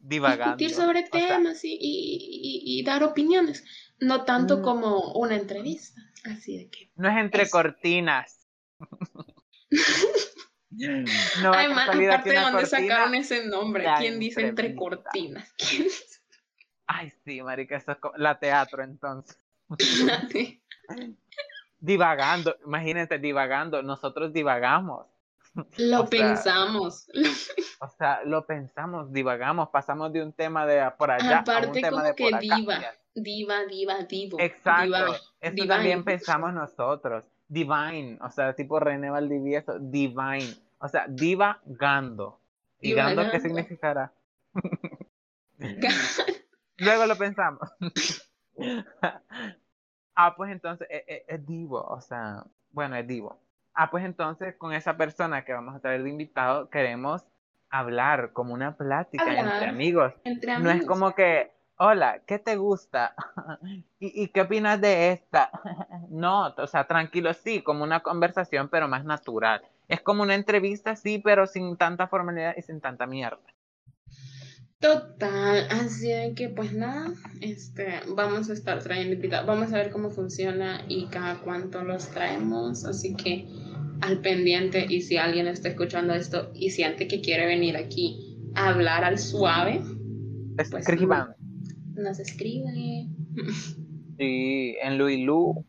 Divagando. 0.00 0.56
Discutir 0.56 0.74
sobre 0.84 1.02
temas 1.04 1.64
y, 1.64 1.72
y, 1.80 2.78
y, 2.80 2.82
dar 2.84 3.02
opiniones, 3.04 3.64
no 4.00 4.24
tanto 4.24 4.58
mm. 4.58 4.62
como 4.62 5.12
una 5.12 5.36
entrevista. 5.36 6.00
Así 6.24 6.58
de 6.58 6.68
que. 6.70 6.90
No 6.96 7.08
es 7.08 7.16
entre 7.16 7.48
cortinas. 7.48 8.46
no, 10.70 11.52
Ay, 11.52 11.72
aparte 11.72 12.30
de 12.30 12.40
dónde 12.40 12.66
sacaron 12.66 13.14
ese 13.14 13.46
nombre. 13.46 13.86
¿Quién 13.98 14.18
dice 14.18 14.46
entre 14.46 14.74
cortinas? 14.74 15.52
Ay, 16.86 17.12
sí, 17.24 17.42
marica, 17.42 17.76
eso 17.76 17.92
es 17.92 17.98
la 18.16 18.38
teatro 18.38 18.82
entonces. 18.82 19.38
divagando, 21.80 22.56
imagínate, 22.64 23.18
divagando, 23.18 23.82
nosotros 23.82 24.32
divagamos. 24.32 25.06
Lo 25.78 26.06
pensamos. 26.06 27.08
o 27.80 27.88
sea, 27.88 28.22
lo 28.24 28.46
pensamos, 28.46 29.12
divagamos, 29.12 29.68
pasamos 29.70 30.12
de 30.12 30.22
un 30.22 30.32
tema 30.32 30.66
de 30.66 30.90
por 30.98 31.10
allá 31.10 31.40
Aparte 31.40 31.66
a 31.66 31.68
un 31.68 31.74
tema 31.74 32.02
de 32.04 32.14
que 32.14 32.30
diva, 32.40 32.80
diva, 33.14 33.64
diva, 33.66 34.02
divo. 34.02 34.38
Exacto, 34.40 35.16
eso 35.40 35.66
también 35.66 36.04
pensamos 36.04 36.52
nosotros 36.52 37.24
divine, 37.48 38.18
o 38.20 38.30
sea, 38.30 38.54
tipo 38.54 38.78
René 38.78 39.10
Valdivieso, 39.10 39.78
divine, 39.80 40.54
o 40.78 40.88
sea, 40.88 41.06
divagando. 41.08 42.40
¿Y 42.80 42.94
gando 42.94 43.28
qué 43.30 43.40
significará? 43.40 44.12
Luego 46.76 47.06
lo 47.06 47.16
pensamos. 47.16 47.68
ah, 50.14 50.34
pues 50.36 50.52
entonces 50.52 50.86
es, 50.90 51.02
e, 51.08 51.24
es, 51.26 51.44
divo, 51.44 51.82
o 51.82 52.00
sea, 52.00 52.44
bueno, 52.70 52.94
es 52.96 53.06
divo. 53.08 53.40
Ah, 53.80 53.90
pues 53.90 54.04
entonces 54.04 54.56
con 54.56 54.72
esa 54.72 54.96
persona 54.96 55.44
que 55.44 55.52
vamos 55.52 55.76
a 55.76 55.78
traer 55.78 56.02
de 56.02 56.10
invitado 56.10 56.68
queremos 56.68 57.24
hablar 57.70 58.32
como 58.32 58.52
una 58.52 58.76
plática 58.76 59.38
entre 59.38 59.68
amigos. 59.68 60.12
Entre 60.24 60.50
amigos. 60.50 60.74
No 60.74 60.80
es 60.80 60.84
como 60.84 61.14
que 61.14 61.52
hola, 61.76 62.20
¿qué 62.26 62.40
te 62.40 62.56
gusta? 62.56 63.14
¿Y, 64.00 64.26
qué 64.28 64.40
opinas 64.40 64.80
de 64.80 65.12
esta? 65.12 65.52
no, 66.10 66.48
o 66.56 66.66
sea, 66.66 66.88
tranquilo, 66.88 67.32
sí, 67.34 67.62
como 67.62 67.84
una 67.84 68.00
conversación, 68.00 68.68
pero 68.68 68.88
más 68.88 69.04
natural. 69.04 69.62
Es 69.86 70.00
como 70.00 70.24
una 70.24 70.34
entrevista, 70.34 70.96
sí, 70.96 71.20
pero 71.22 71.46
sin 71.46 71.76
tanta 71.76 72.08
formalidad 72.08 72.54
y 72.56 72.62
sin 72.62 72.80
tanta 72.80 73.06
mierda. 73.06 73.38
Total, 74.80 75.66
así 75.70 76.08
que 76.36 76.48
pues 76.50 76.72
nada, 76.72 77.12
este, 77.40 78.00
vamos 78.14 78.48
a 78.48 78.52
estar 78.52 78.80
trayendo 78.82 79.14
invitados, 79.14 79.46
vamos 79.46 79.72
a 79.72 79.76
ver 79.76 79.90
cómo 79.90 80.10
funciona 80.10 80.84
y 80.88 81.06
cada 81.06 81.40
cuánto 81.40 81.82
los 81.82 82.08
traemos, 82.10 82.84
así 82.84 83.16
que 83.16 83.48
al 84.02 84.20
pendiente 84.20 84.86
y 84.88 85.02
si 85.02 85.16
alguien 85.16 85.48
está 85.48 85.70
escuchando 85.70 86.14
esto 86.14 86.52
y 86.54 86.70
siente 86.70 87.08
que 87.08 87.20
quiere 87.20 87.46
venir 87.46 87.76
aquí 87.76 88.38
a 88.54 88.68
hablar 88.68 89.02
al 89.02 89.18
suave, 89.18 89.82
pues 90.56 90.72
escriban 90.72 91.34
nos 91.98 92.18
escribe. 92.18 93.08
Sí, 94.18 94.76
en 94.82 94.98
Luilu 94.98 95.64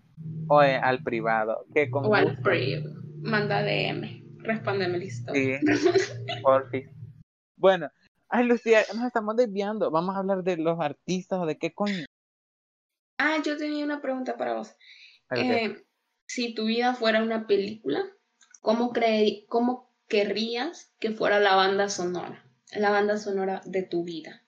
o 0.48 0.60
al 0.60 1.04
privado. 1.04 1.66
Que 1.74 1.90
con 1.90 2.06
o 2.06 2.14
al 2.14 2.38
privado. 2.42 3.02
Manda 3.22 3.62
DM. 3.62 4.24
Respóndeme 4.40 4.98
listo. 4.98 5.34
Sí, 5.34 5.54
por 6.44 6.70
fin. 6.70 6.90
Bueno, 7.58 7.90
Ay, 8.30 8.46
Lucía, 8.46 8.84
nos 8.96 9.06
estamos 9.06 9.36
desviando. 9.36 9.90
Vamos 9.90 10.16
a 10.16 10.20
hablar 10.20 10.44
de 10.44 10.58
los 10.58 10.80
artistas 10.80 11.40
o 11.40 11.46
de 11.48 11.58
qué 11.58 11.74
coño. 11.74 12.06
Ah, 13.18 13.38
yo 13.44 13.58
tenía 13.58 13.84
una 13.84 14.02
pregunta 14.02 14.38
para 14.38 14.54
vos. 14.54 14.76
Eh, 15.36 15.84
si 16.28 16.54
tu 16.54 16.66
vida 16.66 16.94
fuera 16.94 17.24
una 17.24 17.48
película, 17.48 18.06
¿cómo, 18.62 18.94
¿cómo 19.48 19.92
querrías 20.08 20.94
que 21.00 21.12
fuera 21.12 21.40
la 21.40 21.56
banda 21.56 21.90
sonora? 21.90 22.46
La 22.76 22.92
banda 22.92 23.18
sonora 23.18 23.62
de 23.66 23.82
tu 23.84 24.04
vida. 24.04 24.44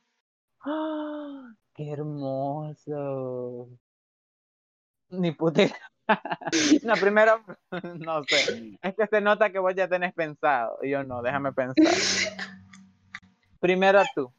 ¡Ah! 0.64 1.52
¡Qué 1.74 1.90
hermoso! 1.90 3.68
Ni 5.10 5.32
puta. 5.32 5.64
no, 6.84 6.94
primero, 6.94 7.44
no 8.00 8.24
sé. 8.26 8.78
Es 8.82 8.96
que 8.96 9.08
se 9.08 9.22
nota 9.22 9.52
que 9.52 9.58
vos 9.58 9.74
ya 9.76 9.88
tenés 9.88 10.14
pensado. 10.14 10.78
Y 10.84 10.92
yo 10.92 11.04
no, 11.04 11.24
déjame 11.24 11.52
pensar. 11.52 11.76
primero 13.62 14.01
tú. 14.14 14.34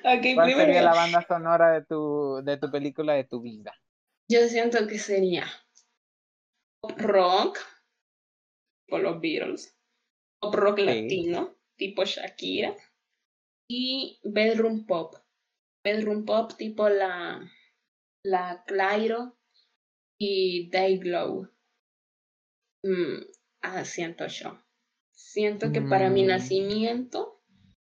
Okay, 0.00 0.34
¿Cuál 0.34 0.54
sería 0.54 0.82
la 0.82 0.94
banda 0.94 1.26
sonora 1.26 1.72
de 1.72 1.84
tu, 1.84 2.40
de 2.42 2.56
tu 2.56 2.70
película 2.70 3.14
de 3.14 3.24
tu 3.24 3.40
vida? 3.40 3.74
Yo 4.30 4.46
siento 4.48 4.86
que 4.86 4.98
sería 4.98 5.46
pop 6.80 6.98
rock, 6.98 7.58
por 8.88 9.00
los 9.00 9.20
Beatles, 9.20 9.76
pop 10.40 10.54
rock 10.54 10.78
latino, 10.78 11.54
tipo 11.76 12.04
Shakira, 12.04 12.74
y 13.68 14.20
bedroom 14.22 14.86
pop. 14.86 15.16
Bedroom 15.82 16.24
pop 16.24 16.52
tipo 16.56 16.88
la, 16.88 17.50
la 18.24 18.64
Clairo 18.66 19.36
y 20.18 20.70
Dayglow. 20.70 21.48
Mm, 22.84 23.24
ah, 23.62 23.84
siento 23.84 24.26
yo. 24.26 24.58
Siento 25.12 25.72
que 25.72 25.80
para 25.80 26.10
mi 26.10 26.24
mm. 26.24 26.26
nacimiento, 26.26 27.33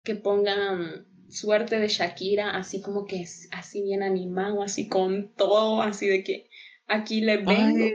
que 0.06 0.14
pongan 0.14 1.04
suerte 1.28 1.80
de 1.80 1.88
Shakira, 1.88 2.56
así 2.56 2.80
como 2.80 3.06
que 3.06 3.22
es 3.22 3.48
así 3.50 3.82
bien 3.82 4.04
animado, 4.04 4.62
así 4.62 4.88
con 4.88 5.34
todo, 5.34 5.82
así 5.82 6.06
de 6.06 6.22
que 6.22 6.48
aquí 6.86 7.20
le 7.20 7.38
vengo. 7.38 7.86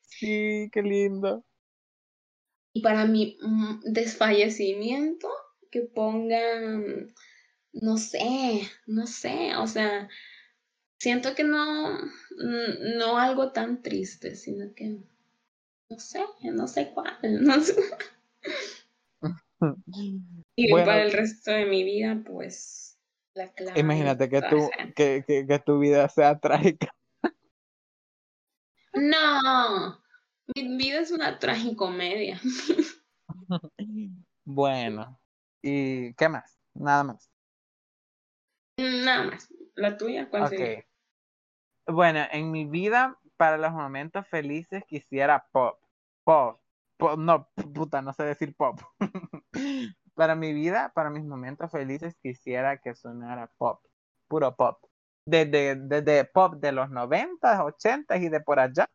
sí, 0.00 0.70
qué 0.72 0.82
lindo. 0.82 1.44
Y 2.72 2.82
para 2.82 3.04
mi 3.04 3.36
mm, 3.42 3.80
desfallecimiento, 3.92 5.28
que 5.72 5.80
pongan, 5.80 7.12
no 7.72 7.96
sé, 7.96 8.62
no 8.86 9.08
sé, 9.08 9.56
o 9.56 9.66
sea, 9.66 10.08
siento 10.98 11.34
que 11.34 11.42
no, 11.42 11.98
no 12.96 13.18
algo 13.18 13.50
tan 13.50 13.82
triste, 13.82 14.36
sino 14.36 14.72
que, 14.74 14.98
no 15.90 15.98
sé, 15.98 16.20
no 16.44 16.68
sé 16.68 16.92
cuál, 16.94 17.18
no 17.42 17.60
sé. 17.60 17.74
Y 20.54 20.70
para 20.70 21.02
el 21.02 21.12
resto 21.12 21.50
de 21.50 21.66
mi 21.66 21.84
vida, 21.84 22.22
pues, 22.26 22.98
la 23.34 23.52
clave. 23.52 23.80
Imagínate 23.80 24.28
que 24.28 24.42
tu, 24.42 24.70
que, 24.94 25.24
que, 25.26 25.58
tu 25.64 25.78
vida 25.78 26.08
sea 26.08 26.38
trágica. 26.38 26.94
No, 28.92 30.02
mi 30.54 30.76
vida 30.76 31.00
es 31.00 31.10
una 31.10 31.38
tragicomedia. 31.38 32.40
bueno, 34.44 35.20
¿y 35.62 36.14
qué 36.14 36.28
más? 36.28 36.58
Nada 36.74 37.04
más. 37.04 37.30
Nada 38.78 39.24
más. 39.24 39.48
¿La 39.74 39.96
tuya 39.96 40.28
cuál 40.28 40.48
sería? 40.48 40.86
Bueno, 41.86 42.20
en 42.32 42.50
mi 42.50 42.64
vida, 42.64 43.18
para 43.36 43.58
los 43.58 43.72
momentos 43.72 44.26
felices, 44.28 44.84
quisiera 44.86 45.46
pop. 45.52 45.78
Pop 46.24 46.60
no, 47.16 47.48
puta, 47.74 48.02
no 48.02 48.12
sé 48.12 48.24
decir 48.24 48.54
pop. 48.54 48.80
para 50.14 50.34
mi 50.34 50.52
vida, 50.52 50.92
para 50.94 51.10
mis 51.10 51.24
momentos 51.24 51.70
felices, 51.70 52.16
quisiera 52.22 52.78
que 52.78 52.94
sonara 52.94 53.50
pop, 53.58 53.80
puro 54.28 54.54
pop. 54.56 54.78
Desde, 55.26 55.74
desde 55.74 56.24
pop 56.24 56.54
de 56.54 56.72
los 56.72 56.90
90, 56.90 57.64
80 57.64 58.16
y 58.18 58.28
de 58.28 58.40
por 58.40 58.60
allá, 58.60 58.88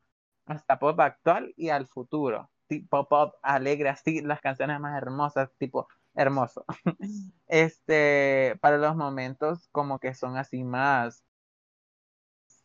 hasta 0.45 0.80
pop 0.80 0.99
actual 0.99 1.53
y 1.57 1.70
al 1.70 1.88
futuro. 1.88 2.49
Tipo 2.68 3.07
pop 3.07 3.36
alegre, 3.43 3.89
así, 3.89 4.22
las 4.22 4.41
canciones 4.41 4.80
más 4.80 4.97
hermosas, 4.97 5.49
tipo 5.57 5.88
hermoso. 6.16 6.66
Este, 7.47 8.57
para 8.62 8.78
los 8.78 8.95
momentos 8.95 9.68
como 9.74 9.99
que 9.99 10.14
son 10.14 10.38
así 10.38 10.64
más 10.64 11.22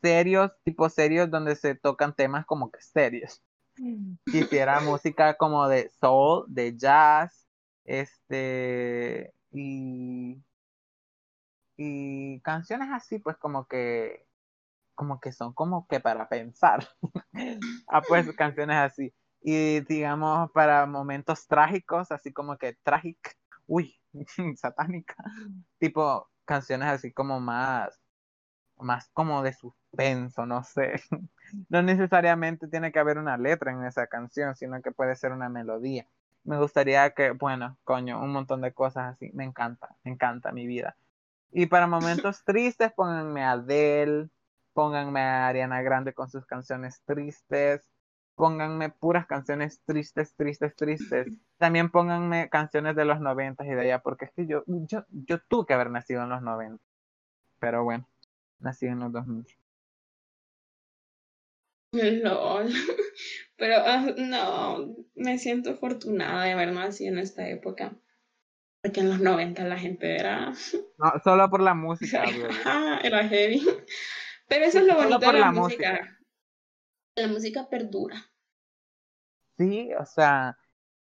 serios, 0.01 0.53
tipo 0.62 0.88
serios, 0.88 1.28
donde 1.30 1.57
se 1.57 1.74
tocan 1.74 2.14
temas 2.14 2.47
como 2.47 2.70
que 2.70 2.80
serios. 2.80 3.42
Quisiera 4.24 4.80
música 4.80 5.36
como 5.36 5.68
de 5.68 5.90
soul, 6.01 6.44
de 6.49 6.76
jazz, 6.76 7.45
este, 7.87 9.32
y, 9.53 10.43
y 11.76 12.41
canciones 12.41 12.89
así, 12.93 13.18
pues 13.18 13.37
como 13.37 13.66
que, 13.66 14.26
como 14.95 15.20
que 15.20 15.32
son 15.32 15.55
como 15.55 15.87
que 15.89 16.01
para 16.01 16.28
pensar. 16.28 16.89
ah, 17.89 18.03
pues 18.09 18.26
canciones 18.37 18.76
así. 18.78 19.14
Y 19.43 19.80
digamos, 19.82 20.51
para 20.53 20.87
momentos 20.87 21.47
trágicos, 21.47 22.12
así 22.12 22.32
como 22.32 22.59
que 22.59 22.74
trágic, 22.82 23.18
uy, 23.66 23.97
satánica, 24.57 25.16
tipo 25.78 26.30
canciones 26.45 26.89
así 26.89 27.12
como 27.12 27.41
más, 27.41 28.01
más 28.78 29.09
como 29.12 29.43
de 29.43 29.53
suspenso, 29.55 30.47
no 30.47 30.64
sé. 30.64 31.03
no 31.68 31.82
necesariamente 31.82 32.68
tiene 32.68 32.93
que 32.93 32.99
haber 33.01 33.18
una 33.18 33.39
letra 33.39 33.72
en 33.72 33.84
esa 33.84 34.07
canción, 34.09 34.57
sino 34.57 34.82
que 34.82 34.93
puede 34.93 35.16
ser 35.16 35.32
una 35.32 35.49
melodía. 35.49 36.09
Me 36.47 36.59
gustaría 36.59 37.11
que, 37.11 37.32
bueno, 37.32 37.76
coño, 37.84 38.20
un 38.22 38.32
montón 38.32 38.61
de 38.61 38.72
cosas 38.72 39.14
así. 39.14 39.30
Me 39.34 39.44
encanta, 39.44 39.97
me 40.05 40.12
encanta 40.12 40.53
mi 40.53 40.66
vida. 40.66 40.97
Y 41.51 41.66
para 41.66 41.86
momentos 41.88 42.44
tristes, 42.44 42.92
pónganme 42.92 43.42
a 43.44 43.53
Adele, 43.53 44.30
pónganme 44.72 45.20
a 45.20 45.49
Ariana 45.49 45.82
Grande 45.82 46.14
con 46.14 46.30
sus 46.30 46.47
canciones 46.47 47.03
tristes, 47.05 47.88
pónganme 48.36 48.90
puras 48.90 49.26
canciones 49.26 49.80
tristes, 49.84 50.34
tristes, 50.36 50.76
tristes. 50.76 51.26
También 51.59 51.90
pónganme 51.90 52.49
canciones 52.49 52.94
de 52.97 53.05
los 53.05 53.20
noventas 53.20 53.66
y 53.66 53.70
de 53.70 53.80
allá, 53.80 54.01
porque 54.01 54.26
es 54.26 54.32
que 54.32 54.47
yo, 54.47 54.62
yo, 54.66 55.05
yo 55.11 55.40
tuve 55.49 55.66
que 55.66 55.74
haber 55.74 55.90
nacido 55.90 56.22
en 56.22 56.28
los 56.28 56.42
90. 56.42 56.82
Pero 57.59 57.84
bueno, 57.84 58.07
nací 58.61 58.86
en 58.86 59.01
los 59.01 59.12
2000. 59.12 59.47
LOL. 62.22 62.72
Pero 63.57 63.76
ah, 63.78 64.07
no, 64.16 64.94
me 65.14 65.38
siento 65.38 65.70
afortunada 65.70 66.44
de 66.44 66.53
haber 66.53 66.72
nacido 66.72 67.12
en 67.12 67.18
esta 67.18 67.49
época. 67.49 67.97
Porque 68.82 69.01
en 69.01 69.09
los 69.09 69.20
90 69.20 69.64
la 69.64 69.78
gente 69.78 70.16
era. 70.16 70.53
No, 70.99 71.12
solo 71.22 71.51
por 71.51 71.61
la 71.61 71.74
música, 71.74 72.24
era 73.05 73.28
heavy. 73.28 73.62
Pero 74.49 74.64
eso 74.64 74.78
es 74.78 74.86
lo 74.86 74.94
bonito 74.94 75.18
de 75.18 75.32
la, 75.38 75.53
música. 75.53 76.18
La 77.16 77.28
música 77.28 77.68
perdura. 77.68 78.16
Sí, 79.59 79.90
o 79.92 80.07
sea, 80.07 80.57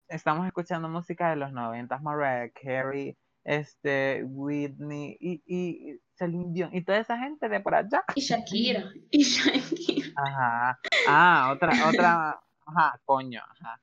estamos 0.09 0.45
escuchando 0.45 0.89
música 0.89 1.29
de 1.29 1.37
los 1.37 1.53
90, 1.53 1.99
Mariah 1.99 2.51
Carey, 2.51 3.17
este, 3.45 4.25
Whitney 4.25 5.15
y, 5.21 5.41
y 5.45 5.99
Celine 6.17 6.51
Dion 6.51 6.75
y 6.75 6.83
toda 6.83 6.99
esa 6.99 7.17
gente 7.17 7.47
de 7.47 7.61
por 7.61 7.75
allá. 7.75 8.03
Y 8.15 8.21
Shakira. 8.21 8.91
Y 9.09 9.23
Shakira. 9.23 10.06
Ajá. 10.17 10.77
Ah, 11.07 11.51
otra, 11.53 11.71
otra. 11.87 12.41
Ajá, 12.65 12.99
coño. 13.05 13.41
Ajá. 13.47 13.79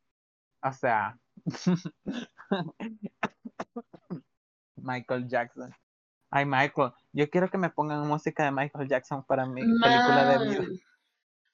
O 0.62 0.72
sea. 0.72 1.16
Michael 4.76 5.28
Jackson. 5.28 5.72
Ay, 6.30 6.44
Michael, 6.44 6.90
yo 7.12 7.30
quiero 7.30 7.48
que 7.48 7.58
me 7.58 7.70
pongan 7.70 8.08
música 8.08 8.44
de 8.44 8.50
Michael 8.50 8.88
Jackson 8.88 9.24
para 9.24 9.46
mi 9.46 9.60
película 9.60 10.24
de 10.24 10.48
vida. 10.48 10.64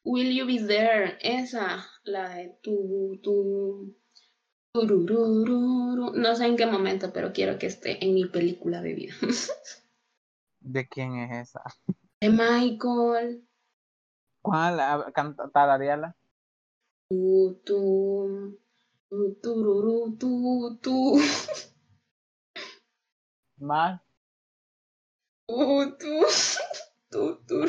Will 0.04 0.34
You 0.34 0.46
Be 0.46 0.66
There? 0.66 1.18
Esa, 1.20 1.84
la 2.04 2.30
de 2.30 2.58
tu, 2.62 3.20
tu, 3.22 3.94
no 4.72 6.34
sé 6.34 6.46
en 6.46 6.56
qué 6.56 6.64
momento, 6.64 7.12
pero 7.12 7.34
quiero 7.34 7.58
que 7.58 7.66
esté 7.66 8.02
en 8.02 8.14
mi 8.14 8.24
película 8.24 8.80
de 8.80 8.94
vida. 8.94 9.12
¿De 10.60 10.88
quién 10.88 11.16
es 11.16 11.50
esa? 11.50 11.62
De 12.20 12.30
Michael. 12.30 13.46
¿Cuál? 14.42 15.12
Canta 15.12 15.50
Ariela. 15.54 16.16
Tu, 17.08 17.60
tu, 17.64 18.58
tu, 19.08 20.16
tu, 20.18 20.78
tu, 20.80 21.20
Más. 23.58 24.00
Tu, 25.46 25.96
tu, 25.98 26.24
tu, 27.10 27.44
tu. 27.46 27.64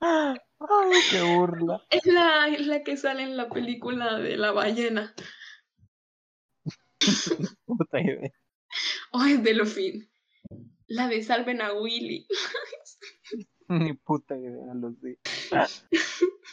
Ay, 0.00 0.38
qué 1.10 1.22
burla. 1.22 1.82
Es 1.90 2.06
la, 2.06 2.48
es 2.48 2.66
la 2.66 2.82
que 2.82 2.96
sale 2.96 3.22
en 3.22 3.36
la 3.36 3.48
película 3.48 4.18
de 4.18 4.36
la 4.36 4.52
ballena. 4.52 5.14
Puta 7.64 8.00
idea. 8.00 8.30
Ay, 9.12 9.38
Delfín. 9.38 10.08
La 10.86 11.08
de 11.08 11.22
Salven 11.22 11.62
a 11.62 11.72
Willy. 11.72 12.26
Ni 13.80 13.94
puta 13.94 14.36
idea, 14.36 14.74
Lucy. 14.74 15.18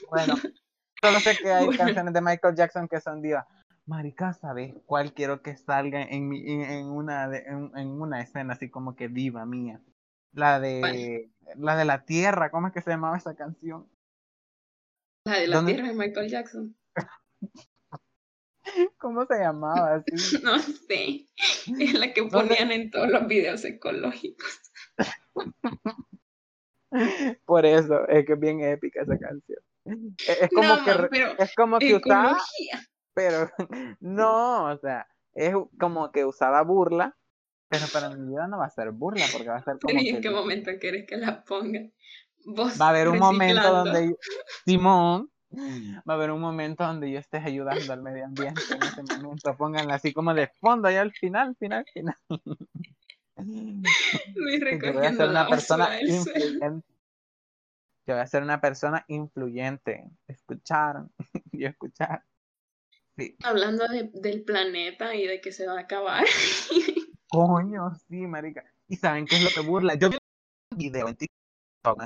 Bueno, 0.10 0.36
solo 1.02 1.20
sé 1.20 1.38
que 1.38 1.52
hay 1.52 1.68
canciones 1.76 2.14
de 2.14 2.22
Michael 2.22 2.56
Jackson 2.56 2.88
que 2.88 3.02
son 3.02 3.22
divas. 3.22 3.46
Marica, 3.86 4.34
¿sabes 4.34 4.74
cuál 4.86 5.14
quiero 5.14 5.42
que 5.42 5.58
salga 5.58 6.04
en, 6.04 6.32
en, 6.34 6.86
una, 6.86 7.30
en, 7.36 7.90
una 7.90 8.22
escena 8.22 8.54
así 8.54 8.70
como 8.70 8.96
que 8.96 9.08
viva 9.08 9.46
mía? 9.46 9.82
La 10.32 10.60
de 10.60 11.32
la 11.56 11.76
de 11.76 11.86
la 11.86 12.06
tierra, 12.06 12.52
¿cómo 12.52 12.68
es 12.68 12.74
que 12.74 12.82
se 12.82 12.92
llamaba 12.92 13.18
esa 13.18 13.36
canción? 13.36 13.90
La 15.26 15.40
de 15.40 15.48
la 15.48 15.66
tierra 15.66 15.88
de 15.88 15.96
Michael 15.96 16.30
Jackson. 16.30 16.76
¿Cómo 19.00 19.26
se 19.26 19.40
llamaba? 19.40 20.04
No 20.44 20.60
sé. 20.60 21.26
Es 21.80 21.94
la 21.96 22.14
que 22.14 22.24
ponían 22.24 22.72
en 22.72 22.92
todos 22.92 23.10
los 23.10 23.28
videos 23.28 23.66
ecológicos. 23.66 24.72
Por 27.46 27.66
eso, 27.66 28.08
es 28.08 28.26
que 28.26 28.34
es 28.34 28.40
bien 28.40 28.62
épica 28.62 29.02
esa 29.04 29.18
canción. 29.18 29.60
Es 29.86 30.50
como 30.54 30.84
que 30.84 31.44
es 31.44 31.56
como 31.56 31.80
que 31.80 31.96
usaba, 31.96 32.38
pero 33.14 33.50
no, 34.00 34.66
o 34.66 34.78
sea, 34.78 35.08
es 35.34 35.54
como 35.80 36.12
que 36.12 36.26
usaba 36.26 36.62
burla, 36.64 37.16
pero 37.70 37.86
para 37.92 38.10
mi 38.10 38.30
vida 38.30 38.48
no 38.48 38.58
va 38.58 38.66
a 38.66 38.72
ser 38.72 38.92
burla, 38.92 39.26
porque 39.32 39.50
va 39.50 39.58
a 39.58 39.64
ser 39.64 39.78
como. 39.82 40.00
¿Y 40.00 40.10
en 40.10 40.22
qué 40.22 40.30
momento 40.30 40.72
quieres 40.80 41.06
que 41.08 41.18
la 41.18 41.44
ponga? 41.44 41.82
va 42.56 42.86
a 42.86 42.90
haber 42.90 43.10
un 43.10 43.20
momento 43.20 43.72
donde 43.72 44.16
Simón 44.66 45.30
va 46.08 46.14
a 46.14 46.16
haber 46.16 46.32
un 46.32 46.40
momento 46.40 46.86
donde 46.86 47.12
yo 47.12 47.20
estés 47.20 47.44
ayudando 47.44 47.92
al 47.92 48.02
medio 48.02 48.26
ambiente 48.26 48.62
en 48.72 48.84
ese 48.84 49.04
momento. 49.04 49.56
Pónganla 49.58 49.96
así 49.96 50.14
como 50.14 50.34
de 50.34 50.48
fondo, 50.60 50.90
y 50.90 50.96
al 50.96 51.12
final, 51.12 51.56
final, 51.58 51.86
final. 51.92 52.16
yo 54.84 54.94
voy 54.94 55.06
a 55.06 55.14
ser 55.14 55.30
una 55.30 55.48
persona 55.48 56.02
influyente. 56.02 56.88
Yo 58.06 58.16
voy 58.16 58.22
a 58.22 58.28
ser 58.28 58.44
una 58.44 58.62
persona 58.62 59.06
influyente. 59.08 60.10
Escuchar 60.28 61.06
y 61.52 61.66
escuchar. 61.66 62.24
Hablando 63.44 63.86
del 64.14 64.44
planeta 64.44 65.14
y 65.14 65.28
de 65.28 65.42
que 65.42 65.52
se 65.52 65.68
va 65.68 65.78
a 65.78 65.82
acabar. 65.82 66.24
Coño, 67.30 67.94
sí, 68.08 68.26
marica. 68.28 68.64
¿Y 68.88 68.96
saben 68.96 69.26
qué 69.26 69.36
es 69.36 69.44
lo 69.44 69.50
que 69.50 69.68
burla? 69.68 69.96
Yo 69.96 70.10
vi 70.10 70.18
un 70.72 70.78
video 70.78 71.08
en 71.08 71.16
TikTok 71.16 72.02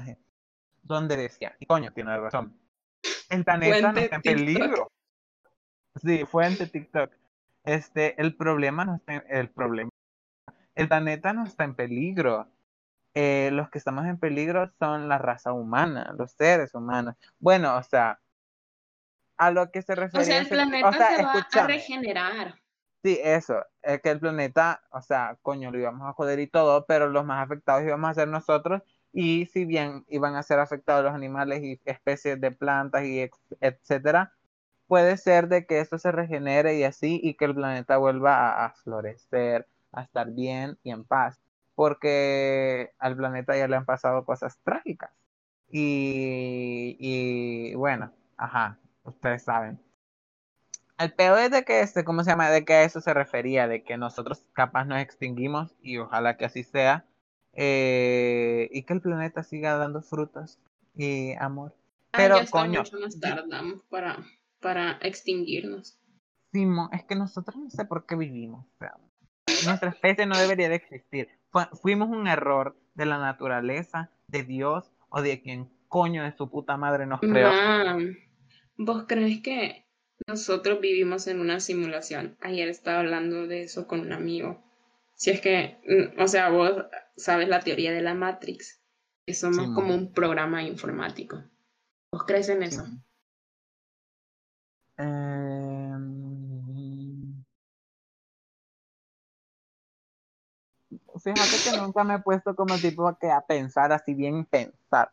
donde 0.81 1.15
decía, 1.15 1.55
y 1.59 1.65
coño, 1.65 1.91
tiene 1.93 2.17
razón, 2.17 2.59
el 3.29 3.43
planeta 3.43 3.91
no 3.91 3.99
está 3.99 4.15
en 4.17 4.21
peligro. 4.21 4.91
Sí, 6.01 6.25
fuente 6.25 6.67
TikTok. 6.67 7.11
Este, 7.63 8.19
el 8.21 8.35
problema 8.35 8.83
no 8.83 8.95
está 8.95 9.13
en, 9.15 9.23
el 9.29 9.49
problema. 9.49 9.89
El 10.75 10.87
planeta 10.87 11.33
no 11.33 11.45
está 11.45 11.63
en 11.63 11.75
peligro. 11.75 12.47
Eh, 13.15 13.49
los 13.53 13.69
que 13.69 13.77
estamos 13.77 14.05
en 14.05 14.17
peligro 14.17 14.71
son 14.79 15.07
la 15.07 15.19
raza 15.19 15.53
humana, 15.53 16.13
los 16.17 16.31
seres 16.31 16.73
humanos. 16.73 17.15
Bueno, 17.39 17.77
o 17.77 17.83
sea, 17.83 18.19
a 19.37 19.51
lo 19.51 19.71
que 19.71 19.81
se 19.81 19.93
refiere. 19.93 20.23
O 20.23 20.25
sea, 20.25 20.39
el 20.39 20.47
planeta 20.47 20.91
se 20.91 21.23
va 21.23 21.47
a 21.51 21.67
regenerar. 21.67 22.55
Sí, 23.03 23.19
eso, 23.21 23.65
es 23.81 24.01
que 24.01 24.11
el 24.11 24.19
planeta, 24.21 24.81
o 24.89 25.01
sea, 25.01 25.37
coño, 25.41 25.71
lo 25.71 25.77
íbamos 25.77 26.07
a 26.07 26.13
joder 26.13 26.39
y 26.39 26.47
todo, 26.47 26.85
pero 26.85 27.09
los 27.09 27.25
más 27.25 27.43
afectados 27.43 27.83
íbamos 27.83 28.09
a 28.09 28.13
ser 28.13 28.29
nosotros, 28.29 28.81
y 29.11 29.45
si 29.47 29.65
bien 29.65 30.05
iban 30.07 30.35
a 30.35 30.43
ser 30.43 30.59
afectados 30.59 31.03
los 31.03 31.13
animales 31.13 31.61
y 31.63 31.81
especies 31.83 32.39
de 32.39 32.51
plantas 32.51 33.03
y 33.03 33.29
etcétera, 33.59 34.33
puede 34.87 35.17
ser 35.17 35.49
de 35.49 35.65
que 35.65 35.81
esto 35.81 35.99
se 35.99 36.13
regenere 36.13 36.77
y 36.77 36.85
así, 36.85 37.19
y 37.21 37.33
que 37.35 37.45
el 37.45 37.55
planeta 37.55 37.97
vuelva 37.97 38.65
a, 38.65 38.69
florecer, 38.71 39.67
a 39.93 40.01
estar 40.01 40.31
bien 40.31 40.77
y 40.83 40.91
en 40.91 41.05
paz, 41.05 41.39
porque 41.75 42.91
al 42.99 43.15
planeta 43.15 43.57
ya 43.57 43.67
le 43.67 43.75
han 43.75 43.85
pasado 43.85 44.25
cosas 44.25 44.59
trágicas. 44.63 45.11
Y, 45.69 46.97
y 46.99 47.75
bueno, 47.75 48.11
ajá, 48.37 48.77
ustedes 49.03 49.43
saben. 49.43 49.79
El 50.97 51.11
peor 51.13 51.39
es 51.39 51.51
de 51.51 51.65
que 51.65 51.81
este, 51.81 52.03
¿cómo 52.03 52.23
se 52.23 52.29
llama? 52.29 52.49
De 52.49 52.65
que 52.65 52.73
a 52.73 52.83
eso 52.83 53.01
se 53.01 53.13
refería, 53.13 53.67
de 53.67 53.83
que 53.83 53.97
nosotros 53.97 54.45
capaz 54.53 54.85
nos 54.85 54.99
extinguimos 55.01 55.75
y 55.81 55.97
ojalá 55.97 56.37
que 56.37 56.45
así 56.45 56.63
sea, 56.63 57.05
eh, 57.53 58.69
y 58.71 58.83
que 58.83 58.93
el 58.93 59.01
planeta 59.01 59.43
siga 59.43 59.77
dando 59.77 60.01
frutos 60.01 60.59
y 60.95 61.33
amor. 61.33 61.75
Pero 62.11 62.37
coño, 62.51 62.81
mucho 62.81 62.99
más 62.99 63.19
tardamos 63.19 63.81
para, 63.89 64.23
para 64.59 64.99
extinguirnos. 65.01 65.97
Simón, 66.51 66.89
es 66.93 67.03
que 67.03 67.15
nosotros 67.15 67.57
no 67.57 67.69
sé 67.71 67.85
por 67.85 68.05
qué 68.05 68.15
vivimos. 68.15 68.65
Nuestra 69.65 69.89
especie 69.89 70.25
no 70.25 70.37
debería 70.37 70.69
de 70.69 70.75
existir. 70.75 71.29
fuimos 71.81 72.09
un 72.09 72.27
error 72.27 72.77
de 72.95 73.05
la 73.05 73.17
naturaleza, 73.17 74.11
de 74.27 74.43
Dios 74.43 74.91
o 75.09 75.21
de 75.21 75.41
quien 75.41 75.69
coño 75.87 76.23
de 76.23 76.35
su 76.35 76.49
puta 76.49 76.77
madre 76.77 77.05
nos 77.05 77.19
creó. 77.19 77.51
¿Vos 78.77 79.05
crees 79.07 79.41
que 79.41 79.85
nosotros 80.27 80.81
vivimos 80.81 81.27
en 81.27 81.39
una 81.39 81.59
simulación? 81.59 82.37
Ayer 82.41 82.67
estaba 82.67 82.99
hablando 82.99 83.45
de 83.47 83.63
eso 83.63 83.87
con 83.87 83.99
un 83.99 84.13
amigo. 84.13 84.63
Si 85.15 85.29
es 85.29 85.39
que, 85.41 85.77
mm, 85.87 86.19
o 86.19 86.27
sea, 86.27 86.49
vos 86.49 86.85
sabes 87.15 87.47
la 87.47 87.59
teoría 87.59 87.91
de 87.91 88.01
la 88.01 88.15
Matrix, 88.15 88.81
que 89.25 89.33
somos 89.33 89.73
como 89.75 89.93
un 89.93 90.11
programa 90.13 90.63
informático. 90.63 91.43
¿Vos 92.11 92.23
crees 92.23 92.49
en 92.49 92.63
eso? 92.63 92.85
Em, 94.97 95.52
fíjate 101.23 101.71
que 101.71 101.77
nunca 101.77 102.03
me 102.03 102.15
he 102.15 102.19
puesto 102.19 102.55
como 102.55 102.77
tipo 102.77 103.17
que 103.17 103.31
a 103.31 103.41
pensar 103.41 103.91
así 103.91 104.13
bien 104.13 104.45
pensar 104.45 105.11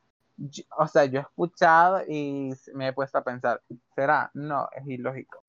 o 0.79 0.87
sea, 0.87 1.05
yo 1.05 1.21
he 1.21 1.23
escuchado 1.23 2.03
y 2.09 2.53
me 2.75 2.89
he 2.89 2.93
puesto 2.93 3.19
a 3.19 3.25
pensar, 3.25 3.63
¿será? 3.95 4.31
No, 4.35 4.69
es 4.75 4.87
ilógico. 4.87 5.45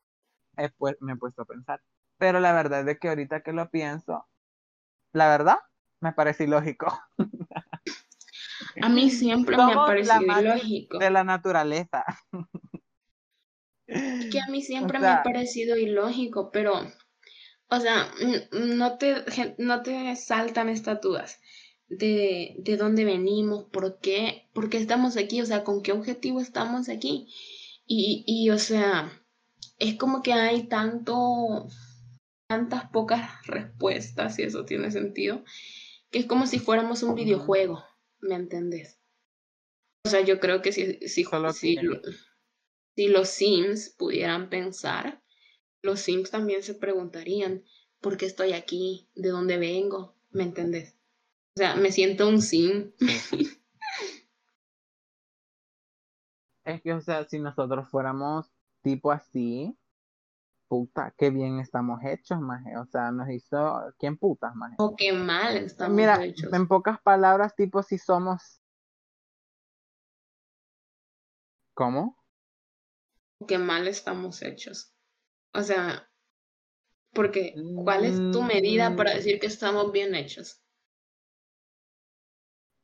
Después 0.53 0.97
me 0.99 1.13
he 1.13 1.15
puesto 1.15 1.43
a 1.43 1.45
pensar. 1.45 1.81
Pero 2.17 2.39
la 2.39 2.53
verdad 2.53 2.87
es 2.87 2.99
que 2.99 3.09
ahorita 3.09 3.41
que 3.41 3.53
lo 3.53 3.69
pienso, 3.69 4.27
la 5.13 5.29
verdad, 5.29 5.57
me 6.01 6.13
parece 6.13 6.43
ilógico. 6.43 6.87
A 8.81 8.89
mí 8.89 9.09
siempre 9.09 9.57
me 9.57 9.73
ha 9.73 9.85
parecido 9.85 10.39
ilógico. 10.39 10.99
De 10.99 11.09
la 11.09 11.23
naturaleza. 11.23 12.05
Que 13.85 14.39
a 14.39 14.49
mí 14.49 14.61
siempre 14.61 14.99
me 14.99 15.07
ha 15.07 15.23
parecido 15.23 15.75
ilógico, 15.77 16.51
pero, 16.51 16.81
o 17.71 17.79
sea, 17.79 18.13
no 18.51 18.97
te, 18.97 19.15
no 19.57 19.81
te 19.81 20.15
saltan 20.17 20.67
estas 20.67 20.99
dudas 20.99 21.39
de, 21.87 22.55
de 22.59 22.75
dónde 22.75 23.05
venimos, 23.05 23.63
por 23.71 23.99
qué, 23.99 24.49
por 24.53 24.69
qué 24.69 24.77
estamos 24.77 25.15
aquí, 25.15 25.41
o 25.41 25.45
sea, 25.45 25.63
con 25.63 25.81
qué 25.81 25.93
objetivo 25.93 26.41
estamos 26.41 26.89
aquí. 26.89 27.33
Y, 27.85 28.25
y 28.27 28.49
o 28.49 28.59
sea, 28.59 29.11
es 29.79 29.95
como 29.95 30.21
que 30.21 30.33
hay 30.33 30.63
tanto, 30.67 31.69
tantas 32.49 32.89
pocas 32.91 33.45
respuestas, 33.47 34.35
si 34.35 34.43
eso 34.43 34.65
tiene 34.65 34.91
sentido, 34.91 35.45
que 36.09 36.19
es 36.19 36.25
como 36.25 36.47
si 36.47 36.59
fuéramos 36.59 37.03
un 37.03 37.15
videojuego, 37.15 37.85
¿me 38.19 38.35
entendés? 38.35 38.99
O 40.05 40.09
sea, 40.09 40.21
yo 40.21 40.41
creo 40.41 40.61
que 40.61 40.73
si, 40.73 40.99
si, 41.07 41.25
si, 41.53 41.79
si 42.95 43.07
los 43.07 43.29
Sims 43.29 43.95
pudieran 43.97 44.49
pensar, 44.49 45.20
los 45.81 45.99
Sims 45.99 46.31
también 46.31 46.63
se 46.63 46.75
preguntarían, 46.75 47.63
¿por 47.99 48.17
qué 48.17 48.25
estoy 48.25 48.53
aquí? 48.53 49.09
¿De 49.15 49.29
dónde 49.29 49.57
vengo? 49.57 50.15
¿Me 50.29 50.43
entendés? 50.43 50.95
O 51.55 51.59
sea, 51.59 51.75
me 51.75 51.91
siento 51.91 52.27
un 52.27 52.41
sim. 52.41 52.91
Es 56.63 56.81
que, 56.83 56.93
o 56.93 57.01
sea, 57.01 57.27
si 57.27 57.39
nosotros 57.39 57.89
fuéramos 57.89 58.51
tipo 58.83 59.11
así, 59.11 59.75
puta, 60.67 61.13
qué 61.17 61.29
bien 61.31 61.59
estamos 61.59 61.99
hechos, 62.03 62.39
maje. 62.39 62.77
O 62.77 62.85
sea, 62.85 63.11
nos 63.11 63.29
hizo, 63.29 63.93
¿quién 63.97 64.15
putas, 64.17 64.55
maje? 64.55 64.75
O 64.77 64.95
qué 64.95 65.11
mal 65.11 65.57
estamos 65.57 65.95
Mira, 65.95 66.23
hechos. 66.23 66.53
en 66.53 66.67
pocas 66.67 67.01
palabras, 67.01 67.55
tipo, 67.55 67.81
si 67.83 67.97
somos... 67.97 68.61
¿Cómo? 71.73 72.15
Qué 73.47 73.57
mal 73.57 73.87
estamos 73.87 74.43
hechos. 74.43 74.93
O 75.53 75.61
sea, 75.61 76.09
porque, 77.13 77.55
¿cuál 77.83 78.05
es 78.05 78.15
tu 78.31 78.41
medida 78.41 78.95
para 78.95 79.11
mm. 79.11 79.15
decir 79.15 79.39
que 79.39 79.47
estamos 79.47 79.91
bien 79.91 80.15
hechos? 80.15 80.61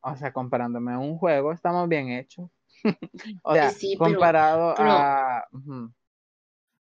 o 0.00 0.16
sea, 0.16 0.32
comparándome 0.32 0.92
a 0.92 0.98
un 0.98 1.18
juego, 1.18 1.52
estamos 1.52 1.88
bien 1.88 2.10
hechos. 2.10 2.50
o 3.42 3.54
sea, 3.54 3.72
comparado 3.98 4.74
a... 4.78 5.46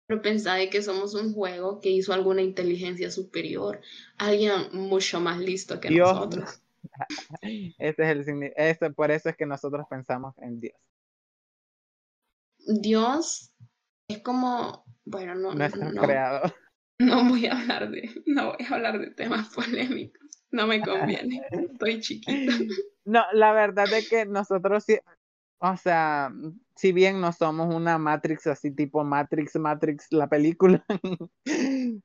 Pero 0.07 0.23
pensáis 0.23 0.71
que 0.71 0.83
somos 0.83 1.15
un 1.15 1.33
juego 1.33 1.81
que 1.81 1.91
hizo 1.91 2.13
alguna 2.13 2.43
inteligencia 2.43 3.11
superior, 3.11 3.81
alguien 4.19 4.53
mucho 4.73 5.21
más 5.21 5.39
listo 5.39 5.79
que 5.81 5.91
nosotros. 5.91 6.63
Ese 7.43 8.03
es 8.03 8.29
el 8.29 8.53
este, 8.57 8.91
por 8.91 9.11
eso 9.11 9.29
es 9.29 9.37
que 9.37 9.47
nosotros 9.47 9.87
pensamos 9.89 10.37
en 10.39 10.61
Dios. 10.61 10.81
Dios 12.67 13.53
es 14.09 14.19
como, 14.21 14.85
bueno, 15.11 15.35
no, 15.35 15.55
no, 15.55 16.03
creado. 16.03 16.53
no 16.99 17.29
voy 17.29 17.47
a 17.47 17.59
hablar 17.61 17.91
de, 17.91 18.11
no 18.27 18.47
voy 18.53 18.67
a 18.69 18.75
hablar 18.75 18.99
de 18.99 19.11
temas 19.11 19.49
polémicos. 19.55 20.21
No 20.53 20.67
me 20.67 20.83
conviene. 20.83 21.43
Estoy 21.51 22.01
chiquita. 22.01 22.53
No, 23.07 23.23
la 23.33 23.53
verdad 23.53 23.91
es 23.93 24.09
que 24.09 24.27
nosotros 24.27 24.85
sí, 24.85 24.99
o 25.59 25.77
sea, 25.79 26.31
si 26.77 26.93
bien 26.93 27.21
no 27.21 27.33
somos 27.33 27.75
una 27.75 27.97
Matrix 27.99 28.47
así 28.47 28.71
tipo 28.71 29.03
Matrix, 29.05 29.57
Matrix 29.57 30.07
la 30.11 30.29
película, 30.29 30.85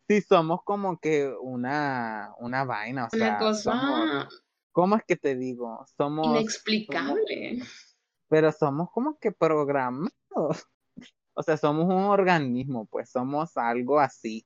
sí 0.08 0.22
somos 0.22 0.62
como 0.64 0.98
que 1.00 1.32
una, 1.42 2.34
una 2.40 2.64
vaina, 2.64 3.06
o 3.06 3.10
sea, 3.10 3.28
Una 3.28 3.38
cosa 3.38 3.72
somos- 3.74 4.44
¿cómo 4.72 4.96
es 4.96 5.04
que 5.06 5.18
te 5.18 5.36
digo? 5.36 5.86
Somos, 5.98 6.28
inexplicable. 6.28 7.60
pero 8.30 8.52
somos 8.54 8.90
como 8.92 9.20
que 9.20 9.32
programados. 9.32 10.10
O 11.36 11.44
sea, 11.44 11.58
somos 11.58 11.86
un 11.86 12.04
organismo, 12.06 12.86
pues 12.88 13.10
somos 13.12 13.56
algo 13.58 14.00
así. 14.00 14.46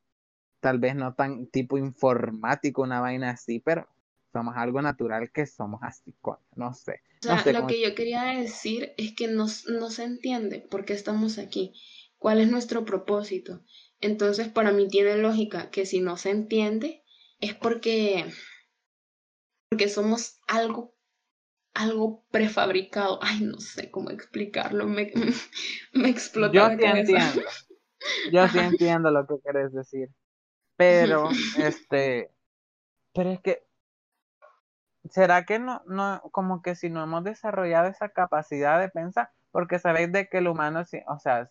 Tal 0.60 0.80
vez 0.80 0.96
no 0.96 1.14
tan 1.14 1.48
tipo 1.48 1.78
informático, 1.78 2.82
una 2.82 3.00
vaina 3.02 3.32
así, 3.32 3.60
pero 3.60 3.88
somos 4.34 4.56
algo 4.58 4.82
natural 4.82 5.32
que 5.32 5.46
somos 5.46 5.80
así, 5.84 6.14
coño, 6.22 6.40
no 6.56 6.74
sé. 6.74 7.02
O 7.22 7.24
sea, 7.24 7.36
No 7.38 7.44
sé 7.44 7.54
lo 7.54 7.60
cómo- 7.60 7.68
que 7.70 7.82
yo 7.82 7.96
quería 7.96 8.24
decir 8.24 8.94
es 8.98 9.16
que 9.16 9.28
no, 9.28 9.48
no 9.70 9.90
se 9.90 10.04
entiende 10.04 10.60
por 10.70 10.86
qué 10.86 10.94
estamos 10.94 11.38
aquí, 11.38 11.74
cuál 12.18 12.42
es 12.42 12.50
nuestro 12.52 12.86
propósito. 12.86 13.62
Entonces, 14.02 14.50
para 14.50 14.72
mí 14.72 14.88
tiene 14.88 15.18
lógica 15.18 15.70
que 15.72 15.86
si 15.86 16.00
no 16.02 16.18
se 16.18 16.32
entiende 16.32 17.04
es 17.40 17.54
porque, 17.56 18.26
porque 19.70 19.90
somos 19.90 20.40
algo, 20.48 20.94
algo 21.74 22.24
prefabricado. 22.32 23.20
Ay, 23.22 23.41
no 23.41 23.59
sé 23.59 23.91
cómo 23.91 24.09
explicarlo, 24.09 24.86
me, 24.88 25.11
me 25.93 26.09
explota 26.09 26.53
Yo 26.53 26.67
la 26.67 26.78
sí 26.78 26.84
cabeza. 26.84 27.20
entiendo. 27.20 27.41
Yo 28.32 28.47
sí 28.47 28.59
entiendo 28.59 29.11
lo 29.11 29.26
que 29.28 29.36
querés 29.43 29.74
decir. 29.74 30.09
Pero, 30.78 31.30
este, 31.59 32.32
pero 33.13 33.32
es 33.32 33.41
que, 33.41 33.63
¿será 35.09 35.45
que 35.45 35.59
no, 35.59 35.82
no, 35.88 36.22
como 36.32 36.61
que 36.61 36.76
si 36.76 36.89
no 36.89 37.03
hemos 37.03 37.24
desarrollado 37.24 37.88
esa 37.88 38.09
capacidad 38.09 38.80
de 38.80 38.89
pensar? 38.89 39.32
Porque 39.51 39.80
sabéis 39.80 40.11
de 40.11 40.28
que 40.30 40.38
el 40.39 40.47
humano, 40.47 40.82
o 41.07 41.20
sea, 41.20 41.49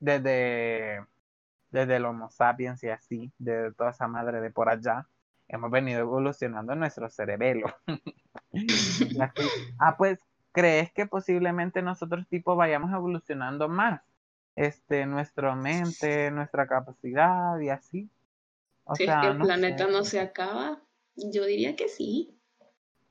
desde, 0.00 1.06
desde 1.70 1.96
el 1.96 2.06
Homo 2.06 2.30
sapiens 2.30 2.82
y 2.84 2.90
así, 2.90 3.32
de 3.38 3.72
toda 3.74 3.90
esa 3.92 4.08
madre 4.08 4.40
de 4.40 4.50
por 4.52 4.68
allá, 4.70 5.08
hemos 5.56 5.70
venido 5.70 6.00
evolucionando 6.00 6.74
nuestro 6.74 7.08
cerebelo. 7.08 7.66
Ah, 9.78 9.96
pues, 9.96 10.18
¿crees 10.52 10.92
que 10.92 11.06
posiblemente 11.06 11.82
nosotros 11.82 12.26
tipo 12.28 12.54
vayamos 12.56 12.92
evolucionando 12.92 13.68
más? 13.68 14.02
Este, 14.54 15.06
nuestra 15.06 15.54
mente, 15.56 16.30
nuestra 16.30 16.66
capacidad 16.66 17.58
y 17.60 17.70
así. 17.70 18.10
O 18.84 18.94
Si 18.94 19.04
es 19.04 19.10
que 19.20 19.26
el 19.28 19.38
no 19.38 19.44
planeta 19.46 19.86
sé. 19.86 19.92
no 19.92 20.04
se 20.04 20.20
acaba, 20.20 20.82
yo 21.16 21.44
diría 21.46 21.76
que 21.76 21.88
sí. 21.88 22.38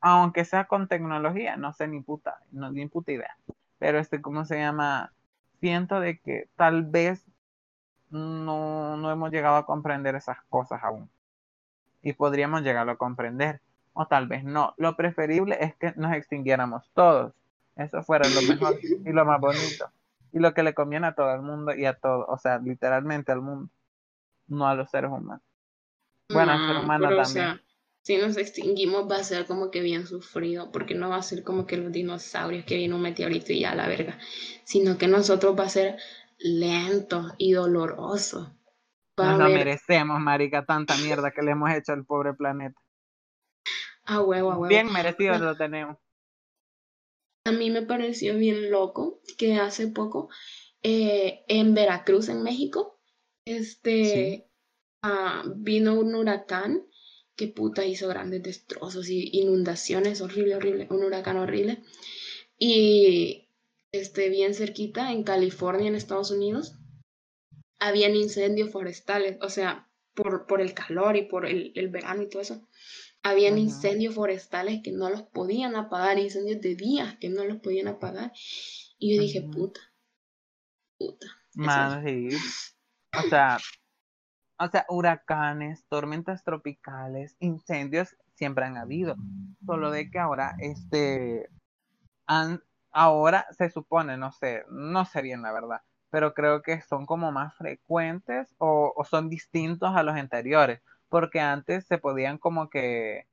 Aunque 0.01 0.45
sea 0.45 0.65
con 0.65 0.87
tecnología, 0.87 1.57
no 1.57 1.73
sé 1.73 1.87
ni 1.87 2.01
puta, 2.01 2.39
no, 2.51 2.71
ni 2.71 2.87
puta 2.87 3.11
idea. 3.11 3.35
Pero 3.79 3.99
este, 3.99 4.21
¿cómo 4.21 4.45
se 4.45 4.57
llama? 4.57 5.13
Siento 5.59 5.99
de 5.99 6.19
que 6.19 6.49
tal 6.55 6.83
vez 6.85 7.25
no, 8.09 8.97
no 8.97 9.11
hemos 9.11 9.31
llegado 9.31 9.57
a 9.57 9.65
comprender 9.65 10.15
esas 10.15 10.37
cosas 10.49 10.83
aún. 10.83 11.09
Y 12.01 12.13
podríamos 12.13 12.61
llegarlo 12.63 12.93
a 12.93 12.97
comprender. 12.97 13.61
O 13.93 14.07
tal 14.07 14.27
vez 14.27 14.43
no. 14.43 14.73
Lo 14.77 14.95
preferible 14.95 15.57
es 15.61 15.75
que 15.75 15.93
nos 15.97 16.13
extinguiéramos 16.13 16.89
todos. 16.93 17.33
Eso 17.75 18.03
fuera 18.03 18.27
lo 18.29 18.41
mejor 18.43 18.79
y 18.81 19.11
lo 19.11 19.25
más 19.25 19.39
bonito. 19.39 19.91
Y 20.31 20.39
lo 20.39 20.53
que 20.53 20.63
le 20.63 20.73
conviene 20.73 21.07
a 21.07 21.15
todo 21.15 21.33
el 21.33 21.41
mundo 21.41 21.73
y 21.75 21.85
a 21.85 21.93
todo. 21.93 22.25
O 22.27 22.37
sea, 22.37 22.59
literalmente 22.59 23.31
al 23.31 23.41
mundo. 23.41 23.69
No 24.47 24.67
a 24.67 24.75
los 24.75 24.89
seres 24.89 25.11
humanos. 25.11 25.41
Bueno, 26.29 26.53
al 26.53 26.61
ser 26.65 26.77
No, 26.77 26.83
humano 26.83 27.07
pero, 27.07 27.19
o 27.19 27.23
también. 27.23 27.57
sea, 27.57 27.61
si 28.01 28.17
nos 28.17 28.37
extinguimos 28.37 29.09
va 29.09 29.17
a 29.17 29.23
ser 29.23 29.45
como 29.45 29.69
que 29.71 29.81
bien 29.81 30.07
sufrido, 30.07 30.71
porque 30.71 30.95
no 30.95 31.09
va 31.09 31.17
a 31.17 31.23
ser 31.23 31.43
como 31.43 31.65
que 31.67 31.77
los 31.77 31.91
dinosaurios 31.91 32.65
que 32.65 32.77
viene 32.77 32.95
un 32.95 33.01
meteorito 33.01 33.53
y 33.53 33.61
ya 33.61 33.71
a 33.71 33.75
la 33.75 33.87
verga, 33.87 34.17
sino 34.63 34.97
que 34.97 35.07
nosotros 35.07 35.57
va 35.59 35.65
a 35.65 35.69
ser 35.69 35.97
lento 36.39 37.33
y 37.37 37.53
doloroso. 37.53 38.55
Nos 39.23 39.39
lo 39.39 39.49
merecemos, 39.49 40.19
marica, 40.19 40.65
tanta 40.65 40.95
mierda 40.97 41.31
que 41.31 41.41
le 41.41 41.51
hemos 41.51 41.71
hecho 41.71 41.93
al 41.93 42.05
pobre 42.05 42.33
planeta. 42.33 42.79
a 44.05 44.21
huevo, 44.21 44.51
a 44.51 44.57
huevo. 44.57 44.67
Bien 44.67 44.91
merecido 44.91 45.37
lo 45.37 45.55
tenemos. 45.55 45.97
A 47.45 47.51
mí 47.51 47.69
me 47.71 47.81
pareció 47.81 48.35
bien 48.37 48.69
loco 48.69 49.21
que 49.37 49.55
hace 49.55 49.87
poco 49.87 50.29
eh, 50.83 51.43
en 51.47 51.73
Veracruz, 51.73 52.29
en 52.29 52.43
México, 52.43 52.99
este, 53.45 54.05
Sí. 54.05 54.43
ah, 55.03 55.43
vino 55.55 55.93
un 55.93 56.13
huracán 56.15 56.85
que 57.35 57.47
puta 57.47 57.85
hizo 57.85 58.07
grandes 58.07 58.43
destrozos 58.43 59.09
y 59.09 59.29
inundaciones, 59.39 60.21
horrible, 60.21 60.55
horrible, 60.55 60.87
un 60.91 61.03
huracán 61.03 61.37
horrible. 61.37 61.81
Y 62.59 63.49
este, 63.91 64.29
bien 64.29 64.53
cerquita, 64.53 65.11
en 65.11 65.23
California, 65.23 65.87
en 65.87 65.95
Estados 65.95 66.29
Unidos, 66.31 66.75
habían 67.81 68.15
incendios 68.15 68.69
forestales, 68.69 69.37
o 69.41 69.49
sea, 69.49 69.89
por, 70.13 70.45
por 70.45 70.61
el 70.61 70.73
calor 70.73 71.17
y 71.17 71.23
por 71.23 71.47
el, 71.47 71.73
el 71.75 71.89
verano 71.89 72.21
y 72.21 72.29
todo 72.29 72.41
eso. 72.41 72.67
Habían 73.23 73.57
incendios 73.57 74.15
forestales 74.15 74.81
que 74.83 74.91
no 74.91 75.09
los 75.09 75.23
podían 75.23 75.75
apagar, 75.75 76.17
incendios 76.17 76.61
de 76.61 76.75
días 76.75 77.17
que 77.19 77.29
no 77.29 77.43
los 77.43 77.57
podían 77.57 77.87
apagar. 77.87 78.31
Y 78.97 79.15
yo 79.15 79.21
dije, 79.21 79.41
puta, 79.41 79.81
puta. 80.97 81.27
sí. 82.03 82.29
O 83.17 83.29
sea, 83.29 83.57
o 84.59 84.67
sea, 84.69 84.85
huracanes, 84.89 85.83
tormentas 85.87 86.43
tropicales, 86.43 87.35
incendios 87.39 88.15
siempre 88.35 88.65
han 88.65 88.77
habido. 88.77 89.15
Solo 89.65 89.89
de 89.89 90.09
que 90.11 90.19
ahora, 90.19 90.55
este, 90.59 91.49
han, 92.27 92.63
ahora 92.91 93.47
se 93.57 93.71
supone, 93.71 94.17
no 94.17 94.31
sé, 94.31 94.65
no 94.69 95.05
sé 95.05 95.23
bien 95.23 95.41
la 95.41 95.51
verdad, 95.51 95.81
pero 96.11 96.35
creo 96.35 96.61
que 96.61 96.81
son 96.81 97.07
como 97.07 97.31
más 97.31 97.55
frecuentes 97.55 98.53
o, 98.59 98.93
o 98.95 99.03
son 99.03 99.29
distintos 99.29 99.95
a 99.95 100.03
los 100.03 100.15
anteriores, 100.15 100.81
porque 101.09 101.39
antes 101.39 101.87
se 101.87 101.97
podían 101.97 102.37
como 102.37 102.69
que 102.69 103.25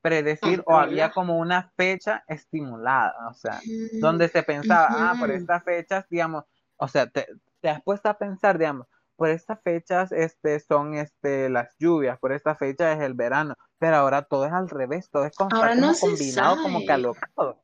predecir 0.00 0.62
o 0.66 0.76
había 0.76 1.10
como 1.10 1.36
una 1.36 1.72
fecha 1.76 2.22
estimulada, 2.28 3.28
o 3.28 3.34
sea, 3.34 3.60
donde 4.00 4.28
se 4.28 4.44
pensaba, 4.44 4.86
ah, 4.88 5.14
por 5.18 5.32
estas 5.32 5.64
fechas, 5.64 6.06
digamos, 6.08 6.44
o 6.76 6.86
sea, 6.86 7.08
te, 7.08 7.26
te 7.60 7.68
has 7.68 7.82
puesto 7.82 8.08
a 8.08 8.16
pensar, 8.16 8.56
digamos, 8.56 8.86
por 9.16 9.30
estas 9.30 9.60
fechas 9.62 10.12
este, 10.12 10.60
son 10.60 10.94
este, 10.94 11.48
las 11.48 11.74
lluvias, 11.78 12.18
por 12.20 12.32
esta 12.32 12.54
fecha 12.54 12.92
es 12.92 13.00
el 13.00 13.14
verano, 13.14 13.56
pero 13.78 13.96
ahora 13.96 14.22
todo 14.22 14.46
es 14.46 14.52
al 14.52 14.68
revés, 14.68 15.10
todo 15.10 15.24
es 15.24 15.32
Ahora 15.40 15.74
no 15.74 15.92
combinado, 15.98 16.62
como 16.62 16.82
sabe. 16.82 17.56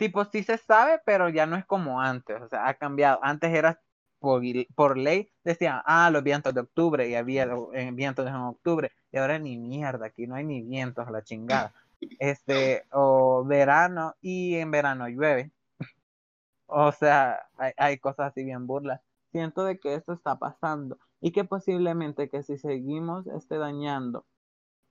Tipo, 0.00 0.24
sí 0.24 0.42
se 0.42 0.56
sabe, 0.56 0.98
pero 1.04 1.28
ya 1.28 1.44
no 1.44 1.56
es 1.56 1.66
como 1.66 2.00
antes, 2.00 2.40
o 2.40 2.48
sea, 2.48 2.66
ha 2.66 2.72
cambiado. 2.72 3.20
Antes 3.22 3.52
era 3.52 3.82
por, 4.18 4.96
ley, 4.96 5.30
decían, 5.44 5.82
ah, 5.84 6.08
los 6.10 6.22
vientos 6.22 6.54
de 6.54 6.62
octubre, 6.62 7.06
y 7.06 7.14
había 7.16 7.46
eh, 7.74 7.90
vientos 7.92 8.26
en 8.26 8.34
octubre, 8.34 8.92
y 9.12 9.18
ahora 9.18 9.38
ni 9.38 9.58
mierda, 9.58 10.06
aquí 10.06 10.26
no 10.26 10.36
hay 10.36 10.44
ni 10.44 10.62
vientos 10.62 11.10
la 11.10 11.22
chingada. 11.22 11.74
Este, 12.18 12.86
o 12.92 13.44
verano, 13.44 14.14
y 14.22 14.56
en 14.56 14.70
verano 14.70 15.06
llueve. 15.06 15.50
O 16.66 16.92
sea, 16.92 17.50
hay, 17.58 17.72
hay 17.76 17.98
cosas 17.98 18.30
así 18.30 18.42
bien 18.42 18.66
burlas. 18.66 19.02
Siento 19.32 19.64
de 19.64 19.78
que 19.78 19.94
esto 19.94 20.14
está 20.14 20.38
pasando 20.38 20.98
y 21.20 21.32
que 21.32 21.44
posiblemente 21.44 22.30
que 22.30 22.42
si 22.42 22.56
seguimos 22.56 23.26
este, 23.26 23.58
dañando 23.58 24.24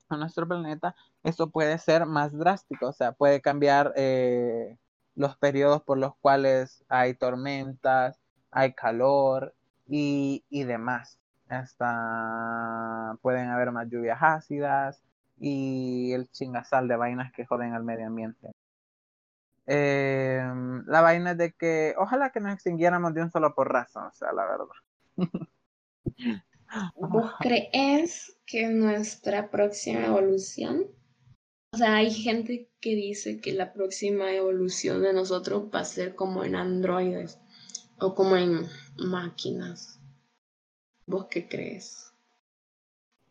a 0.09 0.17
nuestro 0.17 0.47
planeta, 0.47 0.95
esto 1.23 1.49
puede 1.49 1.79
ser 1.79 2.05
más 2.05 2.37
drástico, 2.37 2.89
o 2.89 2.93
sea, 2.93 3.13
puede 3.13 3.41
cambiar 3.41 3.93
eh, 3.95 4.77
los 5.19 5.35
periodos 5.35 5.83
por 5.83 5.97
los 5.97 6.15
cuales 6.15 6.85
hay 6.87 7.13
tormentas, 7.13 8.17
hay 8.51 8.71
calor 8.73 9.53
y, 9.85 10.45
y 10.49 10.63
demás. 10.63 11.19
Hasta 11.49 13.17
pueden 13.21 13.49
haber 13.49 13.73
más 13.73 13.89
lluvias 13.89 14.19
ácidas 14.21 15.03
y 15.37 16.13
el 16.13 16.29
chingasal 16.31 16.87
de 16.87 16.95
vainas 16.95 17.33
que 17.33 17.45
joden 17.45 17.73
al 17.73 17.83
medio 17.83 18.07
ambiente. 18.07 18.53
Eh, 19.67 20.41
la 20.85 21.01
vaina 21.01 21.31
es 21.31 21.37
de 21.37 21.51
que 21.51 21.95
ojalá 21.97 22.29
que 22.29 22.39
nos 22.39 22.53
extinguiéramos 22.53 23.13
de 23.13 23.21
un 23.21 23.29
solo 23.29 23.53
porrazo, 23.53 23.99
o 23.99 24.13
sea, 24.13 24.31
la 24.31 24.45
verdad. 24.45 24.67
¿Vos 26.95 27.33
crees 27.41 28.37
que 28.45 28.69
nuestra 28.69 29.49
próxima 29.49 30.05
evolución? 30.05 30.85
O 31.73 31.77
sea, 31.77 31.95
hay 31.95 32.09
gente 32.09 32.68
que 32.81 32.95
dice 32.95 33.41
que 33.41 33.53
la 33.53 33.73
próxima 33.73 34.31
evolución 34.31 35.01
de 35.01 35.13
nosotros 35.13 35.69
va 35.73 35.81
a 35.81 35.85
ser 35.85 36.15
como 36.15 36.43
en 36.43 36.55
androides 36.55 37.39
o 37.99 38.15
como 38.15 38.35
en 38.35 38.67
máquinas. 38.97 39.99
¿Vos 41.05 41.27
qué 41.29 41.47
crees? 41.47 42.13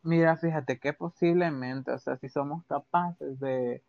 Mira, 0.02 0.36
fíjate 0.36 0.78
que 0.78 0.92
posiblemente, 0.92 1.90
o 1.90 1.98
sea, 1.98 2.16
si 2.18 2.28
somos 2.28 2.64
capaces 2.66 3.38
de 3.40 3.82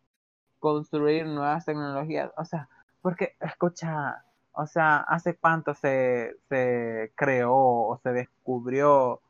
construir 0.60 1.26
nuevas 1.26 1.66
tecnologías, 1.66 2.32
o 2.38 2.46
sea, 2.46 2.70
porque 3.02 3.36
escucha, 3.40 4.26
o 4.52 4.68
sea, 4.68 4.98
hace 4.98 5.36
cuánto 5.36 5.74
se, 5.74 6.36
se 6.50 7.12
creó 7.16 7.56
o 7.56 8.00
se 8.04 8.12
descubrió 8.12 9.22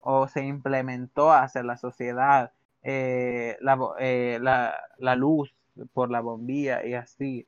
o 0.00 0.28
se 0.28 0.44
implementó 0.44 1.32
hacia 1.32 1.62
la 1.62 1.76
sociedad 1.76 2.52
eh, 2.82 3.56
la, 3.60 3.78
eh, 4.00 4.38
la, 4.40 4.74
la, 4.98 5.14
luz 5.14 5.54
por 5.92 6.10
la 6.10 6.20
bombilla 6.20 6.84
y 6.86 6.94
así. 6.94 7.46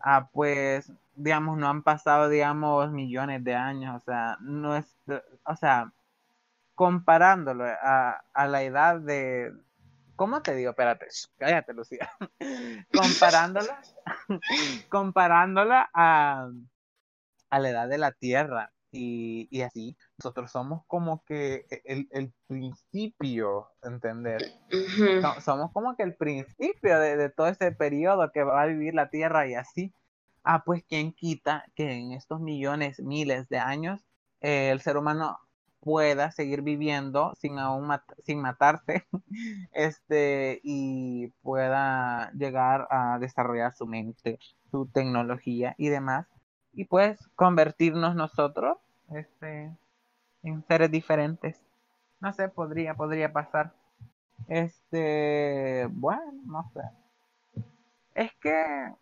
ah, 0.00 0.30
pues, 0.32 0.92
digamos, 1.16 1.58
no 1.58 1.68
han 1.68 1.82
pasado, 1.82 2.28
digamos, 2.28 2.92
millones 2.92 3.44
de 3.44 3.54
años, 3.54 3.96
o 4.02 4.04
sea, 4.04 4.38
no 4.40 4.76
es, 4.76 4.96
o 5.44 5.56
sea, 5.56 5.92
comparándolo 6.74 7.64
a, 7.66 8.24
a 8.34 8.46
la 8.48 8.62
edad 8.62 9.00
de, 9.00 9.52
¿cómo 10.16 10.42
te 10.42 10.54
digo? 10.54 10.70
Espérate, 10.70 11.06
cállate, 11.38 11.74
Lucía. 11.74 12.10
comparándola, 12.92 13.80
comparándola 14.88 15.90
a, 15.94 16.50
a 17.50 17.58
la 17.58 17.70
edad 17.70 17.88
de 17.88 17.98
la 17.98 18.12
Tierra 18.12 18.72
y, 18.96 19.48
y 19.50 19.62
así, 19.62 19.96
nosotros 20.18 20.50
somos 20.50 20.82
como 20.86 21.22
que 21.24 21.66
el, 21.84 22.08
el 22.10 22.32
principio, 22.46 23.68
¿entender? 23.82 24.42
somos 25.44 25.70
como 25.72 25.96
que 25.96 26.02
el 26.02 26.14
principio 26.14 26.98
de, 26.98 27.16
de, 27.16 27.28
todo 27.28 27.48
ese 27.48 27.72
periodo 27.72 28.32
que 28.32 28.42
va 28.42 28.62
a 28.62 28.66
vivir 28.66 28.94
la 28.94 29.10
Tierra 29.10 29.46
y 29.46 29.54
así. 29.54 29.92
Ah, 30.42 30.62
pues 30.64 30.84
quién 30.88 31.12
quita 31.12 31.64
que 31.74 31.92
en 31.92 32.12
estos 32.12 32.40
millones, 32.40 33.00
miles 33.00 33.48
de 33.48 33.58
años, 33.58 34.00
eh, 34.40 34.70
el 34.70 34.80
ser 34.80 34.96
humano 34.96 35.38
pueda 35.80 36.32
seguir 36.32 36.62
viviendo 36.62 37.32
sin 37.38 37.58
aún 37.58 37.88
sin 38.24 38.40
matarse 38.40 39.06
este 39.72 40.60
y 40.64 41.28
pueda 41.42 42.32
llegar 42.32 42.88
a 42.90 43.18
desarrollar 43.20 43.72
su 43.74 43.86
mente 43.86 44.40
su 44.70 44.86
tecnología 44.86 45.76
y 45.78 45.88
demás 45.88 46.26
y 46.76 46.84
pues 46.84 47.18
convertirnos 47.34 48.14
nosotros 48.14 48.78
este 49.12 49.70
en 50.44 50.64
seres 50.68 50.90
diferentes 50.90 51.60
no 52.20 52.32
sé 52.32 52.48
podría 52.48 52.94
podría 52.94 53.32
pasar 53.32 53.72
este 54.46 55.88
bueno 55.90 56.32
no 56.44 56.70
sé 56.72 56.82
es 58.14 58.32
que 58.40 58.92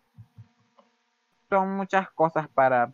son 1.49 1.77
muchas 1.77 2.09
cosas 2.11 2.49
para 2.49 2.93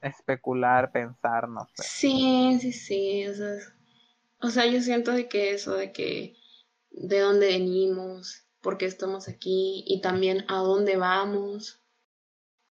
especular, 0.00 0.90
pensar, 0.92 1.48
no 1.48 1.66
sé. 1.74 1.82
Sí, 1.82 2.58
sí, 2.60 2.72
sí. 2.72 3.26
O 3.28 3.34
sea, 3.34 3.54
o 4.40 4.50
sea, 4.50 4.66
yo 4.66 4.80
siento 4.80 5.12
de 5.12 5.28
que 5.28 5.52
eso, 5.52 5.74
de 5.74 5.92
que 5.92 6.34
de 6.90 7.20
dónde 7.20 7.46
venimos, 7.46 8.44
por 8.60 8.78
qué 8.78 8.86
estamos 8.86 9.28
aquí 9.28 9.84
y 9.86 10.00
también 10.00 10.44
a 10.48 10.56
dónde 10.58 10.96
vamos, 10.96 11.81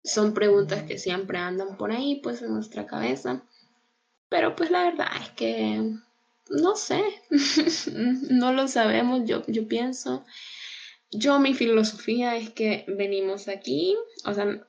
son 0.02 0.34
preguntas 0.34 0.84
que 0.84 0.98
siempre 0.98 1.38
andan 1.38 1.76
por 1.76 1.92
ahí, 1.92 2.20
pues 2.22 2.42
en 2.42 2.54
nuestra 2.54 2.86
cabeza. 2.86 3.42
Pero 4.28 4.54
pues 4.56 4.70
la 4.70 4.84
verdad 4.84 5.08
es 5.20 5.30
que 5.30 5.92
no 6.50 6.76
sé, 6.76 7.02
no 8.30 8.52
lo 8.52 8.68
sabemos, 8.68 9.22
yo, 9.24 9.44
yo 9.46 9.68
pienso. 9.68 10.24
Yo 11.10 11.40
mi 11.40 11.54
filosofía 11.54 12.36
es 12.36 12.50
que 12.50 12.84
venimos 12.88 13.48
aquí, 13.48 13.96
o 14.24 14.32
sea, 14.32 14.66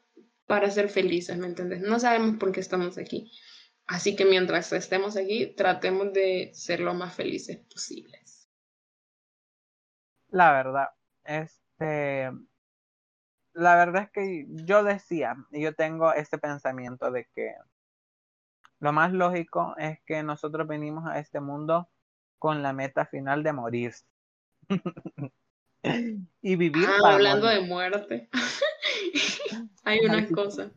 para 0.47 0.69
ser 0.71 0.89
felices, 0.89 1.37
¿me 1.37 1.47
entiendes? 1.47 1.81
No 1.81 1.99
sabemos 1.99 2.37
por 2.37 2.51
qué 2.51 2.59
estamos 2.59 2.97
aquí. 2.97 3.31
Así 3.87 4.15
que 4.15 4.25
mientras 4.25 4.71
estemos 4.73 5.17
aquí, 5.17 5.47
tratemos 5.47 6.13
de 6.13 6.51
ser 6.53 6.79
lo 6.79 6.93
más 6.93 7.13
felices 7.13 7.57
posibles. 7.71 8.49
La 10.29 10.51
verdad, 10.53 10.87
este, 11.25 12.31
la 13.53 13.75
verdad 13.75 14.03
es 14.03 14.11
que 14.11 14.45
yo 14.49 14.83
decía, 14.83 15.35
y 15.51 15.61
yo 15.61 15.73
tengo 15.75 16.13
este 16.13 16.37
pensamiento 16.37 17.11
de 17.11 17.27
que 17.35 17.53
lo 18.79 18.91
más 18.91 19.13
lógico 19.13 19.75
es 19.77 19.99
que 20.05 20.23
nosotros 20.23 20.67
venimos 20.67 21.07
a 21.07 21.19
este 21.19 21.39
mundo 21.39 21.89
con 22.39 22.63
la 22.63 22.73
meta 22.73 23.05
final 23.05 23.43
de 23.43 23.53
morir. 23.53 23.93
y 26.41 26.55
vivir. 26.55 26.87
Ah, 26.87 27.13
hablando 27.13 27.47
de 27.47 27.61
muerte. 27.61 28.29
Hay 29.83 29.99
una 29.99 30.27
cosa 30.29 30.71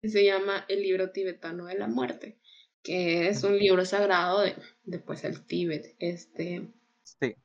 que 0.00 0.08
se 0.08 0.24
llama 0.24 0.64
el 0.68 0.82
libro 0.82 1.10
tibetano 1.10 1.66
de 1.66 1.78
la 1.78 1.86
muerte, 1.86 2.38
que 2.82 3.28
es 3.28 3.42
un 3.44 3.56
libro 3.56 3.84
sagrado 3.84 4.40
de 4.40 4.56
después 4.84 5.24
el 5.24 5.46
Tíbet. 5.46 5.94
Este, 5.98 6.68
sí. 7.02 7.36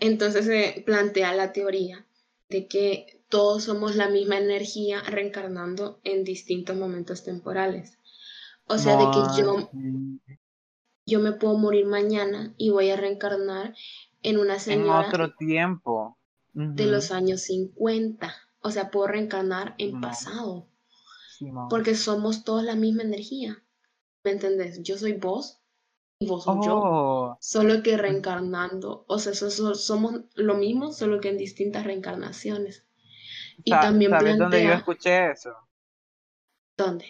Entonces 0.00 0.46
se 0.46 0.82
plantea 0.84 1.34
la 1.34 1.52
teoría 1.52 2.06
de 2.48 2.66
que 2.66 3.15
todos 3.28 3.64
somos 3.64 3.96
la 3.96 4.08
misma 4.08 4.38
energía 4.38 5.02
reencarnando 5.02 6.00
en 6.04 6.24
distintos 6.24 6.76
momentos 6.76 7.24
temporales. 7.24 7.98
O 8.68 8.78
sea, 8.78 8.96
de 8.96 9.04
que 9.10 9.42
yo, 9.42 9.70
yo 11.06 11.20
me 11.20 11.32
puedo 11.32 11.56
morir 11.56 11.86
mañana 11.86 12.54
y 12.56 12.70
voy 12.70 12.90
a 12.90 12.96
reencarnar 12.96 13.74
en 14.22 14.38
una 14.38 14.58
señora. 14.58 15.02
En 15.02 15.08
otro 15.08 15.34
tiempo. 15.34 16.18
De 16.52 16.86
los 16.86 17.12
años 17.12 17.42
50. 17.42 18.34
O 18.60 18.70
sea, 18.70 18.90
puedo 18.90 19.08
reencarnar 19.08 19.74
en 19.78 20.00
pasado. 20.00 20.66
porque 21.68 21.94
somos 21.94 22.44
todos 22.44 22.64
la 22.64 22.74
misma 22.74 23.02
energía. 23.02 23.62
¿Me 24.24 24.32
entendés? 24.32 24.82
Yo 24.82 24.98
soy 24.98 25.12
vos 25.12 25.60
y 26.18 26.26
vos 26.26 26.44
sos 26.44 26.64
yo. 26.64 26.80
Oh. 26.82 27.38
Solo 27.40 27.82
que 27.82 27.96
reencarnando. 27.96 29.04
O 29.06 29.18
sea, 29.18 29.34
somos 29.34 30.24
lo 30.34 30.54
mismo, 30.54 30.92
solo 30.92 31.20
que 31.20 31.28
en 31.28 31.38
distintas 31.38 31.84
reencarnaciones. 31.84 32.85
Y 33.64 33.70
también 33.70 34.10
¿Sabes 34.10 34.38
dónde 34.38 34.64
yo 34.64 34.72
escuché 34.72 35.30
eso? 35.30 35.54
¿Dónde? 36.76 37.06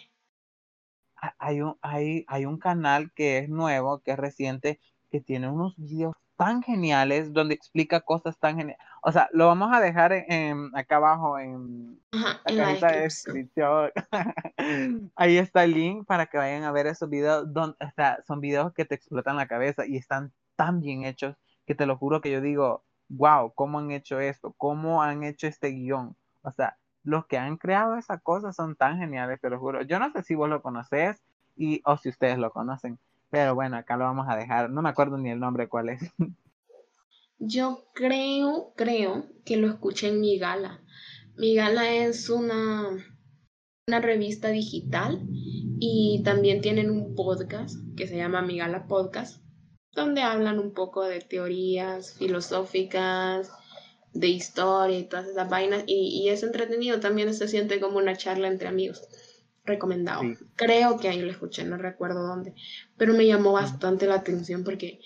Hay 1.39 1.61
un, 1.61 1.77
hay, 1.81 2.25
hay 2.29 2.47
un 2.47 2.59
canal 2.59 3.11
que 3.13 3.39
es 3.39 3.49
nuevo, 3.49 4.01
que 4.01 4.13
es 4.13 4.19
reciente, 4.19 4.81
que 5.11 5.21
tiene 5.21 5.49
unos 5.49 5.77
videos 5.77 6.15
tan 6.37 6.63
geniales, 6.63 7.33
donde 7.33 7.55
explica 7.55 8.01
cosas 8.01 8.39
tan 8.39 8.57
geniales. 8.57 8.85
O 9.03 9.11
sea, 9.11 9.29
lo 9.33 9.47
vamos 9.47 9.71
a 9.73 9.81
dejar 9.81 10.13
en, 10.13 10.71
acá 10.75 10.97
abajo 10.97 11.39
en, 11.39 12.01
la 12.45 12.93
descripción. 12.93 13.91
Ahí 15.17 15.39
está 15.39 15.65
el 15.65 15.73
link 15.73 16.07
para 16.07 16.27
que 16.27 16.39
vayan 16.39 16.65
a 16.65 16.73
ver 16.73 16.87
esos 16.87 17.09
videos. 17.09 17.53
Donde, 17.53 17.77
o 17.81 17.91
sea, 17.97 18.19
son 18.27 18.41
videos 18.41 18.73
que 18.75 18.85
te 18.85 18.95
explotan 18.95 19.37
la 19.37 19.49
cabeza 19.49 19.87
y 19.87 19.97
están 19.97 20.33
tan 20.57 20.81
bien 20.81 21.05
hechos 21.05 21.37
que 21.67 21.75
te 21.75 21.87
lo 21.87 21.97
juro 21.97 22.21
que 22.21 22.31
yo 22.31 22.41
digo, 22.41 22.85
wow, 23.09 23.53
¿cómo 23.55 23.79
han 23.79 23.91
hecho 23.91 24.21
esto? 24.21 24.55
¿Cómo 24.57 25.03
han 25.03 25.25
hecho 25.25 25.47
este 25.47 25.69
guion? 25.69 26.17
O 26.47 26.53
sea, 26.53 26.79
los 27.03 27.27
que 27.27 27.39
han 27.39 27.57
creado 27.57 27.97
esa 27.97 28.19
cosa 28.19 28.53
son 28.53 28.77
tan 28.77 28.99
geniales, 28.99 29.41
te 29.41 29.51
lo 29.51 29.59
juro. 29.59 29.83
Yo 29.83 29.99
no 29.99 30.11
sé 30.13 30.23
si 30.23 30.37
vos 30.37 30.49
lo 30.49 30.63
conoces 30.63 31.21
y, 31.57 31.83
o 31.85 31.97
si 31.97 32.09
ustedes 32.09 32.39
lo 32.39 32.51
conocen, 32.51 32.99
pero 33.31 33.55
bueno, 33.55 33.77
acá 33.77 33.97
lo 33.97 34.05
vamos 34.05 34.27
a 34.29 34.37
dejar. 34.37 34.71
No 34.71 34.81
me 34.81 34.89
acuerdo 34.89 35.19
ni 35.19 35.31
el 35.31 35.41
nombre 35.41 35.69
cuál 35.69 35.89
es. 35.89 36.01
Yo 37.39 37.89
creo, 37.95 38.73
creo 38.77 39.27
que 39.45 39.57
lo 39.57 39.67
escuché 39.67 40.09
en 40.09 40.21
Mi 40.21 40.39
Gala. 40.39 40.81
Mi 41.37 41.55
Gala 41.55 41.93
es 41.93 42.31
una, 42.31 42.91
una 43.89 44.01
revista 44.01 44.49
digital 44.49 45.27
y 45.79 46.23
también 46.25 46.61
tienen 46.61 46.91
un 46.91 47.15
podcast 47.15 47.77
que 47.97 48.07
se 48.07 48.17
llama 48.17 48.41
Mi 48.41 48.57
Gala 48.57 48.87
Podcast, 48.87 49.43
donde 49.93 50.23
hablan 50.23 50.59
un 50.61 50.73
poco 50.73 51.05
de 51.05 51.21
teorías 51.21 52.15
filosóficas, 52.15 53.53
de 54.19 54.29
historia 54.29 54.99
y 54.99 55.05
todas 55.05 55.29
esas 55.29 55.49
vainas. 55.49 55.85
Y, 55.87 56.23
y 56.23 56.29
es 56.29 56.43
entretenido, 56.43 57.01
también 57.01 57.33
se 57.35 57.49
siente 57.49 57.81
como 57.81 57.99
una 57.99 58.17
charla 58.17 58.49
entre 58.49 58.69
amigos 58.69 59.03
recomendado. 59.67 60.23
Creo 60.55 60.99
que 60.99 61.09
ahí 61.09 61.21
lo 61.21 61.31
escuché, 61.31 61.65
no 61.65 61.77
recuerdo 61.77 62.27
dónde, 62.27 62.55
pero 62.97 63.13
me 63.13 63.27
llamó 63.27 63.53
bastante 63.53 64.07
la 64.07 64.15
atención 64.15 64.65
porque, 64.65 65.01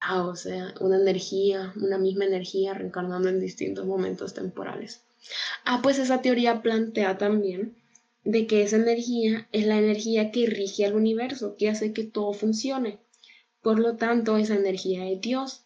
ah, 0.00 0.26
o 0.26 0.36
sea, 0.36 0.74
una 0.80 0.98
energía, 0.98 1.72
una 1.76 1.96
misma 1.96 2.24
energía 2.24 2.74
reencarnando 2.74 3.28
en 3.28 3.40
distintos 3.40 3.86
momentos 3.86 4.34
temporales. 4.34 5.02
Ah, 5.64 5.80
pues 5.82 5.98
esa 5.98 6.20
teoría 6.20 6.62
plantea 6.62 7.16
también 7.16 7.76
de 8.24 8.46
que 8.46 8.62
esa 8.62 8.76
energía 8.76 9.48
es 9.52 9.66
la 9.66 9.78
energía 9.78 10.30
que 10.30 10.46
rige 10.46 10.84
al 10.84 10.94
universo, 10.94 11.56
que 11.56 11.70
hace 11.70 11.92
que 11.92 12.04
todo 12.04 12.32
funcione. 12.32 12.98
Por 13.62 13.78
lo 13.78 13.96
tanto, 13.96 14.36
esa 14.36 14.56
energía 14.56 15.08
es 15.08 15.20
Dios. 15.20 15.64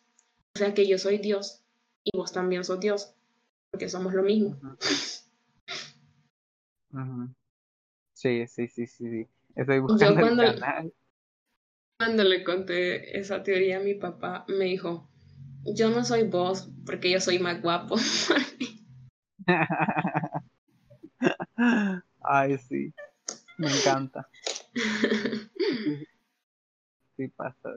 O 0.55 0.59
sea 0.59 0.75
que 0.75 0.87
yo 0.87 0.99
soy 0.99 1.19
Dios 1.19 1.64
y 2.05 2.17
vos 2.17 2.33
también 2.33 2.65
sos 2.65 2.81
Dios, 2.81 3.15
porque 3.71 3.89
somos 3.89 4.13
lo 4.15 4.23
mismo. 4.23 4.57
Sí, 8.13 8.47
sí, 8.47 8.69
sí, 8.69 8.87
sí. 8.87 9.27
Estoy 9.57 9.81
buscando 9.81 10.21
cuando, 10.21 10.43
el 10.43 10.61
canal. 10.61 10.95
Cuando 11.99 12.25
le 12.25 12.45
conté 12.45 13.19
esa 13.19 13.43
teoría 13.43 13.79
a 13.79 13.81
mi 13.81 13.95
papá, 13.95 14.45
me 14.49 14.67
dijo, 14.67 15.09
yo 15.65 15.91
no 15.91 16.05
soy 16.05 16.25
vos 16.25 16.71
porque 16.87 17.11
yo 17.11 17.21
soy 17.21 17.39
más 17.39 17.61
guapo. 17.63 17.97
Ay, 22.21 22.59
sí. 22.59 22.93
Me 23.59 23.69
encanta. 23.69 24.29
Sí, 27.17 27.29
pasa. 27.29 27.71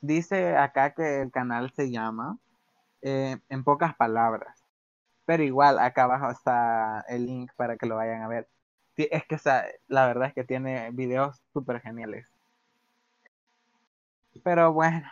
Dice 0.00 0.56
acá 0.56 0.94
que 0.94 1.22
el 1.22 1.30
canal 1.30 1.72
se 1.74 1.90
llama 1.90 2.38
eh, 3.02 3.38
En 3.48 3.64
pocas 3.64 3.94
palabras. 3.96 4.64
Pero 5.24 5.42
igual, 5.42 5.78
acá 5.78 6.04
abajo 6.04 6.30
está 6.30 7.04
el 7.08 7.26
link 7.26 7.52
para 7.56 7.76
que 7.76 7.86
lo 7.86 7.96
vayan 7.96 8.22
a 8.22 8.28
ver. 8.28 8.48
Es 8.96 9.24
que, 9.26 9.36
la 9.86 10.06
verdad 10.06 10.28
es 10.28 10.34
que 10.34 10.44
tiene 10.44 10.90
videos 10.90 11.40
súper 11.52 11.80
geniales. 11.80 12.26
Pero 14.42 14.72
bueno. 14.72 15.06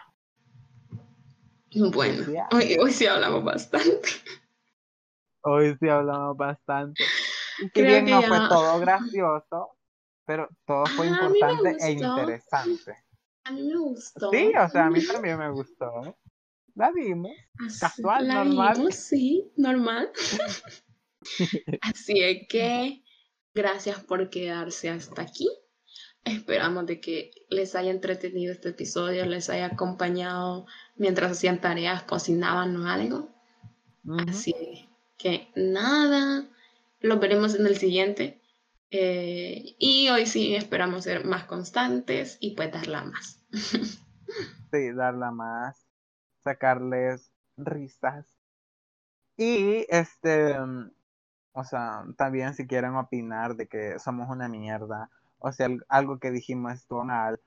Bueno, 1.92 2.24
hoy, 2.52 2.76
hoy 2.80 2.92
sí 2.92 3.06
hablamos 3.06 3.44
bastante. 3.44 4.08
Hoy 5.42 5.76
sí 5.78 5.88
hablamos 5.88 6.36
bastante. 6.36 7.04
Y 7.58 7.68
si 7.68 7.82
bien 7.82 8.06
no 8.06 8.22
fue 8.22 8.38
todo 8.48 8.80
gracioso, 8.80 9.76
pero 10.24 10.48
todo 10.64 10.86
fue 10.86 11.06
Ah, 11.06 11.10
importante 11.10 11.76
e 11.78 11.90
interesante. 11.92 13.05
A 13.46 13.52
mí 13.52 13.62
me 13.62 13.76
gustó. 13.76 14.30
Sí, 14.30 14.52
o 14.58 14.68
sea, 14.68 14.86
a 14.86 14.90
mí 14.90 15.00
también 15.06 15.38
me 15.38 15.50
gustó. 15.50 16.18
La 16.74 16.90
vimos. 16.90 17.32
Así- 17.66 17.80
casual, 17.80 18.28
la 18.28 18.44
normal. 18.44 18.76
vimos, 18.76 18.94
sí, 18.96 19.50
normal. 19.56 20.10
Así 21.80 22.22
es 22.22 22.46
que 22.48 23.02
gracias 23.54 24.02
por 24.04 24.28
quedarse 24.30 24.90
hasta 24.90 25.22
aquí. 25.22 25.48
Esperamos 26.24 26.86
de 26.86 27.00
que 27.00 27.30
les 27.50 27.76
haya 27.76 27.90
entretenido 27.92 28.52
este 28.52 28.70
episodio, 28.70 29.24
les 29.26 29.48
haya 29.48 29.66
acompañado 29.66 30.66
mientras 30.96 31.30
hacían 31.32 31.60
tareas, 31.60 32.02
cocinaban 32.02 32.76
o 32.76 32.88
algo. 32.88 33.28
Ujú. 34.04 34.18
Así 34.28 34.88
que 35.16 35.48
nada, 35.54 36.48
los 37.00 37.20
veremos 37.20 37.54
en 37.54 37.66
el 37.66 37.76
siguiente. 37.76 38.40
Eh, 38.90 39.76
y 39.78 40.08
hoy 40.08 40.26
sí 40.26 40.54
esperamos 40.54 41.04
ser 41.04 41.24
más 41.24 41.44
constantes 41.44 42.38
y 42.40 42.54
pues 42.56 42.72
darla 42.72 43.04
más. 43.04 43.44
Sí, 44.70 44.92
darla 44.92 45.30
más, 45.32 45.88
sacarles 46.44 47.32
risas. 47.56 48.26
Y 49.36 49.86
este, 49.90 50.58
mm, 50.58 50.90
o 51.52 51.64
sea, 51.64 52.04
también 52.16 52.54
si 52.54 52.66
quieren 52.66 52.96
opinar 52.96 53.56
de 53.56 53.68
que 53.68 53.98
somos 53.98 54.28
una 54.30 54.48
mierda, 54.48 55.10
o 55.38 55.52
sea, 55.52 55.66
al- 55.66 55.84
algo 55.88 56.18
que 56.18 56.30
dijimos 56.30 56.74
estuvo 56.74 57.04
mal, 57.04 57.40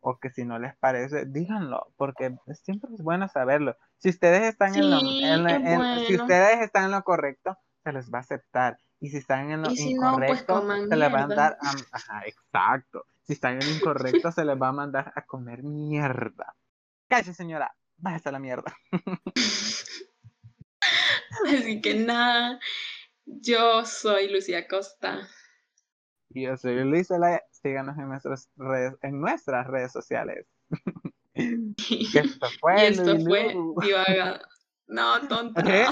o 0.00 0.18
que 0.18 0.30
si 0.30 0.44
no 0.44 0.58
les 0.58 0.76
parece, 0.78 1.26
díganlo, 1.26 1.92
porque 1.96 2.36
siempre 2.64 2.90
es 2.94 3.02
bueno 3.02 3.28
saberlo. 3.28 3.76
Si 3.98 4.10
ustedes 4.10 4.42
están 4.44 4.76
en 4.76 4.90
lo, 4.90 4.98
Sí, 5.00 5.20
en 5.24 5.48
es 5.48 5.62
en- 5.66 6.00
si 6.06 6.16
bueno. 6.16 6.24
ustedes 6.24 6.60
están 6.62 6.86
en 6.86 6.90
lo 6.92 7.04
correcto, 7.04 7.58
se 7.84 7.92
les 7.92 8.10
va 8.12 8.18
a 8.18 8.22
aceptar. 8.22 8.78
Y 9.02 9.10
si 9.10 9.16
están 9.16 9.50
en 9.50 9.62
lo 9.62 9.70
Y 9.72 9.76
si 9.76 9.94
no, 9.94 10.16
pues, 10.16 10.42
incorrecto, 10.44 10.88
se 10.88 10.96
les 10.96 11.12
va 11.12 11.18
a 11.18 11.26
mandar 11.26 11.58
a, 11.60 11.70
ajá, 11.92 12.22
exacto. 12.24 13.04
Si 13.24 13.32
están 13.32 13.60
en 13.60 13.68
lo 13.68 13.74
incorrecto, 13.74 14.30
se 14.30 14.44
les 14.44 14.56
va 14.56 14.68
a 14.68 14.72
mandar 14.72 15.12
a 15.16 15.26
comer 15.26 15.64
mierda. 15.64 16.54
Cállese, 17.08 17.34
señora, 17.34 17.74
váyase 17.96 18.28
a 18.28 18.32
la 18.32 18.38
mierda. 18.38 18.72
Así 21.48 21.80
que 21.80 21.96
nada, 21.96 22.60
yo 23.24 23.84
soy 23.84 24.32
Lucía 24.32 24.68
Costa. 24.68 25.28
Y 26.30 26.44
yo 26.44 26.56
soy 26.56 26.84
Luis. 26.84 27.08
Síganos 27.50 27.98
en 27.98 28.08
nuestras 28.08 28.50
redes, 28.54 28.94
en 29.02 29.20
nuestras 29.20 29.66
redes 29.66 29.90
sociales. 29.90 30.46
Y 31.34 32.18
esto 32.18 32.46
fue 32.60 32.88
esto 32.88 33.14
Luis 33.14 33.24
fue 33.24 33.54
Lu. 33.54 33.74
divagando. 33.80 34.44
No, 34.86 35.26
tonta. 35.26 35.62
¿Qué? 35.62 35.86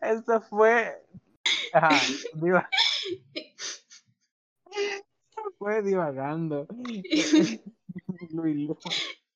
Esto 0.00 0.40
fue. 0.42 1.02
Ajá, 1.72 1.90
diva- 2.34 2.68
fue 5.58 5.82
divagando. 5.82 6.66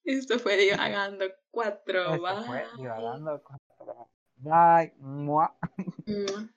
Esto 0.05 0.39
fue 0.39 0.57
divagando 0.57 1.25
cuatro. 1.51 2.15
Esto 2.15 2.43
fue 2.45 2.65
Bye. 2.65 2.77
divagando. 2.77 3.43
Bye. 4.37 4.95
Mua. 4.99 5.57
Mua. 6.07 6.49